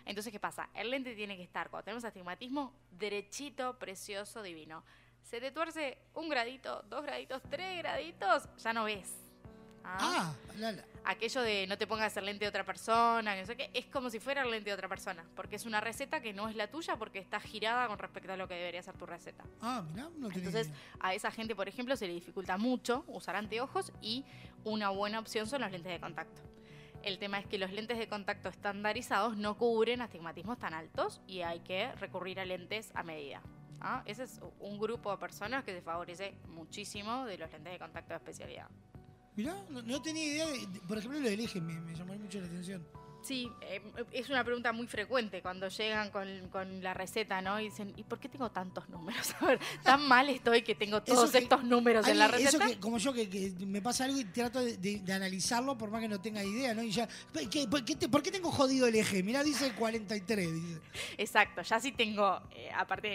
Entonces, 0.06 0.32
¿qué 0.32 0.40
pasa? 0.40 0.70
El 0.74 0.90
lente 0.90 1.14
tiene 1.16 1.38
que 1.38 1.44
estar, 1.44 1.70
cuando 1.70 1.86
tenemos 1.86 2.04
astigmatismo, 2.04 2.74
derechito, 2.92 3.78
precioso, 3.78 4.42
divino. 4.42 4.84
Se 5.30 5.42
te 5.42 5.52
tuerce 5.52 5.98
un 6.14 6.30
gradito, 6.30 6.84
dos 6.90 7.04
graditos, 7.04 7.42
tres 7.50 7.80
graditos, 7.80 8.48
ya 8.64 8.72
no 8.72 8.86
ves. 8.86 9.14
Ah, 9.84 10.34
la, 10.58 10.72
la. 10.72 10.86
Aquello 11.04 11.42
de 11.42 11.68
no 11.68 11.78
te 11.78 11.86
pongas 11.86 12.16
el 12.16 12.26
lente 12.26 12.46
de 12.46 12.50
otra 12.50 12.64
persona, 12.66 13.36
que 13.36 13.42
no 13.42 13.46
sé 13.48 13.58
qué, 13.58 13.70
es 13.74 13.86
como 13.88 14.10
si 14.10 14.20
fuera 14.22 14.44
el 14.44 14.52
lente 14.52 14.70
de 14.70 14.74
otra 14.74 14.88
persona, 14.88 15.26
porque 15.36 15.58
es 15.58 15.66
una 15.66 15.82
receta 15.82 16.22
que 16.22 16.32
no 16.32 16.48
es 16.48 16.56
la 16.56 16.70
tuya 16.70 16.96
porque 16.96 17.20
está 17.20 17.42
girada 17.42 17.88
con 17.90 18.00
respecto 18.00 18.32
a 18.32 18.38
lo 18.38 18.48
que 18.48 18.54
debería 18.56 18.82
ser 18.82 18.98
tu 18.98 19.06
receta. 19.06 19.44
Ah, 19.62 19.84
mirá, 19.94 20.04
no 20.18 20.30
tenía 20.30 20.38
Entonces, 20.48 20.68
idea. 20.68 20.78
a 21.02 21.14
esa 21.14 21.30
gente, 21.30 21.56
por 21.58 21.68
ejemplo, 21.68 21.98
se 21.98 22.08
le 22.08 22.14
dificulta 22.14 22.58
mucho 22.58 23.04
usar 23.08 23.36
anteojos 23.36 23.92
y 24.02 24.24
una 24.64 24.90
buena 24.92 25.20
opción 25.20 25.46
son 25.46 25.60
los 25.62 25.72
lentes 25.72 25.92
de 25.92 26.00
contacto. 26.00 26.42
El 27.04 27.20
tema 27.20 27.40
es 27.40 27.48
que 27.48 27.58
los 27.58 27.72
lentes 27.74 27.98
de 27.98 28.08
contacto 28.08 28.48
estandarizados 28.48 29.36
no 29.36 29.58
cubren 29.58 30.02
astigmatismos 30.02 30.58
tan 30.58 30.74
altos 30.74 31.22
y 31.28 31.42
hay 31.42 31.60
que 31.62 31.92
recurrir 31.96 32.40
a 32.40 32.46
lentes 32.46 32.92
a 32.96 33.04
medida. 33.04 33.42
¿Ah? 33.82 34.04
Ese 34.06 34.24
es 34.24 34.40
un 34.60 34.80
grupo 34.80 35.12
de 35.12 35.18
personas 35.18 35.64
que 35.64 35.74
se 35.74 35.82
favorece 35.82 36.38
muchísimo 36.48 37.26
de 37.26 37.38
los 37.38 37.52
lentes 37.52 37.74
de 37.74 37.80
contacto 37.80 38.10
de 38.10 38.18
especialidad. 38.18 38.68
Mirá, 39.36 39.56
no, 39.70 40.02
tenía 40.02 40.26
idea, 40.26 40.48
de, 40.48 40.80
por 40.88 40.98
ejemplo, 40.98 41.20
lo 41.20 41.30
del 41.30 41.40
eje 41.40 41.62
me 41.62 41.96
llamó 41.96 42.16
mucho 42.16 42.40
la 42.40 42.48
atención. 42.48 42.86
Sí, 43.28 43.52
eh, 43.62 43.82
es 44.14 44.30
una 44.30 44.42
pregunta 44.46 44.72
muy 44.72 44.88
frecuente 44.88 45.42
cuando 45.42 45.68
llegan 45.68 46.12
con, 46.12 46.48
con 46.50 46.82
la 46.82 46.94
receta, 46.94 47.42
¿no? 47.42 47.60
Y 47.60 47.66
dicen, 47.66 47.94
¿y 47.98 48.04
por 48.04 48.20
qué 48.20 48.30
tengo 48.30 48.50
tantos 48.52 48.88
números? 48.88 49.34
A 49.42 49.48
ver, 49.48 49.60
tan 49.84 50.08
mal 50.08 50.30
estoy 50.30 50.62
que 50.62 50.76
tengo 50.76 51.04
todos 51.04 51.32
que- 51.32 51.40
estos 51.40 51.62
números 51.66 52.08
en 52.08 52.20
la 52.20 52.30
receta. 52.30 52.50
Eso 52.50 52.60
que, 52.60 52.80
como 52.80 53.00
yo, 53.00 53.12
que, 53.12 53.30
que 53.30 53.52
me 53.66 53.82
pasa 53.82 54.06
algo 54.06 54.18
y 54.18 54.24
trato 54.24 54.62
de, 54.64 54.78
de- 54.78 55.00
de 55.02 55.14
analizarlo 55.14 55.78
por 55.78 55.92
más 55.92 56.00
que 56.02 56.08
no 56.08 56.22
tenga 56.22 56.42
idea, 56.42 56.74
¿no? 56.74 56.84
Y 56.84 56.92
ya, 56.92 57.06
¿qué- 57.52 57.68
por, 57.68 57.84
qué 57.84 57.98
te- 57.98 58.08
por 58.08 58.24
qué 58.24 58.32
tengo 58.32 58.50
jodido 58.50 58.88
el 58.88 58.96
eje? 58.96 59.22
Mirá, 59.24 59.44
dice 59.44 59.74
43. 59.74 60.54
Dice. 60.54 60.80
Exacto, 61.18 61.62
ya 61.64 61.80
sí 61.82 61.92
tengo, 61.92 62.42
eh, 62.56 62.70
aparte 62.74 63.10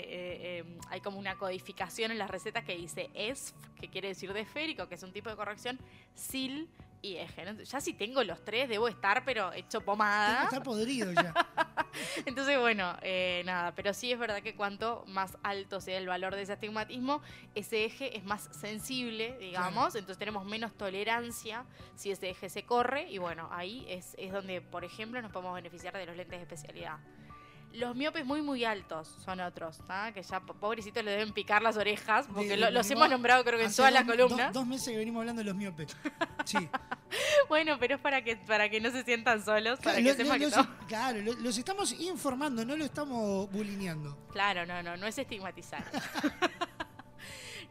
eh, 0.58 0.64
hay 0.90 1.00
como 1.00 1.18
una 1.18 1.38
codificación 1.38 2.10
en 2.10 2.18
las 2.18 2.30
recetas 2.30 2.64
que 2.64 2.76
dice 2.76 3.08
ESF, 3.14 3.52
que 3.80 3.88
quiere 3.88 4.08
decir 4.08 4.30
de 4.34 4.40
esférico, 4.40 4.88
que 4.88 4.96
es 4.96 5.02
un 5.02 5.12
tipo 5.12 5.30
de 5.30 5.36
corrección, 5.36 5.78
SIL 6.14 6.68
y 7.02 7.16
eje. 7.16 7.44
¿no? 7.44 7.60
Ya 7.60 7.80
si 7.80 7.92
tengo 7.92 8.22
los 8.22 8.42
tres, 8.44 8.68
debo 8.68 8.88
estar 8.88 9.24
pero 9.24 9.52
hecho 9.52 9.80
pomada. 9.80 10.44
Está 10.44 10.62
podrido 10.62 11.12
ya. 11.12 11.34
Entonces, 12.26 12.58
bueno, 12.58 12.96
eh, 13.02 13.42
nada, 13.44 13.74
pero 13.74 13.92
sí 13.92 14.12
es 14.12 14.18
verdad 14.18 14.40
que 14.42 14.54
cuanto 14.54 15.04
más 15.08 15.36
alto 15.42 15.80
sea 15.80 15.98
el 15.98 16.06
valor 16.06 16.34
de 16.34 16.42
ese 16.42 16.52
astigmatismo, 16.52 17.20
ese 17.54 17.84
eje 17.84 18.16
es 18.16 18.24
más 18.24 18.48
sensible, 18.52 19.36
digamos, 19.38 19.94
entonces 19.94 20.18
tenemos 20.18 20.44
menos 20.46 20.72
tolerancia 20.72 21.66
si 21.94 22.10
ese 22.10 22.30
eje 22.30 22.48
se 22.48 22.64
corre 22.64 23.10
y 23.10 23.18
bueno, 23.18 23.48
ahí 23.52 23.84
es, 23.88 24.14
es 24.16 24.32
donde, 24.32 24.60
por 24.60 24.84
ejemplo, 24.84 25.20
nos 25.20 25.32
podemos 25.32 25.54
beneficiar 25.54 25.94
de 25.96 26.06
los 26.06 26.16
lentes 26.16 26.38
de 26.38 26.42
especialidad. 26.42 26.98
Los 27.74 27.96
miopes 27.96 28.24
muy, 28.26 28.42
muy 28.42 28.64
altos 28.64 29.08
son 29.24 29.40
otros, 29.40 29.78
¿tá? 29.86 30.12
que 30.12 30.22
ya 30.22 30.40
po- 30.40 30.54
pobrecitos 30.54 31.02
le 31.04 31.10
deben 31.12 31.32
picar 31.32 31.62
las 31.62 31.76
orejas, 31.76 32.26
porque 32.32 32.50
De- 32.50 32.56
lo- 32.58 32.70
los 32.70 32.90
hemos 32.90 33.08
nombrado 33.08 33.42
creo 33.44 33.58
que 33.58 33.64
en 33.64 33.70
las 33.70 33.76
dos- 34.06 34.16
columnas. 34.16 34.46
Dos, 34.52 34.62
dos 34.62 34.66
meses 34.66 34.88
que 34.90 34.98
venimos 34.98 35.20
hablando 35.20 35.40
de 35.40 35.44
los 35.46 35.54
miopes. 35.56 35.96
Sí. 36.44 36.58
Bueno, 37.46 37.76
pero 37.78 37.96
es 37.96 38.00
para 38.00 38.22
que, 38.24 38.36
para 38.36 38.70
que 38.70 38.80
no 38.80 38.90
se 38.90 39.04
sientan 39.04 39.44
solos, 39.44 39.78
para 39.80 39.96
Claro, 40.00 40.02
que 40.02 40.02
lo- 40.02 40.14
sepan 40.14 40.38
que 40.38 40.46
los, 40.46 40.56
no. 40.80 40.86
claro, 40.88 41.20
lo- 41.20 41.34
los 41.34 41.58
estamos 41.58 41.92
informando, 42.00 42.64
no 42.64 42.74
lo 42.74 42.86
estamos 42.86 43.50
bulineando. 43.52 44.16
Claro, 44.32 44.64
no, 44.64 44.82
no, 44.82 44.96
no 44.96 45.06
es 45.06 45.18
estigmatizar. 45.18 45.84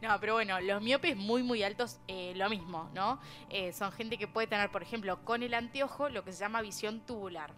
No, 0.02 0.18
pero 0.20 0.34
bueno, 0.34 0.60
los 0.60 0.82
miopes 0.82 1.16
muy, 1.16 1.42
muy 1.44 1.62
altos, 1.62 1.98
eh, 2.08 2.32
lo 2.34 2.50
mismo, 2.50 2.90
¿no? 2.92 3.20
Eh, 3.48 3.72
son 3.72 3.92
gente 3.92 4.18
que 4.18 4.26
puede 4.26 4.48
tener, 4.48 4.68
por 4.70 4.82
ejemplo, 4.82 5.24
con 5.24 5.44
el 5.44 5.54
anteojo 5.54 6.08
lo 6.08 6.24
que 6.24 6.32
se 6.32 6.40
llama 6.40 6.60
visión 6.60 7.00
tubular. 7.06 7.52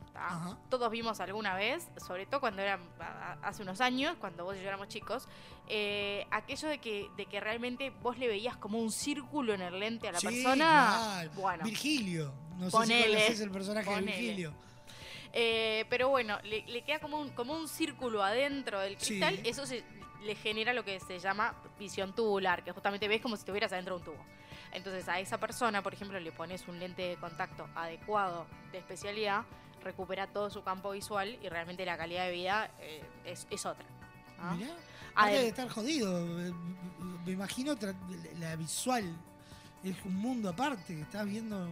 Todos 0.68 0.90
vimos 0.90 1.20
alguna 1.20 1.54
vez, 1.54 1.88
sobre 2.06 2.26
todo 2.26 2.40
cuando 2.40 2.60
eran 2.60 2.80
hace 3.42 3.62
unos 3.62 3.80
años, 3.80 4.14
cuando 4.20 4.44
vos 4.44 4.56
y 4.56 4.60
yo 4.60 4.68
éramos 4.68 4.88
chicos, 4.88 5.26
eh, 5.68 6.26
aquello 6.30 6.68
de 6.68 6.78
que, 6.78 7.08
de 7.16 7.24
que 7.26 7.40
realmente 7.40 7.88
vos 8.02 8.18
le 8.18 8.28
veías 8.28 8.56
como 8.58 8.78
un 8.78 8.92
círculo 8.92 9.54
en 9.54 9.62
el 9.62 9.80
lente 9.80 10.08
a 10.08 10.12
la 10.12 10.20
Sí, 10.20 10.26
persona. 10.26 10.54
claro. 11.00 11.30
Bueno, 11.36 11.64
Virgilio. 11.64 12.30
No 12.58 12.70
sé 12.70 12.86
si 12.86 13.02
conoces 13.02 13.40
el 13.40 13.50
personaje 13.50 13.86
Ponele. 13.86 14.12
de 14.12 14.16
Virgilio. 14.20 14.54
Eh, 15.84 15.86
pero 15.88 16.08
bueno, 16.08 16.38
le, 16.44 16.62
le 16.66 16.82
queda 16.82 16.98
como 16.98 17.20
un, 17.20 17.30
como 17.30 17.52
un 17.54 17.68
círculo 17.68 18.22
adentro 18.22 18.80
del 18.80 18.98
Sí. 18.98 19.06
cristal, 19.18 19.40
eso 19.44 19.66
se- 19.66 19.84
le 20.22 20.34
genera 20.34 20.72
lo 20.72 20.84
que 20.84 20.98
se 21.00 21.18
llama 21.18 21.54
visión 21.78 22.14
tubular, 22.14 22.64
que 22.64 22.72
justamente 22.72 23.06
ves 23.08 23.20
como 23.20 23.36
si 23.36 23.40
estuvieras 23.40 23.72
adentro 23.72 23.98
de 23.98 24.00
un 24.00 24.14
tubo. 24.16 24.24
Entonces 24.72 25.08
a 25.08 25.20
esa 25.20 25.38
persona, 25.38 25.82
por 25.82 25.92
ejemplo, 25.94 26.18
le 26.18 26.32
pones 26.32 26.66
un 26.66 26.78
lente 26.80 27.02
de 27.02 27.16
contacto 27.16 27.68
adecuado 27.74 28.46
de 28.72 28.78
especialidad, 28.78 29.42
recupera 29.82 30.26
todo 30.26 30.48
su 30.50 30.62
campo 30.64 30.92
visual 30.92 31.38
y 31.42 31.48
realmente 31.48 31.84
la 31.84 31.96
calidad 31.98 32.24
de 32.26 32.32
vida 32.32 32.70
eh, 32.80 33.02
es, 33.26 33.46
es 33.50 33.66
otra. 33.66 33.84
¿no? 34.38 34.56
Mirá, 34.56 34.74
de 35.26 35.48
estar 35.48 35.68
jodido. 35.68 36.24
Me 37.24 37.32
imagino 37.32 37.76
la 38.40 38.56
visual. 38.56 39.04
Es 39.84 39.94
un 40.06 40.16
mundo 40.16 40.48
aparte, 40.48 40.98
estás 41.00 41.26
viendo 41.26 41.68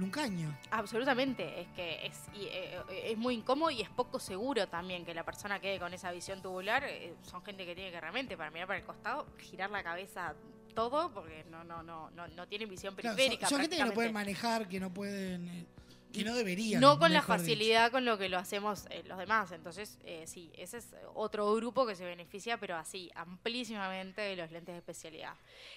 en 0.00 0.04
un 0.04 0.10
caño. 0.10 0.56
Absolutamente, 0.70 1.60
es 1.60 1.68
que 1.68 2.06
es, 2.06 2.18
y, 2.34 2.46
eh, 2.46 2.80
es 3.04 3.18
muy 3.18 3.34
incómodo 3.34 3.70
y 3.70 3.82
es 3.82 3.88
poco 3.90 4.18
seguro 4.18 4.66
también 4.66 5.04
que 5.04 5.12
la 5.14 5.24
persona 5.24 5.60
quede 5.60 5.78
con 5.78 5.92
esa 5.92 6.10
visión 6.10 6.40
tubular. 6.40 6.82
eh, 6.84 7.14
son 7.22 7.42
gente 7.44 7.66
que 7.66 7.74
tiene 7.74 7.90
que 7.90 8.00
realmente, 8.00 8.36
para 8.36 8.50
mirar 8.50 8.66
para 8.66 8.78
el 8.78 8.84
costado, 8.84 9.26
girar 9.38 9.70
la 9.70 9.82
cabeza 9.82 10.34
todo, 10.74 11.12
porque 11.12 11.44
no 11.50 11.64
no 11.64 11.82
no 11.82 12.10
no, 12.10 12.26
no 12.28 12.46
tienen 12.48 12.68
visión 12.68 12.94
Claro, 12.94 13.16
periférica. 13.16 13.46
son, 13.48 13.56
son 13.58 13.60
gente 13.62 13.76
que 13.76 13.84
no 13.84 13.92
pueden 13.92 14.12
manejar, 14.12 14.68
que 14.68 14.80
no 14.80 14.92
pueden. 14.92 15.48
eh, 15.48 15.66
que 16.12 16.24
no 16.24 16.34
deberían. 16.34 16.80
No 16.80 16.98
con 16.98 17.12
la 17.12 17.20
dicho. 17.20 17.28
facilidad 17.28 17.90
con 17.90 18.04
lo 18.04 18.18
que 18.18 18.28
lo 18.28 18.38
hacemos 18.38 18.86
eh, 18.90 19.02
los 19.06 19.18
demás. 19.18 19.52
Entonces, 19.52 19.98
eh, 20.04 20.24
sí, 20.26 20.50
ese 20.56 20.78
es 20.78 20.88
otro 21.14 21.54
grupo 21.54 21.86
que 21.86 21.94
se 21.94 22.04
beneficia, 22.04 22.58
pero 22.58 22.76
así, 22.76 23.10
amplísimamente 23.14 24.20
de 24.20 24.36
los 24.36 24.50
lentes 24.50 24.74
de 24.74 24.78
especialidad. 24.78 25.34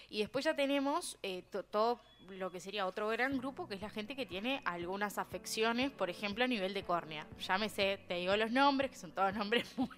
Y 0.10 0.20
después 0.20 0.46
ya 0.46 0.56
tenemos 0.56 1.18
eh, 1.24 1.44
to- 1.52 1.64
todo 1.64 2.02
lo 2.30 2.52
que 2.52 2.60
sería 2.60 2.86
otro 2.88 3.10
gran 3.10 3.38
grupo, 3.38 3.68
que 3.68 3.76
es 3.76 3.82
la 3.82 3.90
gente 3.90 4.16
que 4.16 4.26
tiene 4.26 4.62
algunas 4.66 5.18
afecciones, 5.18 5.92
por 5.92 6.10
ejemplo, 6.10 6.44
a 6.44 6.48
nivel 6.48 6.74
de 6.74 6.84
córnea. 6.84 7.28
Llámese, 7.40 8.00
te 8.08 8.16
digo 8.16 8.36
los 8.38 8.52
nombres, 8.52 8.92
que 8.92 8.98
son 8.98 9.12
todos 9.12 9.34
nombres 9.34 9.66
muy, 9.78 9.90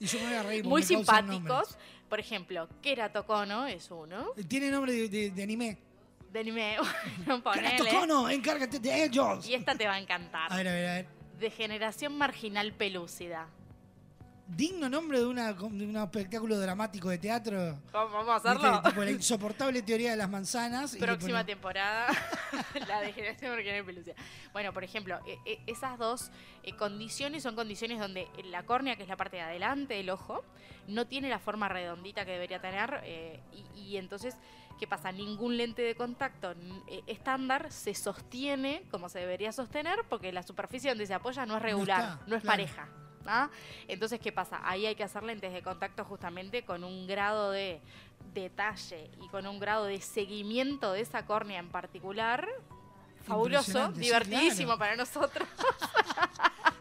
Y 0.00 0.06
yo 0.06 0.18
me 0.18 0.24
voy 0.26 0.34
a 0.34 0.42
reír 0.42 0.62
porque 0.62 0.68
muy 0.68 0.82
simpáticos. 0.82 1.78
Por 2.08 2.20
ejemplo, 2.20 2.68
keratocono 2.82 3.66
es 3.66 3.90
uno. 3.90 4.32
Tiene 4.48 4.70
nombre 4.70 4.92
de, 4.92 5.08
de- 5.08 5.30
de 5.30 5.42
anime. 5.42 5.78
De 6.32 6.40
anime, 6.40 6.76
bueno, 7.26 7.42
ponele. 7.42 7.76
Keratocono, 7.76 8.30
encárgate 8.30 8.78
de 8.78 9.04
ellos. 9.04 9.46
Y 9.46 9.54
esta 9.54 9.74
te 9.74 9.86
va 9.86 9.94
a 9.94 9.98
encantar. 9.98 10.50
A 10.52 10.56
ver, 10.56 10.68
a 10.68 10.72
ver, 10.72 10.86
a 10.88 10.94
ver. 10.94 11.06
Degeneración 11.38 12.16
marginal 12.16 12.72
pelúcida. 12.72 13.48
Digno 14.46 14.88
nombre 14.88 15.18
de, 15.18 15.26
una, 15.26 15.52
de 15.52 15.62
un 15.64 15.96
espectáculo 15.96 16.58
dramático 16.58 17.08
de 17.08 17.16
teatro. 17.18 17.78
Vamos 17.92 18.12
vamos 18.12 18.28
a 18.28 18.36
hacerlo. 18.36 18.72
¿Viste? 18.72 18.88
Tipo 18.90 19.04
la 19.04 19.10
insoportable 19.10 19.82
teoría 19.82 20.10
de 20.10 20.16
las 20.16 20.28
manzanas. 20.28 20.96
Próxima 20.96 21.44
temporada, 21.46 22.08
la 22.88 23.00
degeneración 23.00 23.52
marginal 23.52 23.84
pelúcida. 23.84 24.14
Bueno, 24.52 24.72
por 24.72 24.84
ejemplo, 24.84 25.20
e- 25.26 25.38
e- 25.46 25.60
esas 25.66 25.96
dos 25.98 26.30
eh, 26.64 26.74
condiciones 26.76 27.42
son 27.42 27.54
condiciones 27.54 27.98
donde 27.98 28.28
la 28.44 28.64
córnea, 28.64 28.96
que 28.96 29.04
es 29.04 29.08
la 29.08 29.16
parte 29.16 29.36
de 29.36 29.42
adelante 29.42 29.94
del 29.94 30.10
ojo, 30.10 30.44
no 30.86 31.06
tiene 31.06 31.28
la 31.30 31.38
forma 31.38 31.68
redondita 31.68 32.24
que 32.26 32.32
debería 32.32 32.60
tener 32.60 33.00
eh, 33.04 33.40
y, 33.74 33.80
y 33.80 33.96
entonces, 33.96 34.36
¿qué 34.78 34.86
pasa? 34.86 35.12
Ningún 35.12 35.56
lente 35.56 35.82
de 35.82 35.94
contacto 35.94 36.52
eh, 36.88 37.02
estándar 37.06 37.70
se 37.72 37.94
sostiene 37.94 38.82
como 38.90 39.08
se 39.08 39.20
debería 39.20 39.52
sostener 39.52 40.00
porque 40.08 40.32
la 40.32 40.42
superficie 40.42 40.90
donde 40.90 41.06
se 41.06 41.14
apoya 41.14 41.46
no 41.46 41.56
es 41.56 41.62
regular, 41.62 42.18
no, 42.26 42.36
está, 42.36 42.36
es 42.36 42.42
claro. 42.42 42.46
pareja. 42.46 42.88
¿ah? 43.26 43.50
Entonces, 43.88 44.20
¿qué 44.20 44.32
pasa? 44.32 44.60
Ahí 44.64 44.86
hay 44.86 44.94
que 44.94 45.04
hacer 45.04 45.22
lentes 45.22 45.52
de 45.52 45.62
contacto 45.62 46.04
justamente 46.04 46.64
con 46.64 46.84
un 46.84 47.06
grado 47.06 47.50
de 47.50 47.80
detalle 48.34 49.10
y 49.22 49.28
con 49.28 49.46
un 49.46 49.58
grado 49.60 49.84
de 49.86 50.00
seguimiento 50.00 50.92
de 50.92 51.00
esa 51.00 51.26
córnea 51.26 51.58
en 51.60 51.68
particular. 51.68 52.48
Fabuloso, 53.22 53.92
sí, 53.94 54.00
divertidísimo 54.00 54.76
claro. 54.76 54.78
para 54.78 54.96
nosotros. 54.96 55.48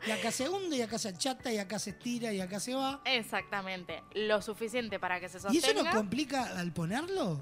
Y 0.07 0.09
acá 0.09 0.31
se 0.31 0.49
hunde, 0.49 0.77
y 0.77 0.81
acá 0.81 0.97
se 0.97 1.09
achata, 1.09 1.51
y 1.51 1.59
acá 1.59 1.77
se 1.77 1.91
estira, 1.91 2.34
y 2.34 2.41
acá 2.41 2.59
se 2.59 2.73
va. 2.73 3.01
Exactamente. 3.05 4.01
Lo 4.15 4.41
suficiente 4.41 4.99
para 4.99 5.19
que 5.19 5.30
se 5.30 5.38
¿Y 5.38 5.57
eso 5.57 5.68
sostenga. 5.68 5.84
nos 5.84 5.95
complica 5.95 6.57
al 6.57 6.72
ponerlo? 6.72 7.39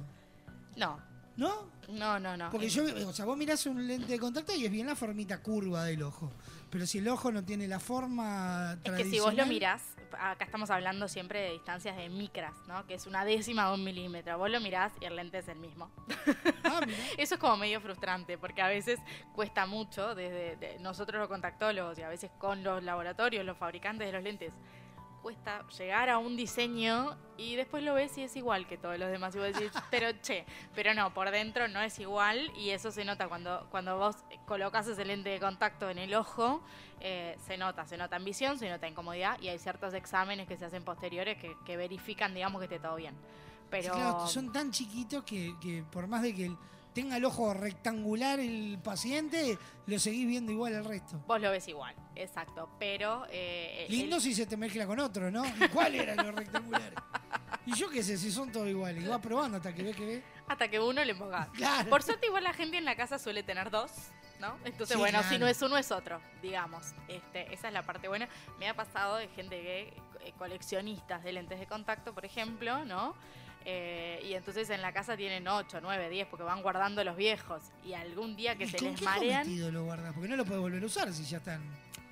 No. 0.80 1.00
¿No? 1.38 1.70
No, 1.88 2.20
no, 2.20 2.36
no. 2.36 2.50
Porque 2.50 2.68
Es- 2.68 2.74
yo, 2.74 2.84
o 3.08 3.14
sea, 3.14 3.24
vos 3.26 3.38
mirás 3.38 3.66
un 3.66 3.88
lente 3.88 4.08
de 4.12 4.20
contacto 4.20 4.54
y 4.54 4.66
es 4.66 4.72
bien 4.72 4.88
la 4.88 4.96
formita 4.96 5.42
curva 5.42 5.86
del 5.86 6.04
ojo. 6.04 6.32
Pero 6.70 6.86
si 6.86 6.98
el 6.98 7.08
ojo 7.08 7.32
no 7.32 7.44
tiene 7.46 7.68
la 7.68 7.80
forma 7.80 8.78
Es 8.84 8.92
que 8.92 9.06
si 9.06 9.20
vos 9.20 9.34
lo 9.34 9.44
tradicional- 9.46 9.48
mirás, 9.48 9.84
acá 10.20 10.44
estamos 10.44 10.70
hablando 10.70 11.08
siempre 11.08 11.40
de 11.42 11.52
distancias 11.54 11.96
de 11.96 12.10
micras, 12.10 12.54
¿no? 12.68 12.86
Que 12.86 12.96
es 12.96 13.08
una 13.08 13.24
décima 13.24 13.70
de 13.70 13.74
un 13.76 13.84
milímetro. 13.86 14.38
Vos 14.38 14.50
lo 14.52 14.60
mirás 14.60 14.92
y 15.02 15.06
el 15.06 15.16
lente 15.16 15.38
es 15.40 15.48
el 15.48 15.58
mismo. 15.60 15.90
Ah, 16.66 16.82
Eso 17.18 17.36
es 17.36 17.40
como 17.40 17.56
medio 17.58 17.80
frustrante, 17.80 18.38
porque 18.38 18.62
a 18.62 18.68
veces 18.68 19.00
cuesta 19.34 19.66
mucho, 19.66 20.14
desde 20.16 20.58
de- 20.58 20.78
nosotros 20.80 21.20
los 21.20 21.30
contactólogos 21.30 21.98
y 21.98 22.02
a 22.04 22.10
veces 22.10 22.30
con 22.38 22.64
los 22.64 22.84
laboratorios, 22.84 23.46
los 23.46 23.58
fabricantes 23.58 24.06
de 24.08 24.14
los 24.14 24.24
lentes, 24.24 24.52
cuesta 25.22 25.66
llegar 25.78 26.10
a 26.10 26.18
un 26.18 26.36
diseño 26.36 27.18
y 27.38 27.56
después 27.56 27.84
lo 27.84 27.94
ves 27.94 28.18
y 28.18 28.24
es 28.24 28.36
igual 28.36 28.68
que 28.68 28.78
todos 28.78 28.98
los 28.98 29.10
demás. 29.12 29.36
Y 29.36 29.40
vos 29.40 29.48
decís, 29.54 29.72
pero 29.92 30.12
che, 30.22 30.46
pero 30.76 30.94
no, 30.94 31.14
por 31.14 31.30
dentro 31.32 31.68
no 31.68 31.82
es 31.82 32.00
igual 32.00 32.52
y 32.56 32.70
eso 32.72 32.92
se 32.92 33.06
nota 33.06 33.28
cuando, 33.28 33.68
cuando 33.72 33.98
vos 33.98 34.16
colocas 34.46 34.88
ese 34.88 35.06
lente 35.06 35.30
de 35.30 35.40
contacto 35.40 35.90
en 35.90 35.98
el 35.98 36.14
ojo, 36.16 36.62
eh, 37.00 37.38
se 37.46 37.58
nota, 37.58 37.86
se 37.86 37.98
nota 37.98 38.16
en 38.18 38.26
visión, 38.26 38.58
se 38.58 38.70
nota 38.70 38.88
en 38.88 38.94
comodidad 38.96 39.40
y 39.42 39.50
hay 39.50 39.60
ciertos 39.60 39.94
exámenes 39.94 40.48
que 40.48 40.58
se 40.58 40.66
hacen 40.66 40.84
posteriores 40.84 41.38
que, 41.38 41.56
que 41.66 41.78
verifican, 41.78 42.34
digamos, 42.34 42.60
que 42.60 42.66
esté 42.66 42.80
todo 42.80 42.96
bien. 42.96 43.16
Pero 43.70 43.94
Sí, 43.94 44.00
claro, 44.00 44.28
son 44.28 44.52
tan 44.52 44.72
chiquitos 44.72 45.24
que, 45.24 45.54
que 45.62 45.84
por 45.92 46.08
más 46.08 46.22
de 46.24 46.34
que 46.34 46.46
el- 46.48 46.58
tenga 46.94 47.18
el 47.18 47.26
ojo 47.26 47.54
rectangular 47.54 48.40
el 48.40 48.80
paciente, 48.84 49.58
lo 49.86 50.00
seguís 50.00 50.28
viendo 50.28 50.52
igual 50.52 50.76
al 50.76 50.86
resto. 50.86 51.22
vos 51.28 51.40
lo 51.40 51.52
ves 51.52 51.68
igual, 51.68 51.96
exacto. 52.16 52.70
Pero... 52.80 53.26
eh, 53.30 53.86
el- 53.88 53.92
Lindo 53.92 54.20
si 54.20 54.34
se 54.34 54.46
te 54.46 54.58
mezcla 54.58 54.86
con 54.88 55.00
otro, 55.00 55.30
¿no? 55.32 55.44
¿Y 55.46 55.68
¿Cuál 55.70 55.96
era 55.96 56.16
los 56.22 56.34
rectangulares? 56.36 56.94
Y 57.66 57.74
yo 57.76 57.90
qué 57.90 58.02
sé, 58.04 58.18
si 58.18 58.32
son 58.32 58.52
todos 58.52 58.68
iguales. 58.68 59.04
Y 59.04 59.08
vas 59.08 59.20
probando 59.20 59.58
hasta 59.58 59.74
que 59.74 59.84
ves 59.84 59.96
que 59.96 60.06
ves. 60.06 60.24
Hasta 60.48 60.68
que 60.68 60.80
uno 60.80 61.04
le 61.04 61.14
ponga. 61.16 61.48
Claro. 61.54 61.90
Por 61.90 62.02
suerte 62.04 62.26
igual 62.28 62.44
la 62.44 62.54
gente 62.54 62.78
en 62.78 62.86
la 62.86 62.96
casa 62.96 63.20
suele 63.20 63.44
tener 63.44 63.70
dos, 63.70 63.92
¿no? 64.40 64.56
Entonces, 64.66 64.90
Sí, 64.90 64.98
bueno, 64.98 65.20
claro. 65.20 65.34
si 65.34 65.38
no 65.40 65.48
es 65.48 65.62
uno 65.62 65.78
es 65.78 65.92
otro, 65.92 66.20
digamos. 66.42 66.84
Este, 67.08 67.54
esa 67.54 67.68
es 67.68 67.74
la 67.74 67.84
parte 67.84 68.08
buena. 68.08 68.28
Me 68.58 68.68
ha 68.68 68.74
pasado 68.76 69.18
de 69.18 69.28
gente 69.30 69.62
que 69.62 69.94
eh, 70.26 70.34
coleccionistas 70.40 71.24
de 71.24 71.34
lentes 71.34 71.60
de 71.60 71.68
contacto, 71.68 72.14
por 72.14 72.26
ejemplo, 72.26 72.84
¿no? 72.86 73.14
Eh, 73.66 74.22
y 74.24 74.34
entonces 74.34 74.70
en 74.70 74.82
la 74.82 74.94
casa 74.94 75.18
tienen 75.18 75.48
8, 75.48 75.80
9, 75.82 76.10
10 76.10 76.28
porque 76.28 76.44
van 76.44 76.62
guardando 76.62 77.04
los 77.04 77.16
viejos 77.16 77.62
y 77.86 77.94
algún 77.94 78.36
día 78.36 78.56
que 78.56 78.64
¿Y 78.66 78.70
se 78.70 78.78
con 78.78 78.88
les 78.88 79.00
qué 79.00 79.06
marean. 79.06 79.74
lo 79.74 79.84
guardas? 79.84 80.14
Porque 80.14 80.30
no 80.30 80.36
lo 80.38 80.46
puedes 80.46 80.62
volver 80.62 80.82
a 80.82 80.86
usar 80.86 81.12
si 81.14 81.24
ya 81.26 81.38
están. 81.38 81.62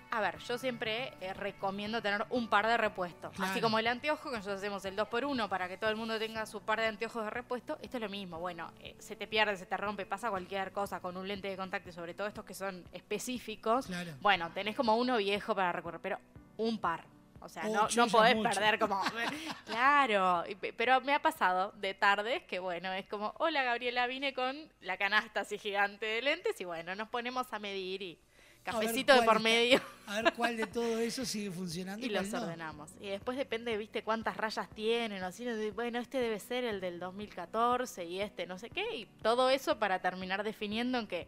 A 0.10 0.22
ver, 0.22 0.38
yo 0.40 0.58
siempre 0.58 1.14
eh, 1.20 1.34
recomiendo 1.34 2.02
tener 2.02 2.26
un 2.30 2.48
par 2.48 2.66
de 2.66 2.78
repuestos. 2.78 3.34
Así 3.40 3.60
como 3.60 3.78
el 3.78 3.88
anteojo, 3.88 4.30
que 4.30 4.38
nosotros 4.38 4.60
hacemos 4.60 4.86
el 4.86 4.96
2x1 4.96 5.50
para 5.50 5.68
que 5.68 5.78
todo 5.78 5.90
el 5.90 5.98
mundo 5.98 6.18
tenga 6.18 6.46
su 6.46 6.62
par 6.62 6.80
de 6.80 6.88
anteojos 6.88 7.26
de 7.26 7.30
repuesto, 7.30 7.78
esto 7.82 7.98
es 7.98 8.02
lo 8.02 8.10
mismo. 8.10 8.40
Bueno, 8.40 8.72
eh, 8.80 8.96
se 9.00 9.18
te 9.18 9.28
pierde, 9.28 9.58
se 9.58 9.66
te 9.66 9.76
rompe, 9.76 10.06
pasa 10.06 10.30
cualquier 10.30 10.72
cosa 10.72 11.02
con 11.02 11.18
un 11.18 11.28
lente 11.28 11.50
de 11.50 11.58
contacto, 11.58 11.92
sobre 11.92 12.14
todo 12.14 12.28
estos 12.28 12.46
que 12.46 12.54
son 12.54 12.86
específicos. 12.94 13.88
Claro. 13.88 14.14
Bueno, 14.22 14.50
tenés 14.54 14.76
como 14.76 14.96
uno 14.96 15.18
viejo 15.18 15.54
para 15.54 15.74
recorrer, 15.74 16.00
pero 16.00 16.20
un 16.56 16.80
par. 16.80 17.04
O 17.48 17.50
sea, 17.50 17.64
no, 17.64 17.86
Ocho 17.86 18.02
no 18.02 18.08
ya 18.08 18.12
podés 18.12 18.36
mucho. 18.36 18.50
perder 18.50 18.78
como... 18.78 19.02
claro, 19.66 20.44
pero 20.76 21.02
me 21.02 21.14
ha 21.14 21.22
pasado 21.22 21.72
de 21.78 21.94
tardes 21.94 22.44
que, 22.44 22.60
bueno, 22.60 22.92
es 22.94 23.06
como, 23.08 23.34
hola 23.40 23.64
Gabriela, 23.64 24.06
vine 24.06 24.34
con 24.34 24.72
la 24.82 24.98
canasta 24.98 25.42
así 25.42 25.58
gigante 25.58 26.06
de 26.06 26.22
lentes 26.22 26.60
y 26.62 26.66
bueno, 26.66 26.94
nos 26.96 27.10
ponemos 27.10 27.52
a 27.54 27.60
medir 27.60 28.02
y 28.02 28.20
cafecito 28.64 29.14
de 29.14 29.22
por 29.24 29.40
medio. 29.40 29.82
A 30.08 30.22
ver 30.22 30.34
cuál 30.34 30.58
de 30.58 30.68
todo 30.68 31.00
eso 31.00 31.26
sigue 31.26 31.50
funcionando 31.52 32.06
y, 32.06 32.10
Y 32.10 32.12
los 32.12 32.28
no. 32.28 32.42
ordenamos. 32.42 32.92
Y 33.00 33.08
después 33.08 33.38
depende, 33.38 33.78
viste, 33.78 34.04
cuántas 34.04 34.36
rayas 34.36 34.70
tienen. 34.72 35.24
O 35.24 35.26
así, 35.26 35.46
de, 35.46 35.72
bueno, 35.72 36.00
este 36.00 36.20
debe 36.20 36.40
ser 36.40 36.66
el 36.66 36.82
del 36.82 37.00
2014 37.00 38.06
y 38.06 38.20
este 38.20 38.46
no 38.46 38.58
sé 38.60 38.70
qué. 38.70 38.96
Y 38.96 39.06
todo 39.22 39.50
eso 39.50 39.80
para 39.80 40.00
terminar 40.00 40.44
definiendo 40.44 41.00
en 41.00 41.08
que 41.08 41.28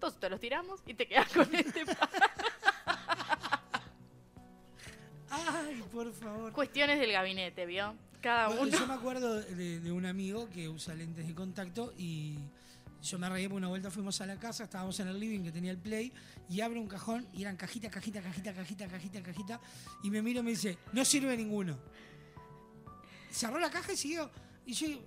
todos 0.00 0.18
te 0.18 0.28
los 0.28 0.40
tiramos 0.40 0.80
y 0.84 0.94
te 0.94 1.06
quedas 1.06 1.32
con 1.32 1.54
este. 1.54 1.84
Ay, 5.34 5.82
por 5.90 6.12
favor. 6.12 6.52
Cuestiones 6.52 7.00
del 7.00 7.10
gabinete, 7.12 7.64
¿vio? 7.64 7.94
Cada 8.20 8.48
Bueno, 8.48 8.62
uno. 8.64 8.78
Yo 8.78 8.86
me 8.86 8.94
acuerdo 8.94 9.34
de, 9.40 9.80
de 9.80 9.90
un 9.92 10.04
amigo 10.04 10.48
que 10.50 10.68
usa 10.68 10.94
lentes 10.94 11.26
de 11.26 11.34
contacto 11.34 11.92
y 11.96 12.38
yo 13.02 13.18
me 13.18 13.28
reí 13.28 13.48
porque 13.48 13.56
una 13.58 13.68
vuelta 13.68 13.90
fuimos 13.90 14.20
a 14.20 14.26
la 14.26 14.36
casa, 14.38 14.64
estábamos 14.64 15.00
en 15.00 15.08
el 15.08 15.18
living 15.18 15.40
que 15.42 15.50
tenía 15.50 15.70
el 15.72 15.78
play 15.78 16.12
y 16.48 16.60
abre 16.60 16.78
un 16.78 16.86
cajón 16.86 17.26
y 17.32 17.42
eran 17.42 17.56
cajita, 17.56 17.90
cajita, 17.90 18.20
cajita, 18.22 18.52
cajita, 18.54 18.86
cajita, 18.86 19.22
cajita 19.22 19.60
y 20.04 20.10
me 20.10 20.20
miro 20.22 20.40
y 20.40 20.42
me 20.44 20.50
dice, 20.50 20.78
no 20.92 21.04
sirve 21.04 21.36
ninguno. 21.36 21.78
Cerró 23.30 23.58
la 23.58 23.70
caja 23.70 23.92
y 23.92 23.96
siguió. 23.96 24.30
Y 24.66 24.74
yo, 24.74 24.86
"¿Y 24.86 25.00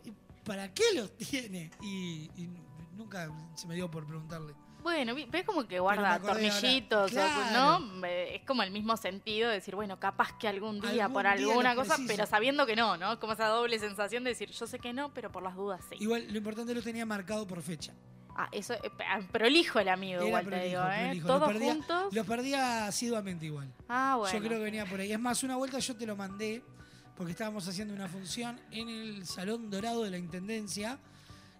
¿para 0.43 0.73
qué 0.73 0.83
los 0.95 1.15
tiene? 1.17 1.69
Y, 1.81 2.29
y 2.35 2.49
nunca 2.97 3.29
se 3.55 3.67
me 3.67 3.75
dio 3.75 3.89
por 3.89 4.05
preguntarle. 4.07 4.53
Bueno, 4.85 5.15
ves 5.15 5.43
como 5.45 5.67
que 5.67 5.79
guarda 5.79 6.19
tornillitos, 6.19 7.11
o- 7.11 7.13
Claro. 7.15 7.79
¿no? 7.81 8.05
Es 8.05 8.43
como 8.45 8.61
el 8.61 8.69
mismo 8.69 8.95
sentido 8.97 9.49
de 9.49 9.55
decir, 9.55 9.73
bueno, 9.75 9.99
capaz 9.99 10.37
que 10.37 10.47
algún 10.47 10.79
día 10.79 11.05
Algún 11.05 11.13
por 11.13 11.25
alguna 11.25 11.73
cosa, 11.73 11.95
preciso. 11.95 12.07
pero 12.07 12.27
sabiendo 12.27 12.67
que 12.67 12.75
no, 12.75 12.95
¿no? 12.95 13.19
Como 13.19 13.33
esa 13.33 13.47
doble 13.47 13.79
sensación 13.79 14.23
de 14.23 14.29
decir, 14.29 14.51
yo 14.51 14.67
sé 14.67 14.77
que 14.77 14.93
no, 14.93 15.11
pero 15.11 15.31
por 15.31 15.41
las 15.41 15.55
dudas 15.55 15.81
sí. 15.89 15.95
Igual 15.99 16.27
lo 16.29 16.37
importante 16.37 16.75
lo 16.75 16.83
tenía 16.83 17.03
marcado 17.03 17.47
por 17.47 17.63
fecha. 17.63 17.93
Ah, 18.37 18.47
eso, 18.51 18.75
eh, 18.75 18.91
ah, 19.09 19.21
prolijo 19.31 19.79
el 19.79 19.89
amigo, 19.89 20.19
Era 20.19 20.27
igual 20.27 20.43
te 20.43 20.49
prolijo, 20.51 20.67
digo, 20.69 20.83
¿eh? 20.83 21.03
prolijo. 21.05 21.27
Todos 21.27 21.39
Los 21.41 21.49
perdía, 21.49 21.73
juntos. 21.73 22.13
los 22.13 22.27
perdía 22.27 22.85
asiduamente 22.87 23.45
igual. 23.47 23.73
Ah, 23.89 24.17
bueno. 24.19 24.37
Yo 24.37 24.43
creo 24.45 24.59
que 24.59 24.65
venía 24.65 24.85
por 24.85 24.99
ahí. 24.99 25.11
Es 25.11 25.19
más, 25.19 25.41
una 25.41 25.55
vuelta 25.55 25.79
yo 25.79 25.95
te 25.95 26.05
lo 26.05 26.15
mandé 26.15 26.61
porque 27.17 27.31
estábamos 27.31 27.67
haciendo 27.67 27.91
una 27.95 28.07
función 28.07 28.61
en 28.69 28.87
el 28.89 29.25
Salón 29.25 29.71
Dorado 29.71 30.03
de 30.03 30.11
la 30.11 30.19
Intendencia 30.19 30.99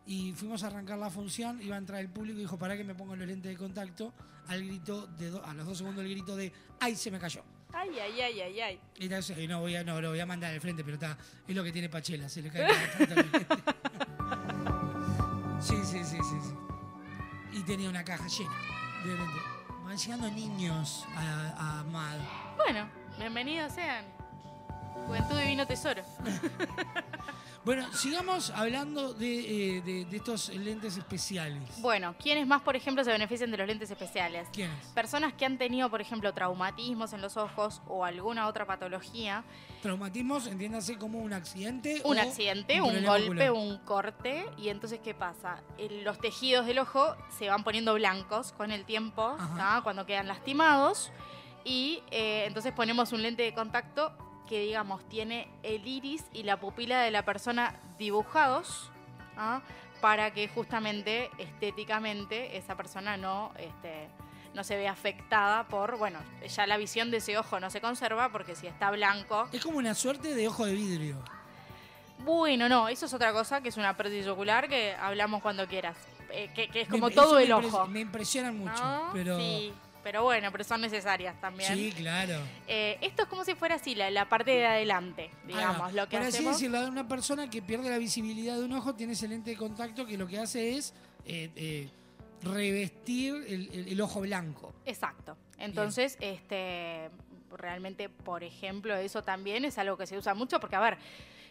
y 0.06 0.34
fuimos 0.34 0.64
a 0.64 0.68
arrancar 0.68 0.98
la 0.99 1.10
función, 1.10 1.61
iba 1.61 1.76
a 1.76 1.80
entrar 1.80 1.99
el 1.99 2.10
público 2.10 2.38
y 2.38 2.41
dijo, 2.41 2.57
para 2.57 2.76
que 2.77 2.84
me 2.84 2.94
pongan 2.95 3.19
los 3.19 3.27
lentes 3.27 3.52
de 3.52 3.57
contacto, 3.57 4.14
al 4.48 4.64
grito 4.65 5.07
de 5.07 5.30
do- 5.32 5.44
a 5.45 5.53
los 5.53 5.65
dos 5.65 5.77
segundos 5.80 6.03
el 6.06 6.11
grito 6.11 6.36
de 6.36 6.52
¡ay, 6.80 6.95
se 6.95 7.10
me 7.11 7.18
cayó! 7.19 7.44
Ay, 7.73 7.90
ay, 7.99 8.22
ay, 8.22 8.41
ay, 8.41 8.60
ay. 8.61 8.80
Y 8.98 9.06
entonces, 9.06 9.38
y 9.38 9.48
no, 9.48 9.60
voy 9.60 9.76
a, 9.76 9.84
no, 9.84 9.99
lo 9.99 10.10
voy 10.11 10.19
a 10.19 10.26
mandar 10.26 10.53
al 10.53 10.61
frente, 10.61 10.84
pero 10.84 10.95
está, 10.95 11.18
es 11.48 11.56
lo 11.56 11.64
que 11.64 11.72
tiene 11.72 11.90
Pachela, 11.90 12.30
se 12.30 12.41
le 12.41 12.49
cae. 12.49 12.68
Sí, 15.60 15.76
sí, 15.84 16.03
sí, 16.03 16.18
sí, 16.18 16.38
sí. 16.44 16.53
Y 17.57 17.64
tenía 17.64 17.90
una 17.90 18.03
caja 18.03 18.27
llena 18.27 18.52
de 19.03 19.10
lentes. 19.15 19.41
Van 19.84 19.98
llegando 19.98 20.30
niños 20.32 21.06
a, 21.15 21.80
a 21.80 21.84
MAD. 21.86 22.19
Bueno, 22.57 22.88
bienvenidos 23.18 23.72
sean. 23.73 24.06
Juventud 25.07 25.38
Divino 25.40 25.65
Tesoro. 25.65 26.03
Bueno, 27.66 27.92
sigamos 27.94 28.52
hablando 28.52 29.16
de, 29.16 29.78
eh, 29.78 29.82
de- 29.82 30.06
de 30.06 30.18
estos 30.18 30.50
lentes 30.50 30.98
especiales. 30.98 31.64
Bueno, 31.82 32.14
¿quiénes 32.22 32.46
más, 32.46 32.62
por 32.62 32.76
ejemplo, 32.76 33.04
se 33.04 33.10
benefician 33.12 33.50
de 33.50 33.58
los 33.58 33.66
lentes 33.68 33.90
especiales? 33.90 34.48
¿Quiénes? 34.54 34.86
Personas 34.90 35.34
que 35.34 35.46
han 35.48 35.58
tenido, 35.58 35.90
por 35.90 36.00
ejemplo, 36.00 36.32
traumatismos 36.32 37.14
en 37.14 37.22
los 37.24 37.38
ojos 37.38 37.82
o 37.88 38.06
alguna 38.06 38.48
otra 38.48 38.68
patología. 38.68 39.44
Traumatismos, 39.82 40.46
entiéndase 40.46 40.98
como 41.00 41.18
un 41.18 41.34
accidente. 41.34 42.02
Un 42.06 42.20
o 42.20 42.22
accidente, 42.22 42.82
un 42.82 43.04
golpe, 43.04 43.50
ocular. 43.50 43.52
un 43.54 43.78
corte. 43.80 44.46
Y 44.60 44.70
entonces, 44.70 45.00
¿qué 45.04 45.16
pasa? 45.16 45.64
Los 46.04 46.20
tejidos 46.20 46.68
del 46.68 46.78
ojo 46.78 47.16
se 47.36 47.50
van 47.50 47.64
poniendo 47.64 47.96
blancos 47.96 48.52
con 48.52 48.72
el 48.72 48.86
tiempo, 48.86 49.36
cuando 49.84 50.06
quedan 50.06 50.28
lastimados. 50.28 51.12
Y 51.64 52.04
eh, 52.12 52.44
entonces 52.46 52.74
ponemos 52.74 53.12
un 53.12 53.24
lente 53.24 53.42
de 53.42 53.56
contacto 53.56 54.16
que, 54.48 54.60
digamos, 54.62 55.04
tiene 55.10 55.48
el 55.64 55.88
iris 55.88 56.24
y 56.34 56.44
la 56.44 56.60
pupila 56.60 57.02
de 57.02 57.12
la 57.12 57.24
persona 57.26 57.76
dibujados. 57.98 58.92
¿ah? 59.38 59.62
Para 60.02 60.32
que 60.32 60.48
justamente 60.48 61.30
estéticamente 61.38 62.58
esa 62.58 62.76
persona 62.76 63.18
no, 63.18 63.52
este, 63.58 64.08
no 64.54 64.64
se 64.64 64.76
vea 64.76 64.92
afectada 64.92 65.64
por, 65.68 65.98
bueno, 65.98 66.20
ya 66.48 66.68
la 66.68 66.78
visión 66.78 67.10
de 67.12 67.18
ese 67.18 67.38
ojo 67.38 67.60
no 67.60 67.70
se 67.70 67.82
conserva 67.82 68.30
porque 68.32 68.56
si 68.56 68.68
está 68.68 68.92
blanco, 68.92 69.48
Es 69.52 69.64
como 69.64 69.78
una 69.80 69.96
suerte 69.96 70.36
de 70.36 70.48
ojo 70.48 70.66
de 70.66 70.74
vidrio. 70.74 71.18
bueno, 72.20 72.70
no, 72.70 72.88
eso 72.88 73.06
es 73.06 73.14
otra 73.14 73.34
cosa, 73.34 73.62
que 73.62 73.70
es 73.70 73.78
una 73.78 73.96
prótesis 73.96 74.28
ocular 74.28 74.68
que 74.70 74.94
hablamos 74.96 75.42
cuando 75.42 75.68
quieras. 75.68 75.98
Eh, 76.32 76.50
que, 76.56 76.68
que 76.70 76.82
es 76.82 76.90
como 76.90 77.08
Me- 77.08 77.14
todo 77.16 77.38
el 77.40 77.52
ojo. 77.52 77.86
Me 77.88 78.00
impresionan 78.02 78.58
mucho, 78.58 78.84
¿no? 78.84 79.10
pero... 79.14 79.38
Sí, 79.38 79.74
pero 80.06 80.22
bueno, 80.22 80.52
pero 80.52 80.64
son 80.64 80.82
necesarias 80.82 81.41
también. 81.41 81.73
Sí, 81.73 81.91
claro. 81.98 82.36
Eh, 82.68 82.95
esto 83.02 83.23
es 83.23 83.27
como 83.27 83.44
si 83.44 83.56
fuera 83.56 83.73
así, 83.73 83.95
la, 83.95 84.11
la 84.11 84.30
parte 84.30 84.52
de 84.52 84.64
adelante, 84.68 85.32
digamos, 85.48 85.76
Ahí 85.90 85.95
va. 85.95 86.03
lo 86.03 86.07
que 86.07 86.18
Por 86.18 86.27
así 86.27 86.36
hacemos. 86.38 86.53
decirlo, 86.53 86.80
de 86.82 86.90
una 86.91 87.07
persona 87.07 87.49
que 87.49 87.64
pierde 87.64 87.90
la 87.90 87.98
visibilidad 87.98 88.56
de 88.56 88.65
un 88.65 88.73
ojo 88.73 88.94
tiene 88.94 89.14
ese 89.14 89.27
lente 89.27 89.49
de 89.49 89.57
contacto 89.57 90.06
que 90.06 90.15
lo 90.15 90.27
que 90.27 90.38
hace 90.38 90.77
es 90.77 90.94
eh, 91.26 91.49
eh, 91.56 91.90
revestir 92.44 93.34
el, 93.48 93.69
el- 93.73 93.88
el 93.88 94.02
ojo 94.02 94.22
blanco. 94.22 94.73
Exacto. 94.86 95.36
Entonces, 95.57 96.18
este 96.22 97.10
realmente, 97.57 98.07
por 98.10 98.44
ejemplo, 98.44 98.94
eso 98.95 99.23
también 99.23 99.65
es 99.65 99.77
algo 99.80 99.98
que 99.98 100.06
se 100.06 100.18
usa 100.18 100.36
mucho 100.36 100.60
porque, 100.60 100.76
a 100.76 100.82
ver, 100.82 100.98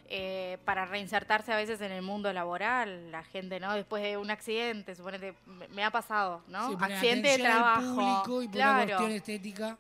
eh, 0.09 0.59
para 0.64 0.85
reinsertarse 0.85 1.52
a 1.52 1.56
veces 1.56 1.81
en 1.81 1.93
el 1.93 2.02
mundo 2.02 2.32
laboral, 2.32 3.10
la 3.10 3.22
gente, 3.24 3.60
¿no? 3.60 3.72
Después 3.74 4.02
de 4.02 4.16
un 4.16 4.31
accidente, 4.31 4.94
suponete, 4.94 5.35
me, 5.47 5.68
me 5.68 5.85
ha 5.85 5.90
pasado, 5.90 6.43
¿no? 6.48 6.68
Sí, 6.70 6.76
accidente 6.81 7.28
de 7.28 7.39
trabajo. 7.39 7.81
público 7.94 8.43
y 8.43 8.48
por 8.48 8.56
una 8.56 8.64
claro. 8.64 8.86
cuestión 8.86 9.10
estética. 9.12 9.78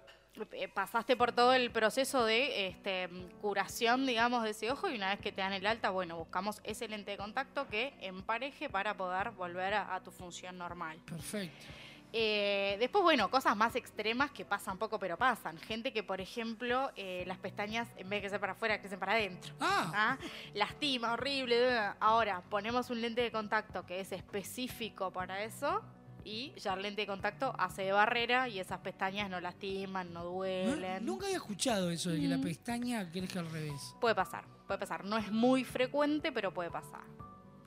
eh, 0.52 0.68
pasaste 0.68 1.16
por 1.16 1.32
todo 1.32 1.52
el 1.52 1.70
proceso 1.70 2.24
de 2.24 2.66
este, 2.68 3.08
curación, 3.40 4.06
digamos, 4.06 4.42
de 4.42 4.50
ese 4.50 4.70
ojo 4.70 4.90
y 4.90 4.96
una 4.96 5.10
vez 5.10 5.20
que 5.20 5.30
te 5.30 5.40
dan 5.42 5.52
el 5.52 5.66
alta, 5.66 5.90
bueno, 5.90 6.16
buscamos 6.16 6.60
ese 6.64 6.88
lente 6.88 7.12
de 7.12 7.16
contacto 7.18 7.68
que 7.68 7.94
empareje 8.00 8.68
para 8.68 8.96
poder 8.96 9.30
volver 9.32 9.74
a, 9.74 9.94
a 9.94 10.02
tu 10.02 10.10
función 10.10 10.58
normal. 10.58 10.98
Perfecto. 11.06 11.66
Eh, 12.16 12.76
después, 12.78 13.02
bueno, 13.02 13.28
cosas 13.28 13.56
más 13.56 13.74
extremas 13.74 14.30
que 14.30 14.44
pasan 14.44 14.78
poco, 14.78 15.00
pero 15.00 15.16
pasan. 15.18 15.58
Gente 15.58 15.92
que, 15.92 16.04
por 16.04 16.20
ejemplo, 16.20 16.92
eh, 16.94 17.24
las 17.26 17.38
pestañas, 17.38 17.88
en 17.96 18.08
vez 18.08 18.18
de 18.18 18.22
que 18.22 18.28
sean 18.28 18.40
para 18.40 18.52
afuera, 18.52 18.78
crecen 18.78 19.00
para 19.00 19.14
adentro. 19.14 19.52
Ah. 19.60 20.16
Lastima, 20.54 21.12
horrible. 21.14 21.76
Ahora, 21.98 22.40
ponemos 22.48 22.88
un 22.90 23.00
lente 23.00 23.20
de 23.20 23.32
contacto 23.32 23.84
que 23.84 23.98
es 23.98 24.12
específico 24.12 25.10
para 25.10 25.42
eso. 25.42 25.82
Y 26.22 26.52
ya 26.56 26.72
el 26.74 26.82
lente 26.82 27.00
de 27.02 27.06
contacto 27.08 27.52
hace 27.58 27.82
de 27.82 27.92
barrera 27.92 28.48
y 28.48 28.60
esas 28.60 28.78
pestañas 28.78 29.28
no 29.28 29.40
lastiman, 29.40 30.12
no 30.12 30.22
No- 30.22 30.30
duelen. 30.30 31.04
nunca 31.04 31.26
había 31.26 31.36
escuchado 31.38 31.90
eso 31.90 32.10
de 32.10 32.20
que 32.20 32.28
la 32.28 32.38
Mm. 32.38 32.42
pestaña 32.42 33.10
crezca 33.10 33.40
al 33.40 33.50
revés. 33.50 33.94
Puede 34.00 34.14
pasar, 34.14 34.44
puede 34.68 34.78
pasar. 34.78 35.04
No 35.04 35.18
es 35.18 35.30
muy 35.32 35.64
frecuente, 35.64 36.30
pero 36.32 36.54
puede 36.54 36.70
pasar. 36.70 37.02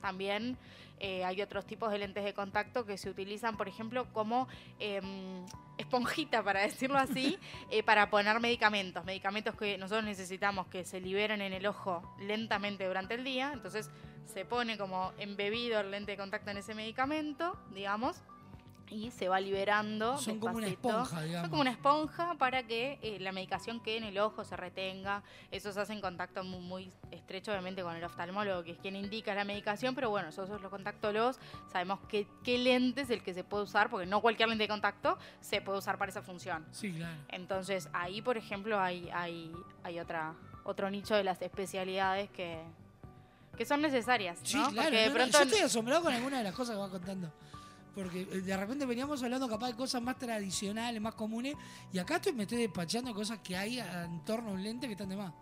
También 0.00 0.56
eh, 1.00 1.24
hay 1.24 1.42
otros 1.42 1.66
tipos 1.66 1.90
de 1.90 1.98
lentes 1.98 2.24
de 2.24 2.34
contacto 2.34 2.84
que 2.84 2.98
se 2.98 3.08
utilizan, 3.08 3.56
por 3.56 3.68
ejemplo, 3.68 4.12
como 4.12 4.48
em, 4.78 5.44
esponjita, 5.76 6.42
para 6.42 6.60
decirlo 6.66 6.98
así, 6.98 7.38
eh, 7.70 7.82
para 7.82 8.10
poner 8.10 8.40
medicamentos. 8.40 9.04
Medicamentos 9.04 9.54
que 9.54 9.78
nosotros 9.78 10.04
necesitamos 10.04 10.66
que 10.66 10.84
se 10.84 11.00
liberen 11.00 11.40
en 11.40 11.52
el 11.52 11.66
ojo 11.66 12.02
lentamente 12.20 12.86
durante 12.86 13.14
el 13.14 13.24
día. 13.24 13.52
Entonces 13.52 13.90
se 14.24 14.44
pone 14.44 14.76
como 14.76 15.12
embebido 15.18 15.80
el 15.80 15.90
lente 15.90 16.12
de 16.12 16.18
contacto 16.18 16.50
en 16.50 16.58
ese 16.58 16.74
medicamento, 16.74 17.56
digamos. 17.72 18.22
Y 18.90 19.10
se 19.10 19.28
va 19.28 19.40
liberando. 19.40 20.18
Son 20.18 20.38
como 20.38 20.56
una 20.56 20.66
esponja, 20.66 21.22
digamos. 21.22 21.42
Son 21.42 21.50
como 21.50 21.60
una 21.62 21.70
esponja 21.70 22.34
para 22.34 22.62
que 22.62 22.98
eh, 23.02 23.18
la 23.20 23.32
medicación 23.32 23.80
quede 23.80 23.98
en 23.98 24.04
el 24.04 24.18
ojo, 24.18 24.44
se 24.44 24.56
retenga. 24.56 25.22
Eso 25.50 25.72
se 25.72 25.80
hace 25.80 25.92
en 25.92 26.00
contacto 26.00 26.42
muy, 26.44 26.60
muy 26.60 26.92
estrecho, 27.10 27.52
obviamente, 27.52 27.82
con 27.82 27.94
el 27.94 28.04
oftalmólogo, 28.04 28.64
que 28.64 28.72
es 28.72 28.78
quien 28.78 28.96
indica 28.96 29.34
la 29.34 29.44
medicación. 29.44 29.94
Pero 29.94 30.10
bueno, 30.10 30.26
nosotros 30.26 30.60
los 30.60 30.70
contactólogos 30.70 31.38
sabemos 31.70 32.00
qué, 32.08 32.26
qué 32.44 32.58
lente 32.58 33.02
es 33.02 33.10
el 33.10 33.22
que 33.22 33.34
se 33.34 33.44
puede 33.44 33.64
usar, 33.64 33.90
porque 33.90 34.06
no 34.06 34.20
cualquier 34.20 34.48
lente 34.48 34.64
de 34.64 34.68
contacto 34.68 35.18
se 35.40 35.60
puede 35.60 35.78
usar 35.78 35.98
para 35.98 36.10
esa 36.10 36.22
función. 36.22 36.66
Sí, 36.72 36.92
claro. 36.92 37.16
Entonces, 37.28 37.88
ahí, 37.92 38.22
por 38.22 38.36
ejemplo, 38.36 38.80
hay, 38.80 39.08
hay, 39.12 39.52
hay 39.82 40.00
otra, 40.00 40.34
otro 40.64 40.90
nicho 40.90 41.14
de 41.14 41.24
las 41.24 41.40
especialidades 41.42 42.30
que, 42.30 42.62
que 43.56 43.64
son 43.64 43.82
necesarias. 43.82 44.38
Sí, 44.42 44.56
¿no? 44.56 44.70
claro. 44.70 44.88
Porque 44.88 44.96
de 44.96 45.06
no, 45.06 45.12
no, 45.12 45.14
pronto 45.18 45.38
Yo 45.38 45.44
estoy 45.44 45.60
asombrado 45.60 46.02
con 46.02 46.14
alguna 46.14 46.38
de 46.38 46.44
las 46.44 46.54
cosas 46.54 46.76
que 46.76 46.80
va 46.80 46.88
contando. 46.88 47.32
Porque 47.98 48.20
eh, 48.20 48.42
de 48.42 48.56
repente 48.56 48.86
veníamos 48.86 49.20
hablando 49.24 49.48
capaz 49.48 49.66
de 49.68 49.74
cosas 49.74 50.00
más 50.00 50.16
tradicionales, 50.16 51.02
más 51.02 51.14
comunes, 51.14 51.56
y 51.92 51.98
acá 51.98 52.16
estoy, 52.16 52.32
me 52.32 52.44
estoy 52.44 52.58
despachando 52.58 53.12
cosas 53.12 53.40
que 53.40 53.56
hay 53.56 53.80
en 53.80 54.20
torno 54.24 54.50
a 54.50 54.52
un 54.52 54.62
lente 54.62 54.86
que 54.86 54.92
están 54.92 55.08
de 55.08 55.16
más. 55.16 55.32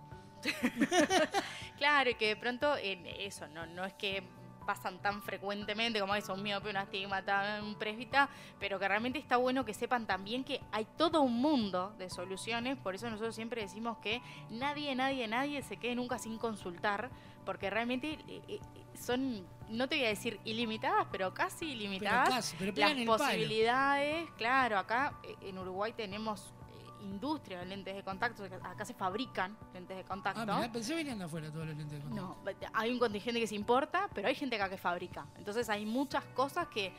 Claro, 1.77 2.09
y 2.09 2.15
que 2.15 2.28
de 2.28 2.37
pronto 2.37 2.74
en 2.78 3.05
eso, 3.07 3.47
no, 3.49 3.66
no 3.66 3.85
es 3.85 3.93
que 3.93 4.23
pasan 4.65 5.03
tan 5.03 5.20
frecuentemente 5.23 6.01
como 6.01 6.15
eso, 6.15 6.33
un 6.33 6.43
miope, 6.43 6.70
un 6.70 6.78
astigmata, 6.78 7.61
un 7.62 7.74
presbita, 7.74 8.31
pero 8.59 8.78
que 8.78 8.89
realmente 8.89 9.19
está 9.19 9.37
bueno 9.37 9.66
que 9.66 9.74
sepan 9.74 10.07
también 10.07 10.43
que 10.43 10.62
hay 10.73 10.87
todo 10.97 11.20
un 11.20 11.35
mundo 11.35 11.95
de 11.99 12.09
soluciones, 12.09 12.78
por 12.78 12.95
eso 12.95 13.11
nosotros 13.11 13.35
siempre 13.35 13.61
decimos 13.61 13.99
que 13.99 14.23
nadie, 14.49 14.95
nadie, 14.95 15.28
nadie 15.28 15.62
se 15.62 15.77
quede 15.77 15.95
nunca 15.95 16.19
sin 16.19 16.39
consultar, 16.39 17.11
porque 17.47 17.70
realmente 17.70 18.18
eh, 18.28 18.43
eh, 18.48 18.60
son, 19.01 19.47
no 19.70 19.89
te 19.89 19.97
voy 19.97 20.05
a 20.05 20.09
decir 20.09 20.39
ilimitadas, 20.44 21.06
pero 21.10 21.32
casi 21.32 21.73
ilimitadas 21.73 22.28
casi, 22.28 22.56
pero 22.59 22.73
las 22.77 22.93
palo. 22.93 23.06
posibilidades, 23.06 24.28
claro, 24.36 24.78
acá 24.78 25.14
eh, 25.23 25.48
en 25.48 25.59
Uruguay 25.59 25.94
tenemos 25.97 26.52
industria 27.01 27.60
de 27.60 27.66
lentes 27.66 27.94
de 27.94 28.02
contacto, 28.02 28.43
acá 28.44 28.85
se 28.85 28.93
fabrican 28.93 29.56
lentes 29.73 29.97
de 29.97 30.05
contacto. 30.05 30.40
Ah, 30.40 30.56
mirá, 30.56 30.73
pensé 30.73 30.94
venían 30.94 31.18
de 31.18 31.24
afuera 31.24 31.51
todos 31.51 31.66
los 31.66 31.77
lentes 31.77 31.98
de 31.98 32.05
contacto. 32.05 32.44
No, 32.44 32.68
hay 32.74 32.90
un 32.90 32.98
contingente 32.98 33.40
que 33.40 33.47
se 33.47 33.55
importa, 33.55 34.10
pero 34.12 34.28
hay 34.28 34.35
gente 34.35 34.56
acá 34.56 34.68
que 34.68 34.77
fabrica. 34.77 35.24
Entonces 35.39 35.68
hay 35.70 35.86
muchas 35.86 36.24
cosas 36.35 36.66
que, 36.66 36.93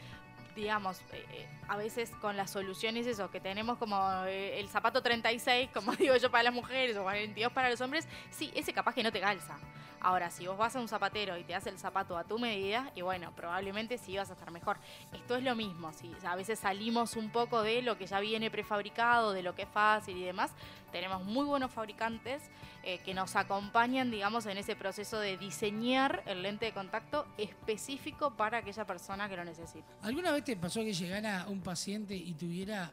digamos, 0.58 1.00
eh, 1.14 1.24
eh, 1.32 1.48
a 1.68 1.78
veces 1.78 2.10
con 2.20 2.36
las 2.36 2.50
soluciones 2.50 3.06
eso, 3.06 3.30
que 3.30 3.40
tenemos 3.40 3.78
como 3.78 3.96
eh, 4.26 4.60
el 4.60 4.68
zapato 4.68 5.04
36, 5.04 5.70
como 5.72 5.92
digo 5.96 6.16
yo 6.18 6.32
para 6.32 6.44
las 6.44 6.54
mujeres, 6.54 6.98
o 6.98 7.04
42 7.04 7.54
para 7.54 7.70
los 7.70 7.80
hombres, 7.80 8.08
sí, 8.32 8.52
ese 8.56 8.74
capaz 8.74 8.96
que 8.96 9.04
no 9.04 9.12
te 9.12 9.22
calza. 9.22 9.58
Ahora, 10.00 10.30
si 10.30 10.48
vos 10.48 10.58
vas 10.58 10.76
a 10.76 10.80
un 10.80 10.88
zapatero 10.88 11.38
y 11.38 11.44
te 11.44 11.54
hace 11.54 11.70
el 11.70 11.78
zapato 11.78 12.18
a 12.18 12.24
tu 12.24 12.40
medida, 12.40 12.92
y 12.96 13.02
bueno, 13.02 13.32
probablemente 13.36 13.98
sí 13.98 14.18
vas 14.18 14.30
a 14.30 14.34
estar 14.34 14.52
mejor. 14.52 14.78
Esto 15.14 15.36
es 15.36 15.44
lo 15.44 15.56
mismo, 15.56 15.94
si 15.94 16.12
a 16.26 16.36
veces 16.36 16.60
salimos 16.60 17.16
un 17.16 17.30
poco 17.30 17.62
de 17.62 17.84
lo 17.84 17.98
que 17.98 18.08
ya 18.08 18.20
viene 18.20 18.50
prefabricado, 18.50 19.34
de 19.34 19.44
lo 19.44 19.54
que 19.54 19.64
es 19.64 19.70
fácil 19.70 20.18
y 20.18 20.24
demás, 20.24 20.52
tenemos 20.92 21.24
muy 21.24 21.46
buenos 21.46 21.72
fabricantes 21.72 22.44
eh, 22.84 23.00
que 23.06 23.14
nos 23.14 23.36
acompañan, 23.36 24.10
digamos, 24.12 24.46
en 24.46 24.58
ese 24.58 24.76
proceso 24.76 25.20
de 25.20 25.38
diseñar 25.38 26.24
el 26.26 26.42
lente 26.44 26.66
de 26.66 26.74
contacto 26.74 27.28
específico 27.38 28.36
para 28.36 28.60
aquella 28.60 28.86
persona 28.86 29.28
que 29.30 29.36
lo 29.36 29.44
necesita. 29.46 29.88
¿Alguna 30.04 30.32
vez 30.32 30.44
te 30.44 30.56
pasó 30.56 30.82
que 30.82 30.94
llegara 30.94 31.46
un 31.50 31.62
paciente 31.62 32.16
y 32.16 32.34
tuviera 32.34 32.92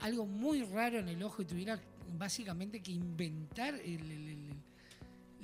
algo 0.00 0.26
muy 0.26 0.62
raro 0.64 0.98
en 0.98 1.08
el 1.08 1.22
ojo 1.22 1.42
y 1.42 1.44
tuviera 1.46 1.80
básicamente 2.12 2.80
que 2.82 2.92
inventar 2.92 3.74
el- 3.74 4.10
el- 4.10 4.28
el- 4.28 4.56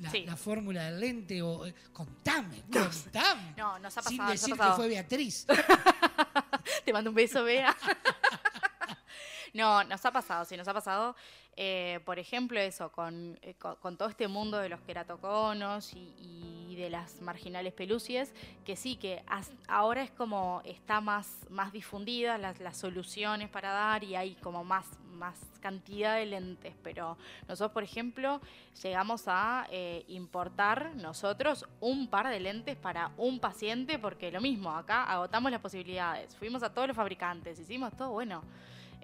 la, 0.01 0.11
Sí. 0.11 0.25
la 0.27 0.37
fórmula 0.37 0.85
del 0.85 1.01
lente? 1.01 1.43
O, 1.43 1.67
eh, 1.67 1.75
contame, 1.93 2.63
contame. 2.73 3.55
No, 3.57 3.79
nos 3.79 3.97
ha 3.99 4.03
Sin 4.03 4.19
pasado, 4.19 4.23
nos 4.23 4.29
ha 4.29 4.33
decir 4.33 4.53
que 4.53 4.59
pasado. 4.59 4.77
fue 4.77 4.89
Beatriz. 4.89 5.47
Te 6.85 6.93
mando 6.93 7.11
un 7.11 7.17
beso, 7.17 7.43
Bea. 7.45 7.75
no, 9.53 9.85
nos 9.85 10.05
ha 10.05 10.11
pasado, 10.13 10.45
sí, 10.45 10.57
nos 10.57 10.69
ha 10.69 10.75
pasado. 10.75 11.15
eh, 11.57 12.01
por 12.07 12.19
ejemplo, 12.19 12.59
eso, 12.59 12.91
con, 12.91 13.39
eh, 13.43 13.55
con, 13.59 13.77
con 13.77 13.97
todo 13.97 14.09
este 14.09 14.27
mundo 14.27 14.59
de 14.59 14.71
los 14.71 14.81
queratoconos 14.81 15.93
y, 15.93 16.15
y 16.71 16.77
de 16.77 16.89
las 16.89 17.21
marginales 17.21 17.75
pelucies, 17.75 18.33
que 18.65 18.75
sí, 18.75 18.97
que 18.97 19.23
ahora 19.69 20.03
es 20.03 20.11
como 20.11 20.63
está 20.65 21.01
más, 21.03 21.29
más 21.51 21.73
difundida 21.73 22.39
las, 22.39 22.59
las 22.61 22.79
soluciones 22.79 23.51
para 23.51 23.71
dar 23.71 24.03
y 24.03 24.17
hay 24.17 24.35
como 24.37 24.65
más, 24.65 24.87
más 25.13 25.39
cantidad 25.61 26.17
de 26.17 26.25
lentes. 26.25 26.75
Pero 26.83 27.19
nosotros, 27.47 27.73
por 27.73 27.83
ejemplo, 27.83 28.41
llegamos 28.83 29.25
a 29.27 29.67
eh, 29.71 30.05
importar 30.09 30.97
nosotros 30.97 31.67
un 31.81 32.09
par 32.09 32.29
de 32.29 32.41
lentes 32.41 32.77
para 32.77 33.11
un 33.19 33.39
paciente, 33.41 33.99
porque 33.99 34.33
lo 34.33 34.41
mismo, 34.41 34.71
acá 34.75 35.05
agotamos 35.05 35.51
las 35.53 35.61
posibilidades. 35.61 36.35
Fuimos 36.37 36.63
a 36.63 36.73
todos 36.73 36.89
los 36.89 36.97
fabricantes, 36.97 37.59
hicimos 37.59 37.95
todo, 37.95 38.13
bueno. 38.13 38.43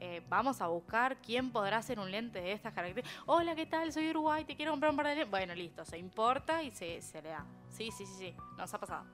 Eh, 0.01 0.23
vamos 0.29 0.61
a 0.61 0.69
buscar 0.69 1.17
quién 1.21 1.51
podrá 1.51 1.79
hacer 1.79 1.99
un 1.99 2.11
lente 2.11 2.41
de 2.41 2.53
estas 2.53 2.73
características. 2.73 3.23
Hola, 3.27 3.57
¿qué 3.57 3.67
tal? 3.67 3.93
Soy 3.93 4.11
Uruguay, 4.11 4.45
te 4.45 4.55
quiero 4.55 4.71
comprar 4.71 4.93
un 4.93 4.97
par 4.97 5.07
de 5.07 5.15
lentes. 5.17 5.31
Bueno, 5.31 5.55
listo, 5.55 5.85
se 5.85 5.99
importa 5.99 6.63
y 6.63 6.71
se, 6.71 7.03
se 7.03 7.21
le 7.21 7.31
da. 7.31 7.45
Sí, 7.69 7.91
sí, 7.91 8.07
sí, 8.07 8.15
sí, 8.17 8.35
nos 8.57 8.73
ha 8.73 8.79
pasado. 8.79 9.05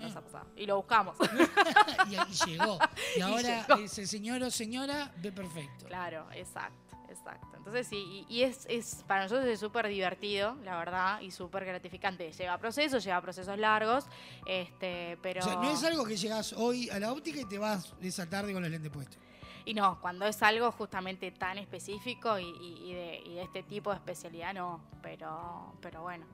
Nos 0.00 0.16
ha 0.16 0.20
pasado. 0.20 0.46
Y 0.56 0.66
lo 0.66 0.76
buscamos. 0.76 1.16
y, 2.10 2.14
y 2.14 2.50
llegó. 2.50 2.78
Y 3.16 3.20
ahora 3.20 3.64
llegó. 3.66 3.80
ese 3.80 4.06
señor 4.06 4.42
o 4.42 4.50
señora 4.50 5.12
ve 5.18 5.30
perfecto. 5.30 5.86
Claro, 5.86 6.26
exacto, 6.32 6.96
exacto. 7.08 7.56
Entonces 7.56 7.86
sí, 7.86 8.26
y, 8.28 8.38
y 8.38 8.42
es, 8.42 8.66
es 8.68 9.04
para 9.06 9.22
nosotros 9.22 9.46
es 9.46 9.60
súper 9.60 9.86
divertido, 9.86 10.56
la 10.64 10.76
verdad, 10.76 11.20
y 11.20 11.30
súper 11.30 11.64
gratificante. 11.64 12.32
Lleva 12.32 12.58
procesos, 12.58 13.04
lleva 13.04 13.20
procesos 13.20 13.56
largos, 13.56 14.06
este, 14.46 15.16
pero... 15.22 15.42
O 15.42 15.44
sea, 15.44 15.54
no 15.54 15.70
es 15.70 15.84
algo 15.84 16.04
que 16.04 16.16
llegas 16.16 16.52
hoy 16.54 16.90
a 16.90 16.98
la 16.98 17.12
óptica 17.12 17.40
y 17.40 17.44
te 17.44 17.58
vas 17.58 17.94
esa 18.02 18.28
tarde 18.28 18.52
con 18.52 18.62
los 18.62 18.70
lentes 18.70 18.90
puestos. 18.90 19.20
Y 19.64 19.74
no, 19.74 20.00
cuando 20.00 20.26
es 20.26 20.42
algo 20.42 20.72
justamente 20.72 21.30
tan 21.30 21.58
específico 21.58 22.38
y, 22.38 22.44
y- 22.44 22.90
y 22.90 22.94
de, 22.94 23.22
y 23.24 23.34
de 23.34 23.42
este 23.42 23.62
tipo 23.62 23.90
de 23.90 23.96
especialidad, 23.96 24.54
no. 24.54 24.80
Pero, 25.02 25.74
pero 25.80 26.02
bueno, 26.02 26.26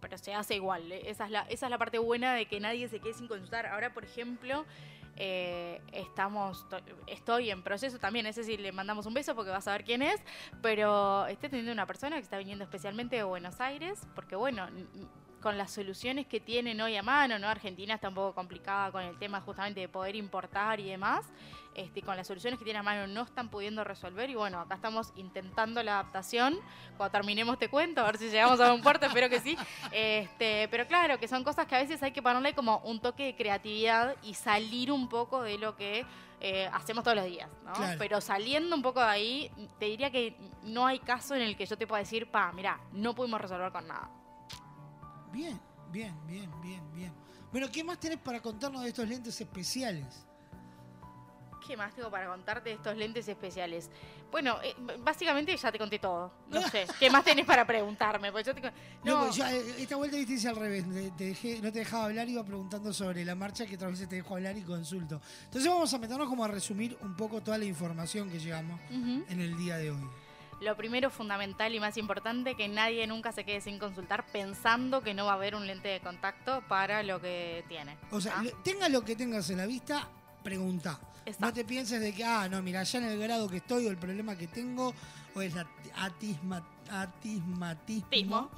pero 0.00 0.16
se 0.18 0.34
hace 0.34 0.56
igual. 0.56 0.90
Esa 0.92 1.26
es, 1.26 1.30
la, 1.30 1.40
esa 1.42 1.66
es 1.66 1.70
la 1.70 1.78
parte 1.78 1.98
buena 1.98 2.34
de 2.34 2.46
que 2.46 2.58
nadie 2.60 2.88
se 2.88 2.98
quede 3.00 3.14
sin 3.14 3.28
consultar. 3.28 3.66
Ahora, 3.66 3.92
por 3.92 4.04
ejemplo, 4.04 4.64
eh, 5.16 5.80
estamos, 5.92 6.66
to- 6.70 6.80
estoy 7.06 7.50
en 7.50 7.62
proceso 7.62 7.98
también, 7.98 8.24
ese 8.26 8.42
sí 8.44 8.56
le 8.56 8.72
mandamos 8.72 9.04
un 9.06 9.12
beso 9.14 9.34
porque 9.34 9.50
vas 9.50 9.68
a 9.68 9.72
ver 9.72 9.84
quién 9.84 10.00
es, 10.02 10.20
pero 10.62 11.26
estoy 11.26 11.50
teniendo 11.50 11.72
una 11.72 11.86
persona 11.86 12.16
que 12.16 12.22
está 12.22 12.38
viniendo 12.38 12.64
especialmente 12.64 13.16
de 13.16 13.22
Buenos 13.22 13.60
Aires, 13.60 14.00
porque 14.14 14.34
bueno, 14.36 14.66
con 15.42 15.58
las 15.58 15.70
soluciones 15.70 16.26
que 16.26 16.40
tienen 16.40 16.80
hoy 16.80 16.96
a 16.96 17.02
mano, 17.02 17.38
¿no? 17.38 17.48
Argentina 17.48 17.94
está 17.94 18.08
un 18.08 18.14
poco 18.14 18.34
complicada 18.34 18.90
con 18.90 19.02
el 19.02 19.18
tema 19.18 19.40
justamente 19.40 19.80
de 19.80 19.88
poder 19.88 20.16
importar 20.16 20.80
y 20.80 20.84
demás. 20.84 21.26
Este, 21.74 22.02
con 22.02 22.16
las 22.16 22.26
soluciones 22.26 22.58
que 22.58 22.64
tienen 22.64 22.80
a 22.80 22.82
mano 22.82 23.06
no 23.06 23.22
están 23.22 23.48
pudiendo 23.48 23.82
resolver 23.82 24.28
y 24.28 24.34
bueno, 24.34 24.60
acá 24.60 24.74
estamos 24.74 25.12
intentando 25.16 25.82
la 25.82 26.00
adaptación. 26.00 26.58
Cuando 26.96 27.12
terminemos 27.12 27.58
te 27.58 27.68
cuento, 27.68 28.02
a 28.02 28.04
ver 28.04 28.18
si 28.18 28.28
llegamos 28.28 28.60
a 28.60 28.72
un 28.72 28.82
puerto, 28.82 29.06
espero 29.06 29.28
que 29.28 29.40
sí. 29.40 29.56
Este, 29.90 30.68
pero 30.68 30.86
claro, 30.86 31.18
que 31.18 31.28
son 31.28 31.44
cosas 31.44 31.66
que 31.66 31.74
a 31.74 31.78
veces 31.78 32.02
hay 32.02 32.12
que 32.12 32.22
ponerle 32.22 32.54
como 32.54 32.78
un 32.78 33.00
toque 33.00 33.24
de 33.24 33.36
creatividad 33.36 34.16
y 34.22 34.34
salir 34.34 34.92
un 34.92 35.08
poco 35.08 35.42
de 35.42 35.58
lo 35.58 35.74
que 35.74 36.04
eh, 36.40 36.68
hacemos 36.72 37.04
todos 37.04 37.16
los 37.16 37.26
días, 37.26 37.48
¿no? 37.64 37.72
Claro. 37.72 37.96
Pero 37.98 38.20
saliendo 38.20 38.76
un 38.76 38.82
poco 38.82 39.00
de 39.00 39.06
ahí, 39.06 39.50
te 39.78 39.86
diría 39.86 40.10
que 40.10 40.36
no 40.64 40.86
hay 40.86 40.98
caso 40.98 41.34
en 41.34 41.42
el 41.42 41.56
que 41.56 41.64
yo 41.64 41.78
te 41.78 41.86
pueda 41.86 42.00
decir, 42.00 42.30
pa, 42.30 42.52
mira, 42.52 42.80
no 42.92 43.14
pudimos 43.14 43.40
resolver 43.40 43.72
con 43.72 43.88
nada. 43.88 44.10
Bien, 45.32 45.58
bien, 45.90 46.14
bien, 46.26 46.50
bien, 46.62 46.92
bien. 46.94 47.12
Bueno, 47.50 47.68
¿qué 47.70 47.82
más 47.84 47.98
tenés 47.98 48.18
para 48.18 48.40
contarnos 48.40 48.82
de 48.82 48.88
estos 48.88 49.08
lentes 49.08 49.40
especiales? 49.40 50.06
¿Qué 51.66 51.76
más 51.76 51.94
tengo 51.94 52.10
para 52.10 52.26
contarte 52.26 52.70
de 52.70 52.74
estos 52.74 52.96
lentes 52.96 53.28
especiales? 53.28 53.88
Bueno, 54.32 54.56
eh, 54.64 54.74
básicamente 54.98 55.56
ya 55.56 55.70
te 55.70 55.78
conté 55.78 55.98
todo. 56.00 56.32
No 56.48 56.60
sé. 56.68 56.86
¿Qué 56.98 57.08
más 57.08 57.22
tenés 57.22 57.46
para 57.46 57.64
preguntarme? 57.64 58.32
Pues 58.32 58.44
yo 58.46 58.52
te 58.54 58.60
No, 58.60 58.70
no, 59.04 59.18
pues 59.20 59.36
yo, 59.36 59.46
eh, 59.46 59.74
esta 59.78 59.94
vuelta 59.96 60.16
viste 60.16 60.32
hice 60.32 60.48
al 60.48 60.56
revés. 60.56 60.84
Te- 60.90 61.10
te 61.12 61.24
dejé- 61.32 61.60
no 61.62 61.70
te 61.70 61.78
dejaba 61.80 62.06
hablar, 62.06 62.28
iba 62.28 62.42
preguntando 62.44 62.92
sobre 62.92 63.24
la 63.24 63.34
marcha 63.36 63.64
que 63.64 63.76
otras 63.76 63.92
veces 63.92 64.08
te 64.08 64.16
dejo 64.16 64.34
hablar 64.34 64.56
y 64.58 64.62
consulto. 64.62 65.20
Entonces 65.44 65.70
vamos 65.70 65.92
a 65.94 65.98
meternos 65.98 66.28
como 66.28 66.44
a 66.44 66.48
resumir 66.48 66.98
un 67.00 67.14
poco 67.16 67.40
toda 67.42 67.58
la 67.58 67.64
información 67.64 68.28
que 68.28 68.40
llegamos 68.40 68.80
en 68.90 69.40
el 69.40 69.56
día 69.56 69.76
de 69.76 69.92
hoy. 69.92 70.08
Lo 70.62 70.76
primero, 70.76 71.10
fundamental 71.10 71.74
y 71.74 71.80
más 71.80 71.96
importante, 71.96 72.54
que 72.54 72.68
nadie 72.68 73.06
nunca 73.06 73.32
se 73.32 73.44
quede 73.44 73.60
sin 73.60 73.78
consultar 73.78 74.24
pensando 74.26 75.02
que 75.02 75.12
no 75.12 75.24
va 75.26 75.32
a 75.32 75.34
haber 75.34 75.54
un 75.56 75.66
lente 75.66 75.88
de 75.88 76.00
contacto 76.00 76.62
para 76.68 77.02
lo 77.02 77.20
que 77.20 77.64
tiene. 77.68 77.96
O 78.12 78.20
sea, 78.20 78.34
¿ah? 78.38 78.44
tenga 78.62 78.88
lo 78.88 79.04
que 79.04 79.16
tengas 79.16 79.50
en 79.50 79.58
la 79.58 79.66
vista, 79.66 80.08
pregunta. 80.44 80.98
No 81.38 81.52
te 81.52 81.64
pienses 81.64 82.00
de 82.00 82.12
que, 82.14 82.24
ah, 82.24 82.48
no, 82.48 82.62
mira, 82.62 82.82
ya 82.82 82.98
en 82.98 83.04
el 83.04 83.18
grado 83.18 83.48
que 83.48 83.58
estoy 83.58 83.86
o 83.86 83.90
el 83.90 83.96
problema 83.96 84.36
que 84.36 84.46
tengo 84.48 84.92
o 85.34 85.40
el 85.42 85.56
at- 85.56 85.66
atisma- 85.96 86.64
atismatismo 86.90 88.50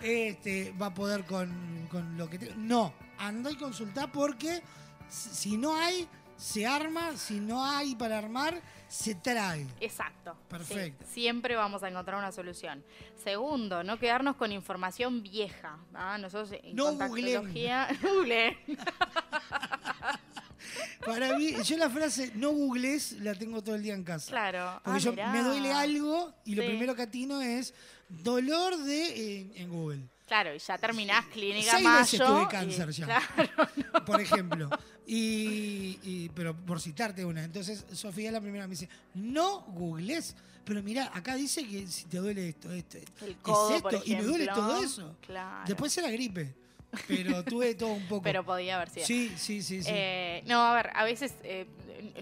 este, 0.00 0.72
va 0.80 0.86
a 0.86 0.94
poder 0.94 1.24
con, 1.24 1.88
con 1.90 2.16
lo 2.16 2.28
que 2.28 2.38
tengo. 2.38 2.54
No, 2.56 2.92
anda 3.18 3.50
y 3.50 3.56
consulta 3.56 4.06
porque 4.10 4.62
si 5.08 5.56
no 5.56 5.74
hay, 5.76 6.06
se 6.40 6.66
arma, 6.66 7.16
si 7.16 7.40
no 7.40 7.64
hay 7.64 7.94
para 7.94 8.18
armar, 8.18 8.60
se 8.88 9.14
trae. 9.14 9.66
Exacto. 9.80 10.36
Perfecto. 10.48 11.04
Sí, 11.06 11.12
siempre 11.22 11.54
vamos 11.54 11.82
a 11.82 11.88
encontrar 11.88 12.18
una 12.18 12.32
solución. 12.32 12.82
Segundo, 13.22 13.84
no 13.84 13.98
quedarnos 13.98 14.36
con 14.36 14.50
información 14.50 15.22
vieja. 15.22 15.78
¿ah? 15.94 16.18
Nosotros 16.18 16.58
en 16.62 16.74
No 16.74 16.86
contactología. 16.86 17.88
No 18.02 18.14
googleen. 18.14 18.56
Para 21.04 21.36
mí, 21.38 21.54
yo 21.64 21.76
la 21.78 21.88
frase 21.88 22.32
no 22.34 22.50
googles 22.50 23.12
la 23.20 23.34
tengo 23.34 23.62
todo 23.62 23.74
el 23.74 23.82
día 23.82 23.94
en 23.94 24.04
casa. 24.04 24.30
Claro. 24.30 24.80
Porque 24.84 24.96
Ah, 24.96 24.98
yo 24.98 25.10
mirá. 25.12 25.32
me 25.32 25.42
duele 25.42 25.72
algo 25.72 26.32
y 26.44 26.54
lo 26.54 26.64
primero 26.64 26.94
que 26.94 27.02
atino 27.02 27.40
es 27.40 27.72
dolor 28.08 28.76
de 28.78 29.40
en, 29.40 29.52
en 29.56 29.70
Google. 29.70 30.02
Claro, 30.30 30.54
y 30.54 30.60
ya 30.60 30.78
terminás 30.78 31.26
clínica 31.26 31.72
Seis 31.72 31.82
mayo. 31.82 31.98
veces 32.02 32.20
tuve 32.20 32.42
y- 32.44 32.46
cáncer 32.46 32.90
ya. 32.92 33.04
Claro, 33.34 33.50
Por 34.06 34.20
ejemplo. 34.20 34.70
Y, 35.04 35.98
y- 36.04 36.30
pero 36.36 36.54
por 36.54 36.80
citarte 36.80 37.24
una. 37.24 37.42
Entonces, 37.42 37.84
Sofía 37.92 38.30
la 38.30 38.40
primera 38.40 38.68
me 38.68 38.70
dice, 38.74 38.88
no 39.14 39.62
googles. 39.62 40.36
Pero 40.64 40.84
mira, 40.84 41.10
acá 41.14 41.34
dice 41.34 41.66
que 41.66 41.84
si 41.88 42.04
te 42.04 42.18
duele 42.18 42.50
esto, 42.50 42.72
esto, 42.72 42.98
esto, 42.98 43.24
El 43.24 43.32
es 43.32 43.36
codo, 43.38 43.74
esto, 43.74 43.88
por 43.90 44.02
y 44.08 44.14
me 44.14 44.22
duele 44.22 44.46
todo 44.46 44.84
eso. 44.84 45.16
Claro. 45.26 45.64
Después 45.66 45.98
era 45.98 46.08
gripe. 46.12 46.54
Pero 47.08 47.42
tuve 47.42 47.74
todo 47.74 47.90
un 47.90 48.06
poco. 48.06 48.22
Pero 48.22 48.44
podía 48.44 48.76
haber 48.76 48.88
sido. 48.90 49.06
Sí, 49.06 49.32
sí, 49.36 49.62
sí, 49.62 49.82
sí. 49.82 49.90
Eh, 49.92 50.44
no, 50.46 50.60
a 50.64 50.74
ver, 50.74 50.90
a 50.94 51.02
veces 51.02 51.34
eh, 51.42 51.66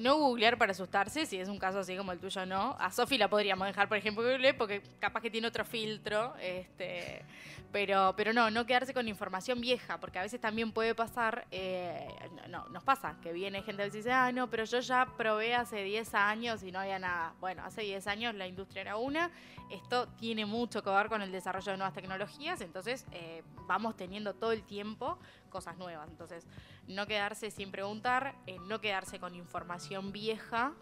no 0.01 0.17
googlear 0.17 0.59
para 0.59 0.73
asustarse, 0.73 1.27
si 1.27 1.39
es 1.39 1.49
un 1.49 1.59
caso 1.59 1.79
así 1.79 1.97
como 1.97 2.13
el 2.13 2.19
tuyo, 2.19 2.47
no. 2.47 2.77
A 2.79 2.91
Sofi 2.91 3.19
la 3.19 3.29
podríamos 3.29 3.67
dejar, 3.67 3.89
por 3.89 3.97
ejemplo, 3.97 4.25
porque 4.57 4.83
capaz 4.99 5.21
que 5.21 5.31
tiene 5.31 5.49
otro 5.49 5.65
filtro. 5.65 6.35
Este, 6.41 7.25
pero, 7.73 8.15
pero 8.17 8.33
no, 8.33 8.51
no 8.51 8.65
quedarse 8.65 8.95
con 8.95 9.09
información 9.09 9.61
vieja, 9.61 9.99
porque 9.99 10.19
a 10.19 10.23
veces 10.23 10.41
también 10.41 10.73
puede 10.73 10.95
pasar, 10.95 11.47
eh, 11.51 12.09
no, 12.49 12.67
nos 12.69 12.83
pasa, 12.83 13.17
que 13.23 13.33
viene 13.33 13.63
gente 13.63 13.83
que 13.85 13.91
dice, 13.91 14.11
ah, 14.11 14.33
no, 14.33 14.49
pero 14.49 14.65
yo 14.65 14.81
ya 14.81 15.07
probé 15.17 15.55
hace 15.55 15.83
10 15.83 16.15
años 16.15 16.63
y 16.63 16.73
no 16.73 16.81
había 16.81 16.99
nada. 16.99 17.35
Bueno, 17.41 17.63
hace 17.65 17.83
10 17.83 18.07
años 18.07 18.35
la 18.35 18.47
industria 18.47 18.83
era 18.83 18.97
una, 18.97 19.31
esto 19.71 20.09
tiene 20.19 20.47
mucho 20.47 20.83
que 20.83 20.89
ver 20.91 21.09
con 21.09 21.21
el 21.21 21.31
desarrollo 21.31 21.73
de 21.73 21.79
nuevas 21.79 21.95
tecnologías, 21.95 22.63
entonces 22.63 23.05
eh, 23.13 23.43
vamos 23.67 23.97
teniendo 23.97 24.35
todo 24.35 24.53
el 24.53 24.63
tiempo 24.63 25.19
cosas 25.49 25.77
nuevas. 25.79 26.09
Entonces, 26.11 26.47
no 26.87 27.07
quedarse 27.07 27.51
sin 27.51 27.71
preguntar, 27.71 28.35
eh, 28.47 28.57
no 28.69 28.81
quedarse 28.81 29.19
con 29.19 29.35
información 29.35 30.13
vieja. 30.13 30.73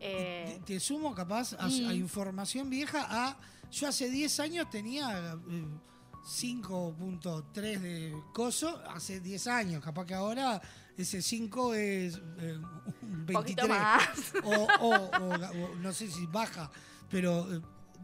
eh, 0.00 0.60
Te 0.66 0.78
sumo 0.80 1.14
capaz 1.14 1.54
a, 1.54 1.66
Mm. 1.68 1.88
a 1.88 1.94
información 1.94 2.68
vieja 2.70 3.06
a... 3.08 3.36
Yo 3.70 3.88
hace 3.88 4.08
10 4.10 4.40
años 4.40 4.70
tenía 4.70 5.34
eh, 5.48 5.64
5.3 6.24 7.80
de 7.80 8.14
coso, 8.32 8.80
hace 8.88 9.20
10 9.20 9.46
años. 9.46 9.82
Capaz 9.84 10.06
que 10.06 10.14
ahora 10.14 10.60
ese 10.96 11.20
5 11.22 11.74
es 11.74 12.16
eh, 12.38 12.58
un 13.02 13.26
23. 13.26 13.34
Poquito 13.34 13.68
más. 13.68 14.32
O, 14.44 14.66
o- 14.80 15.10
o- 15.18 15.34
o 15.34 15.74
no 15.76 15.92
sé 15.92 16.10
si 16.10 16.26
baja, 16.26 16.70
pero 17.10 17.52
eh, 17.54 17.60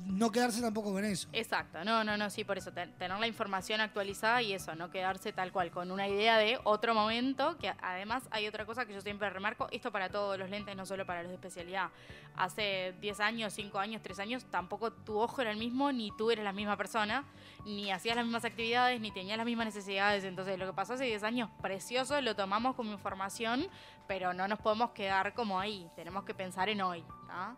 no 0.07 0.31
quedarse 0.33 0.61
tampoco 0.61 0.93
con 0.93 1.05
eso. 1.05 1.29
Exacto, 1.33 1.85
no, 1.85 2.03
no, 2.05 2.17
no, 2.17 2.31
sí, 2.31 2.45
por 2.45 2.59
eso, 2.59 2.73
ten- 2.73 2.93
tener 2.99 3.19
la 3.19 3.27
información 3.27 3.81
actualizada 3.81 4.43
y 4.43 4.53
eso, 4.53 4.75
no 4.75 4.91
quedarse 4.91 5.33
tal 5.33 5.53
cual, 5.53 5.71
con 5.71 5.91
una 5.91 6.09
idea 6.09 6.39
de 6.39 6.59
otro 6.65 6.95
momento, 6.95 7.57
que 7.59 7.73
además 7.83 8.25
hay 8.31 8.47
otra 8.49 8.65
cosa 8.67 8.87
que 8.87 8.95
yo 8.95 9.01
siempre 9.01 9.29
remarco, 9.31 9.69
esto 9.71 9.93
para 9.93 10.09
todos 10.09 10.39
los 10.39 10.49
lentes, 10.51 10.75
no 10.77 10.87
solo 10.87 11.07
para 11.07 11.23
los 11.23 11.29
de 11.31 11.35
especialidad. 11.37 11.91
Hace 12.37 12.95
10 13.01 13.21
años, 13.21 13.53
5 13.53 13.79
años, 13.79 14.03
3 14.03 14.19
años, 14.21 14.45
tampoco 14.51 14.93
tu 14.93 15.19
ojo 15.19 15.43
era 15.43 15.51
el 15.51 15.59
mismo, 15.59 15.93
ni 15.93 16.11
tú 16.17 16.31
eres 16.31 16.45
la 16.45 16.53
misma 16.53 16.77
persona, 16.77 17.25
ni 17.67 17.91
hacías 17.91 18.17
las 18.17 18.25
mismas 18.25 18.45
actividades, 18.45 19.01
ni 19.01 19.11
tenías 19.13 19.37
las 19.37 19.45
mismas 19.47 19.67
necesidades. 19.67 20.25
Entonces, 20.25 20.59
lo 20.59 20.67
que 20.67 20.73
pasó 20.73 20.95
hace 20.95 21.05
10 21.05 21.23
años, 21.23 21.51
precioso, 21.61 22.21
lo 22.21 22.35
tomamos 22.35 22.75
como 22.75 22.93
información, 22.93 23.67
pero 24.09 24.33
no 24.33 24.49
nos 24.49 24.59
podemos 24.61 24.91
quedar 24.93 25.35
como 25.35 25.61
ahí, 25.61 25.87
tenemos 25.95 26.25
que 26.25 26.33
pensar 26.35 26.69
en 26.69 26.81
hoy. 26.81 27.05
¿tá? 27.27 27.55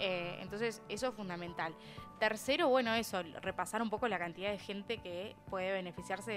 Eh, 0.00 0.38
entonces, 0.40 0.82
eso 0.88 1.08
es 1.08 1.14
fundamental. 1.14 1.74
Tercero, 2.18 2.68
bueno, 2.68 2.94
eso, 2.94 3.22
repasar 3.42 3.80
un 3.80 3.90
poco 3.90 4.08
la 4.08 4.18
cantidad 4.18 4.50
de 4.50 4.58
gente 4.58 4.98
que 4.98 5.36
puede 5.48 5.72
beneficiarse 5.72 6.32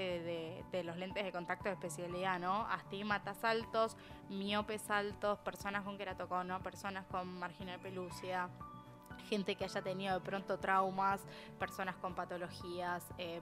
de, 0.72 0.84
los 0.84 0.96
lentes 0.98 1.24
de 1.24 1.32
contacto 1.32 1.70
de 1.70 1.74
especialidad, 1.74 2.40
¿no? 2.40 2.68
Astigmatas 2.68 3.44
altos, 3.44 3.98
miopes 4.30 4.92
altos, 4.92 5.40
personas 5.40 5.84
con 5.84 5.98
queratocono, 5.98 6.62
personas 6.62 7.06
con 7.08 7.28
marginal 7.40 7.80
pelucia, 7.80 8.48
gente 9.28 9.56
que 9.56 9.64
haya 9.64 9.82
tenido 9.82 10.20
de 10.20 10.22
pronto 10.24 10.60
traumas, 10.60 11.22
personas 11.58 11.96
con 11.96 12.14
patologías, 12.14 13.04
eh, 13.18 13.42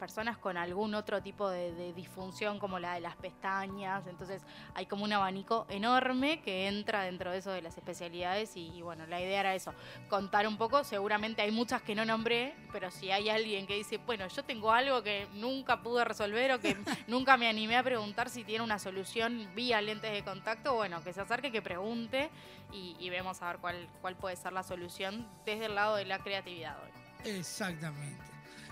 personas 0.00 0.38
con 0.38 0.56
algún 0.56 0.94
otro 0.94 1.22
tipo 1.22 1.48
de, 1.48 1.72
de 1.74 1.92
disfunción 1.92 2.58
como 2.58 2.78
la 2.78 2.94
de 2.94 3.00
las 3.00 3.14
pestañas. 3.16 4.06
Entonces 4.06 4.42
hay 4.74 4.86
como 4.86 5.04
un 5.04 5.12
abanico 5.12 5.66
enorme 5.68 6.40
que 6.40 6.66
entra 6.66 7.02
dentro 7.02 7.30
de 7.30 7.38
eso 7.38 7.52
de 7.52 7.62
las 7.62 7.76
especialidades 7.76 8.56
y, 8.56 8.68
y 8.74 8.82
bueno, 8.82 9.06
la 9.06 9.20
idea 9.20 9.40
era 9.40 9.54
eso, 9.54 9.74
contar 10.08 10.48
un 10.48 10.56
poco. 10.56 10.82
Seguramente 10.82 11.42
hay 11.42 11.50
muchas 11.52 11.82
que 11.82 11.94
no 11.94 12.04
nombré, 12.04 12.56
pero 12.72 12.90
si 12.90 13.10
hay 13.10 13.28
alguien 13.28 13.66
que 13.66 13.74
dice, 13.74 13.98
bueno, 13.98 14.26
yo 14.26 14.42
tengo 14.42 14.72
algo 14.72 15.02
que 15.02 15.28
nunca 15.34 15.82
pude 15.82 16.04
resolver 16.04 16.52
o 16.52 16.60
que 16.60 16.76
nunca 17.06 17.36
me 17.36 17.48
animé 17.48 17.76
a 17.76 17.82
preguntar 17.82 18.30
si 18.30 18.42
tiene 18.42 18.64
una 18.64 18.78
solución 18.78 19.50
vía 19.54 19.80
lentes 19.82 20.10
de 20.10 20.24
contacto, 20.24 20.74
bueno, 20.74 21.04
que 21.04 21.12
se 21.12 21.20
acerque, 21.20 21.52
que 21.52 21.60
pregunte 21.60 22.30
y, 22.72 22.96
y 22.98 23.10
vemos 23.10 23.42
a 23.42 23.48
ver 23.48 23.58
cuál, 23.58 23.88
cuál 24.00 24.16
puede 24.16 24.36
ser 24.36 24.54
la 24.54 24.62
solución 24.62 25.28
desde 25.44 25.66
el 25.66 25.74
lado 25.74 25.96
de 25.96 26.06
la 26.06 26.18
creatividad 26.20 26.76
hoy. 26.82 27.30
Exactamente. 27.30 28.29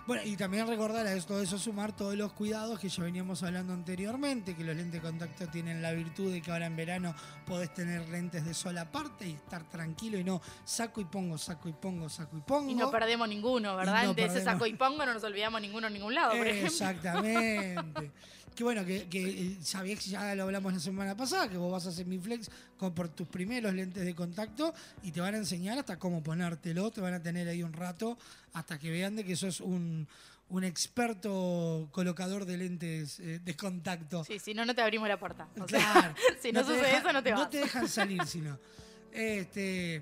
Bueno, 0.09 0.23
y 0.25 0.39
también 0.39 0.67
recordar 0.67 1.07
a 1.07 1.21
todo 1.21 1.43
eso 1.43 1.59
sumar 1.59 1.95
todos 1.95 2.15
los 2.15 2.33
cuidados 2.33 2.81
que 2.81 2.89
ya 2.89 3.03
veníamos 3.03 3.43
hablando 3.43 3.75
anteriormente, 3.75 4.57
que 4.57 4.65
los 4.65 4.75
lentes 4.75 5.03
de 5.03 5.07
contacto 5.07 5.49
tienen 5.49 5.83
la 5.83 5.93
virtud 5.93 6.33
de 6.33 6.41
que 6.41 6.51
ahora 6.51 6.65
en 6.65 6.77
verano 6.77 7.15
podés 7.47 7.75
tener 7.75 8.09
lentes 8.09 8.43
de 8.47 8.55
sola 8.55 8.91
parte 8.91 9.29
y 9.29 9.33
estar 9.33 9.69
tranquilo 9.69 10.17
y 10.17 10.25
no 10.25 10.41
saco 10.65 11.03
y 11.03 11.05
pongo, 11.05 11.37
saco 11.37 11.69
y 11.69 11.75
pongo, 11.75 12.09
saco 12.09 12.39
y 12.39 12.41
pongo. 12.41 12.71
Y 12.71 12.75
no 12.75 12.91
perdemos 12.91 13.29
ninguno, 13.29 13.77
¿verdad? 13.77 14.05
No 14.05 14.15
de 14.15 14.25
ese 14.25 14.43
saco 14.43 14.65
y 14.65 14.73
pongo 14.77 15.05
no 15.05 15.13
nos 15.13 15.23
olvidamos 15.25 15.61
ninguno 15.61 15.89
en 15.89 15.93
ningún 15.93 16.15
lado, 16.15 16.31
por 16.31 16.47
ejemplo. 16.47 16.69
Exactamente. 16.69 18.13
Qué 18.59 18.65
bueno, 18.65 18.85
que, 18.85 19.07
que 19.09 19.23
eh, 19.29 19.57
sabías 19.63 20.01
que 20.03 20.11
ya 20.11 20.35
lo 20.35 20.43
hablamos 20.43 20.73
la 20.73 20.81
semana 20.81 21.17
pasada, 21.17 21.49
que 21.49 21.57
vos 21.57 21.71
vas 21.71 21.87
a 21.87 21.91
hacer 21.91 22.07
mi 22.07 22.19
flex 22.19 22.51
con 22.77 22.93
por 22.93 23.09
tus 23.09 23.29
primeros 23.29 23.73
lentes 23.73 24.05
de 24.05 24.17
contacto 24.17 24.75
y 25.05 25.13
te 25.13 25.21
van 25.21 25.35
a 25.37 25.39
enseñar 25.39 25.79
hasta 25.79 25.97
cómo 25.97 26.25
ponértelo, 26.25 26.91
te 26.91 27.01
van 27.01 27.15
a 27.15 27.23
tener 27.23 27.47
ahí 27.47 27.63
un 27.63 27.73
rato 27.73 28.19
hasta 28.55 28.77
que 28.77 28.91
vean 28.91 29.15
de 29.15 29.23
que 29.25 29.37
sos 29.37 29.61
un, 29.61 30.09
un 30.49 30.65
experto 30.65 31.89
colocador 31.93 32.47
de 32.47 32.57
lentes 32.57 33.21
eh, 33.21 33.39
de 33.45 33.55
contacto. 33.57 34.25
Sí, 34.25 34.41
si 34.41 34.55
no, 34.55 34.65
no 34.67 34.75
te 34.75 34.83
abrimos 34.83 35.07
la 35.09 35.21
puerta. 35.21 35.47
O 35.61 35.69
sea, 35.69 35.93
Claro. 35.93 36.15
si 36.43 36.51
no, 36.51 36.63
sucede 36.63 36.79
deja- 36.83 36.99
eso, 36.99 37.13
no 37.13 37.23
te 37.23 37.31
vas. 37.31 37.41
No 37.43 37.49
te 37.49 37.59
dejan 37.59 37.89
salir, 37.89 38.27
sino. 38.27 38.59
Este, 39.13 40.01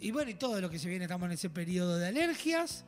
y 0.00 0.10
bueno, 0.10 0.30
y 0.30 0.34
todo 0.34 0.58
lo 0.62 0.70
que 0.70 0.78
se 0.78 0.88
viene, 0.88 1.04
estamos 1.04 1.26
en 1.26 1.32
ese 1.32 1.50
periodo 1.50 1.98
de 1.98 2.08
alergias. 2.08 2.84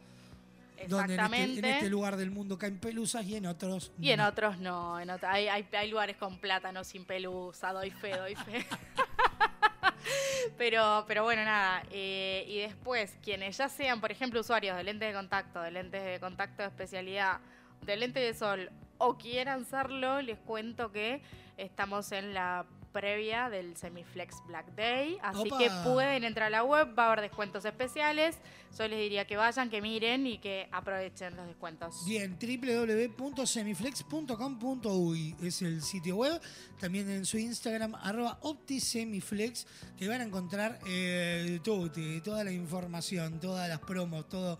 Donde 0.88 1.14
en 1.14 1.20
este, 1.20 1.36
en 1.36 1.42
Exactamente. 1.42 1.70
este 1.78 1.88
lugar 1.90 2.16
del 2.16 2.30
mundo 2.30 2.58
caen 2.58 2.78
pelusas 2.78 3.24
y 3.26 3.36
en 3.36 3.46
otros. 3.46 3.92
Y 4.00 4.10
en 4.10 4.18
no. 4.20 4.28
otros 4.28 4.58
no. 4.58 4.98
En 5.00 5.10
otro- 5.10 5.28
hay, 5.28 5.48
hay, 5.48 5.66
hay 5.72 5.90
lugares 5.90 6.16
con 6.16 6.38
plátanos 6.38 6.86
sin 6.88 7.04
pelusa, 7.04 7.72
doy 7.72 7.90
fe, 7.90 8.16
doy 8.16 8.34
fe. 8.34 8.66
pero, 10.58 11.04
pero 11.06 11.22
bueno, 11.24 11.44
nada. 11.44 11.82
eh, 11.90 12.44
y 12.48 12.58
después, 12.60 13.16
quienes 13.22 13.56
ya 13.56 13.68
sean, 13.68 14.00
por 14.00 14.10
ejemplo, 14.10 14.40
usuarios 14.40 14.76
de 14.76 14.84
lentes 14.84 15.08
de 15.08 15.14
contacto, 15.14 15.60
de 15.60 15.70
lentes 15.70 16.04
de 16.04 16.20
contacto 16.20 16.62
de 16.62 16.68
especialidad, 16.68 17.40
de 17.82 17.96
lentes 17.96 18.22
de 18.22 18.34
sol, 18.38 18.70
o 18.98 19.16
quieran 19.18 19.64
serlo, 19.64 20.20
les 20.22 20.38
cuento 20.38 20.92
que 20.92 21.22
estamos 21.56 22.12
en 22.12 22.34
la 22.34 22.66
previa 22.92 23.48
del 23.50 23.76
Semiflex 23.76 24.42
Black 24.46 24.74
Day. 24.74 25.18
Así 25.22 25.48
Opa. 25.48 25.58
que 25.58 25.70
pueden 25.84 26.24
entrar 26.24 26.48
a 26.48 26.50
la 26.50 26.64
web, 26.64 26.88
va 26.96 27.04
a 27.04 27.06
haber 27.12 27.20
descuentos 27.22 27.64
especiales. 27.64 28.36
Yo 28.78 28.86
les 28.88 28.98
diría 28.98 29.26
que 29.26 29.36
vayan, 29.36 29.70
que 29.70 29.80
miren 29.82 30.26
y 30.26 30.38
que 30.38 30.68
aprovechen 30.70 31.36
los 31.36 31.46
descuentos. 31.46 32.04
Bien, 32.06 32.38
www.semiflex.com.uy 32.40 35.36
es 35.42 35.62
el 35.62 35.82
sitio 35.82 36.16
web. 36.16 36.40
También 36.78 37.10
en 37.10 37.24
su 37.26 37.38
Instagram, 37.38 37.94
arroba 37.96 38.38
OptiSemiflex, 38.42 39.66
que 39.96 40.08
van 40.08 40.20
a 40.20 40.24
encontrar 40.24 40.78
eh, 40.86 41.60
todo, 41.62 41.90
toda 42.22 42.44
la 42.44 42.52
información, 42.52 43.40
todas 43.40 43.68
las 43.68 43.78
promos, 43.80 44.28
todo. 44.28 44.58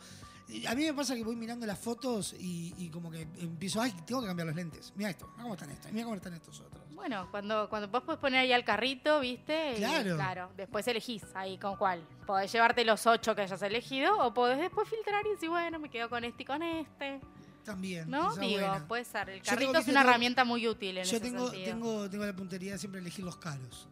A 0.68 0.74
mí 0.74 0.84
me 0.84 0.92
pasa 0.92 1.14
que 1.14 1.24
voy 1.24 1.36
mirando 1.36 1.64
las 1.66 1.78
fotos 1.78 2.34
y, 2.38 2.74
y 2.76 2.90
como 2.90 3.10
que 3.10 3.22
empiezo, 3.40 3.80
ay, 3.80 3.94
tengo 4.04 4.20
que 4.20 4.26
cambiar 4.26 4.48
los 4.48 4.56
lentes. 4.56 4.92
Mira 4.96 5.08
esto, 5.10 5.26
mira 5.30 5.42
cómo 5.44 5.54
están 5.54 5.70
estos, 5.70 5.90
mira 5.92 6.04
cómo 6.04 6.16
están 6.16 6.34
estos 6.34 6.60
otros. 6.60 6.81
Bueno, 6.94 7.28
cuando, 7.30 7.68
cuando 7.68 7.88
vos 7.88 8.02
podés 8.02 8.20
poner 8.20 8.40
ahí 8.40 8.52
al 8.52 8.64
carrito, 8.64 9.20
¿viste? 9.20 9.72
Y, 9.72 9.76
Claro. 9.76 10.14
claro. 10.16 10.50
Después 10.56 10.86
elegís 10.88 11.24
ahí 11.34 11.58
con 11.58 11.76
cuál. 11.76 12.02
Podés 12.26 12.52
llevarte 12.52 12.84
los 12.84 13.06
ocho 13.06 13.34
que 13.34 13.42
hayas 13.42 13.60
elegido 13.62 14.16
o 14.18 14.32
podés 14.32 14.58
después 14.58 14.88
filtrar 14.88 15.26
y 15.26 15.30
decir, 15.30 15.48
bueno, 15.48 15.78
me 15.78 15.88
quedo 15.90 16.08
con 16.08 16.22
este 16.24 16.42
y 16.42 16.46
con 16.46 16.62
este. 16.62 17.20
También. 17.64 18.10
¿No? 18.10 18.34
Digo, 18.36 18.60
buena. 18.60 18.86
puede 18.88 19.04
ser. 19.04 19.30
El 19.30 19.42
carrito 19.42 19.78
es 19.78 19.86
una 19.88 20.00
tengo- 20.00 20.08
herramienta 20.10 20.44
muy 20.44 20.66
útil 20.68 20.98
en 20.98 21.04
Yo 21.04 21.16
ese 21.16 21.20
tengo, 21.20 21.46
sentido. 21.48 21.64
tengo, 21.66 22.10
tengo 22.10 22.26
la 22.26 22.32
puntería 22.34 22.72
de 22.72 22.78
siempre 22.78 23.00
elegir 23.00 23.24
los 23.24 23.36
caros. 23.36 23.88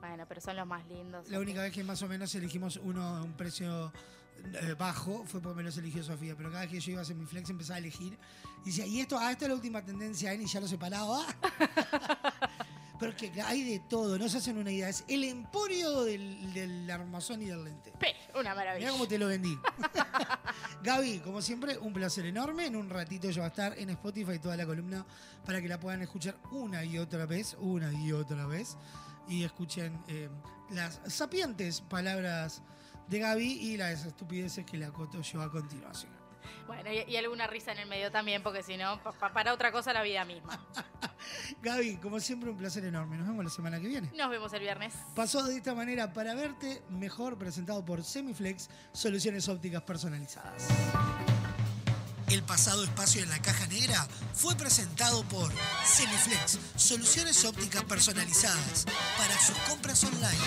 Bueno, 0.00 0.24
pero 0.28 0.40
son 0.40 0.56
los 0.56 0.66
más 0.66 0.86
lindos. 0.86 1.28
La 1.30 1.38
única 1.38 1.62
vez 1.62 1.72
que 1.72 1.82
más 1.82 2.02
o 2.02 2.08
menos 2.08 2.34
elegimos 2.34 2.76
uno 2.82 3.02
a 3.02 3.22
un 3.22 3.32
precio 3.32 3.90
bajo 4.78 5.24
fue 5.26 5.40
porque 5.40 5.56
me 5.56 5.62
los 5.62 5.76
eligió 5.78 6.02
Sofía, 6.02 6.34
pero 6.36 6.50
cada 6.50 6.62
vez 6.62 6.70
que 6.70 6.80
yo 6.80 6.92
iba 6.92 7.02
a 7.02 7.04
Semiflex 7.04 7.50
empezaba 7.50 7.76
a 7.76 7.78
elegir 7.78 8.18
y 8.64 8.66
decía, 8.66 8.86
y 8.86 9.00
esto, 9.00 9.18
ah, 9.18 9.30
esto 9.30 9.44
es 9.44 9.48
la 9.50 9.54
última 9.54 9.84
tendencia, 9.84 10.32
¿eh? 10.32 10.40
y 10.40 10.46
ya 10.46 10.60
lo 10.60 10.66
separaba. 10.66 11.24
pero 12.98 13.12
es 13.12 13.16
que 13.16 13.42
hay 13.42 13.62
de 13.64 13.80
todo, 13.80 14.18
no 14.18 14.28
se 14.28 14.38
hacen 14.38 14.56
una 14.56 14.72
idea, 14.72 14.88
es 14.88 15.04
el 15.08 15.24
emporio 15.24 16.02
del, 16.04 16.54
del 16.54 16.90
armazón 16.90 17.42
y 17.42 17.46
del 17.46 17.64
lente. 17.64 17.92
Pe, 17.98 18.14
Una 18.38 18.54
maravilla. 18.54 18.86
Mira 18.86 18.92
cómo 18.92 19.06
te 19.06 19.18
lo 19.18 19.26
vendí. 19.26 19.58
Gaby, 20.82 21.18
como 21.18 21.42
siempre, 21.42 21.76
un 21.78 21.92
placer 21.92 22.24
enorme. 22.26 22.66
En 22.66 22.76
un 22.76 22.88
ratito 22.88 23.28
ya 23.30 23.40
va 23.40 23.46
a 23.46 23.50
estar 23.50 23.78
en 23.78 23.90
Spotify 23.90 24.38
toda 24.38 24.56
la 24.56 24.64
columna 24.64 25.04
para 25.44 25.60
que 25.60 25.68
la 25.68 25.78
puedan 25.78 26.02
escuchar 26.02 26.36
una 26.52 26.84
y 26.84 26.98
otra 26.98 27.26
vez, 27.26 27.56
una 27.60 27.92
y 27.92 28.12
otra 28.12 28.46
vez. 28.46 28.76
Y 29.28 29.44
escuchen 29.44 29.98
eh, 30.08 30.28
las 30.70 31.00
sapientes 31.06 31.80
palabras 31.82 32.62
de 33.08 33.18
Gaby 33.18 33.52
y 33.52 33.76
las 33.76 34.04
estupideces 34.04 34.64
que 34.64 34.76
le 34.76 34.86
acoto 34.86 35.20
yo 35.20 35.42
a 35.42 35.50
continuación. 35.50 36.12
Bueno, 36.66 36.90
y, 36.90 37.10
y 37.10 37.16
alguna 37.16 37.46
risa 37.46 37.72
en 37.72 37.78
el 37.78 37.88
medio 37.88 38.10
también, 38.10 38.42
porque 38.42 38.62
si 38.62 38.76
no, 38.76 39.02
pa- 39.02 39.12
pa- 39.12 39.32
para 39.32 39.52
otra 39.52 39.70
cosa 39.70 39.92
la 39.92 40.02
vida 40.02 40.24
misma. 40.24 40.58
Gaby, 41.62 41.96
como 41.98 42.20
siempre, 42.20 42.50
un 42.50 42.56
placer 42.56 42.84
enorme. 42.84 43.16
Nos 43.18 43.26
vemos 43.26 43.44
la 43.44 43.50
semana 43.50 43.80
que 43.80 43.88
viene. 43.88 44.10
Nos 44.16 44.30
vemos 44.30 44.52
el 44.54 44.60
viernes. 44.60 44.94
Pasó 45.14 45.42
de 45.42 45.56
esta 45.56 45.74
manera 45.74 46.12
para 46.12 46.34
verte 46.34 46.82
mejor 46.90 47.36
presentado 47.38 47.84
por 47.84 48.02
Semiflex, 48.02 48.68
soluciones 48.92 49.48
ópticas 49.48 49.82
personalizadas. 49.82 50.68
El 52.28 52.42
pasado 52.42 52.82
espacio 52.84 53.22
en 53.22 53.28
la 53.28 53.40
caja 53.40 53.66
negra 53.66 54.06
fue 54.32 54.54
presentado 54.56 55.22
por 55.24 55.52
Semiflex, 55.84 56.58
soluciones 56.76 57.44
ópticas 57.44 57.84
personalizadas 57.84 58.86
para 59.18 59.38
sus 59.38 59.56
compras 59.68 60.02
online. 60.04 60.38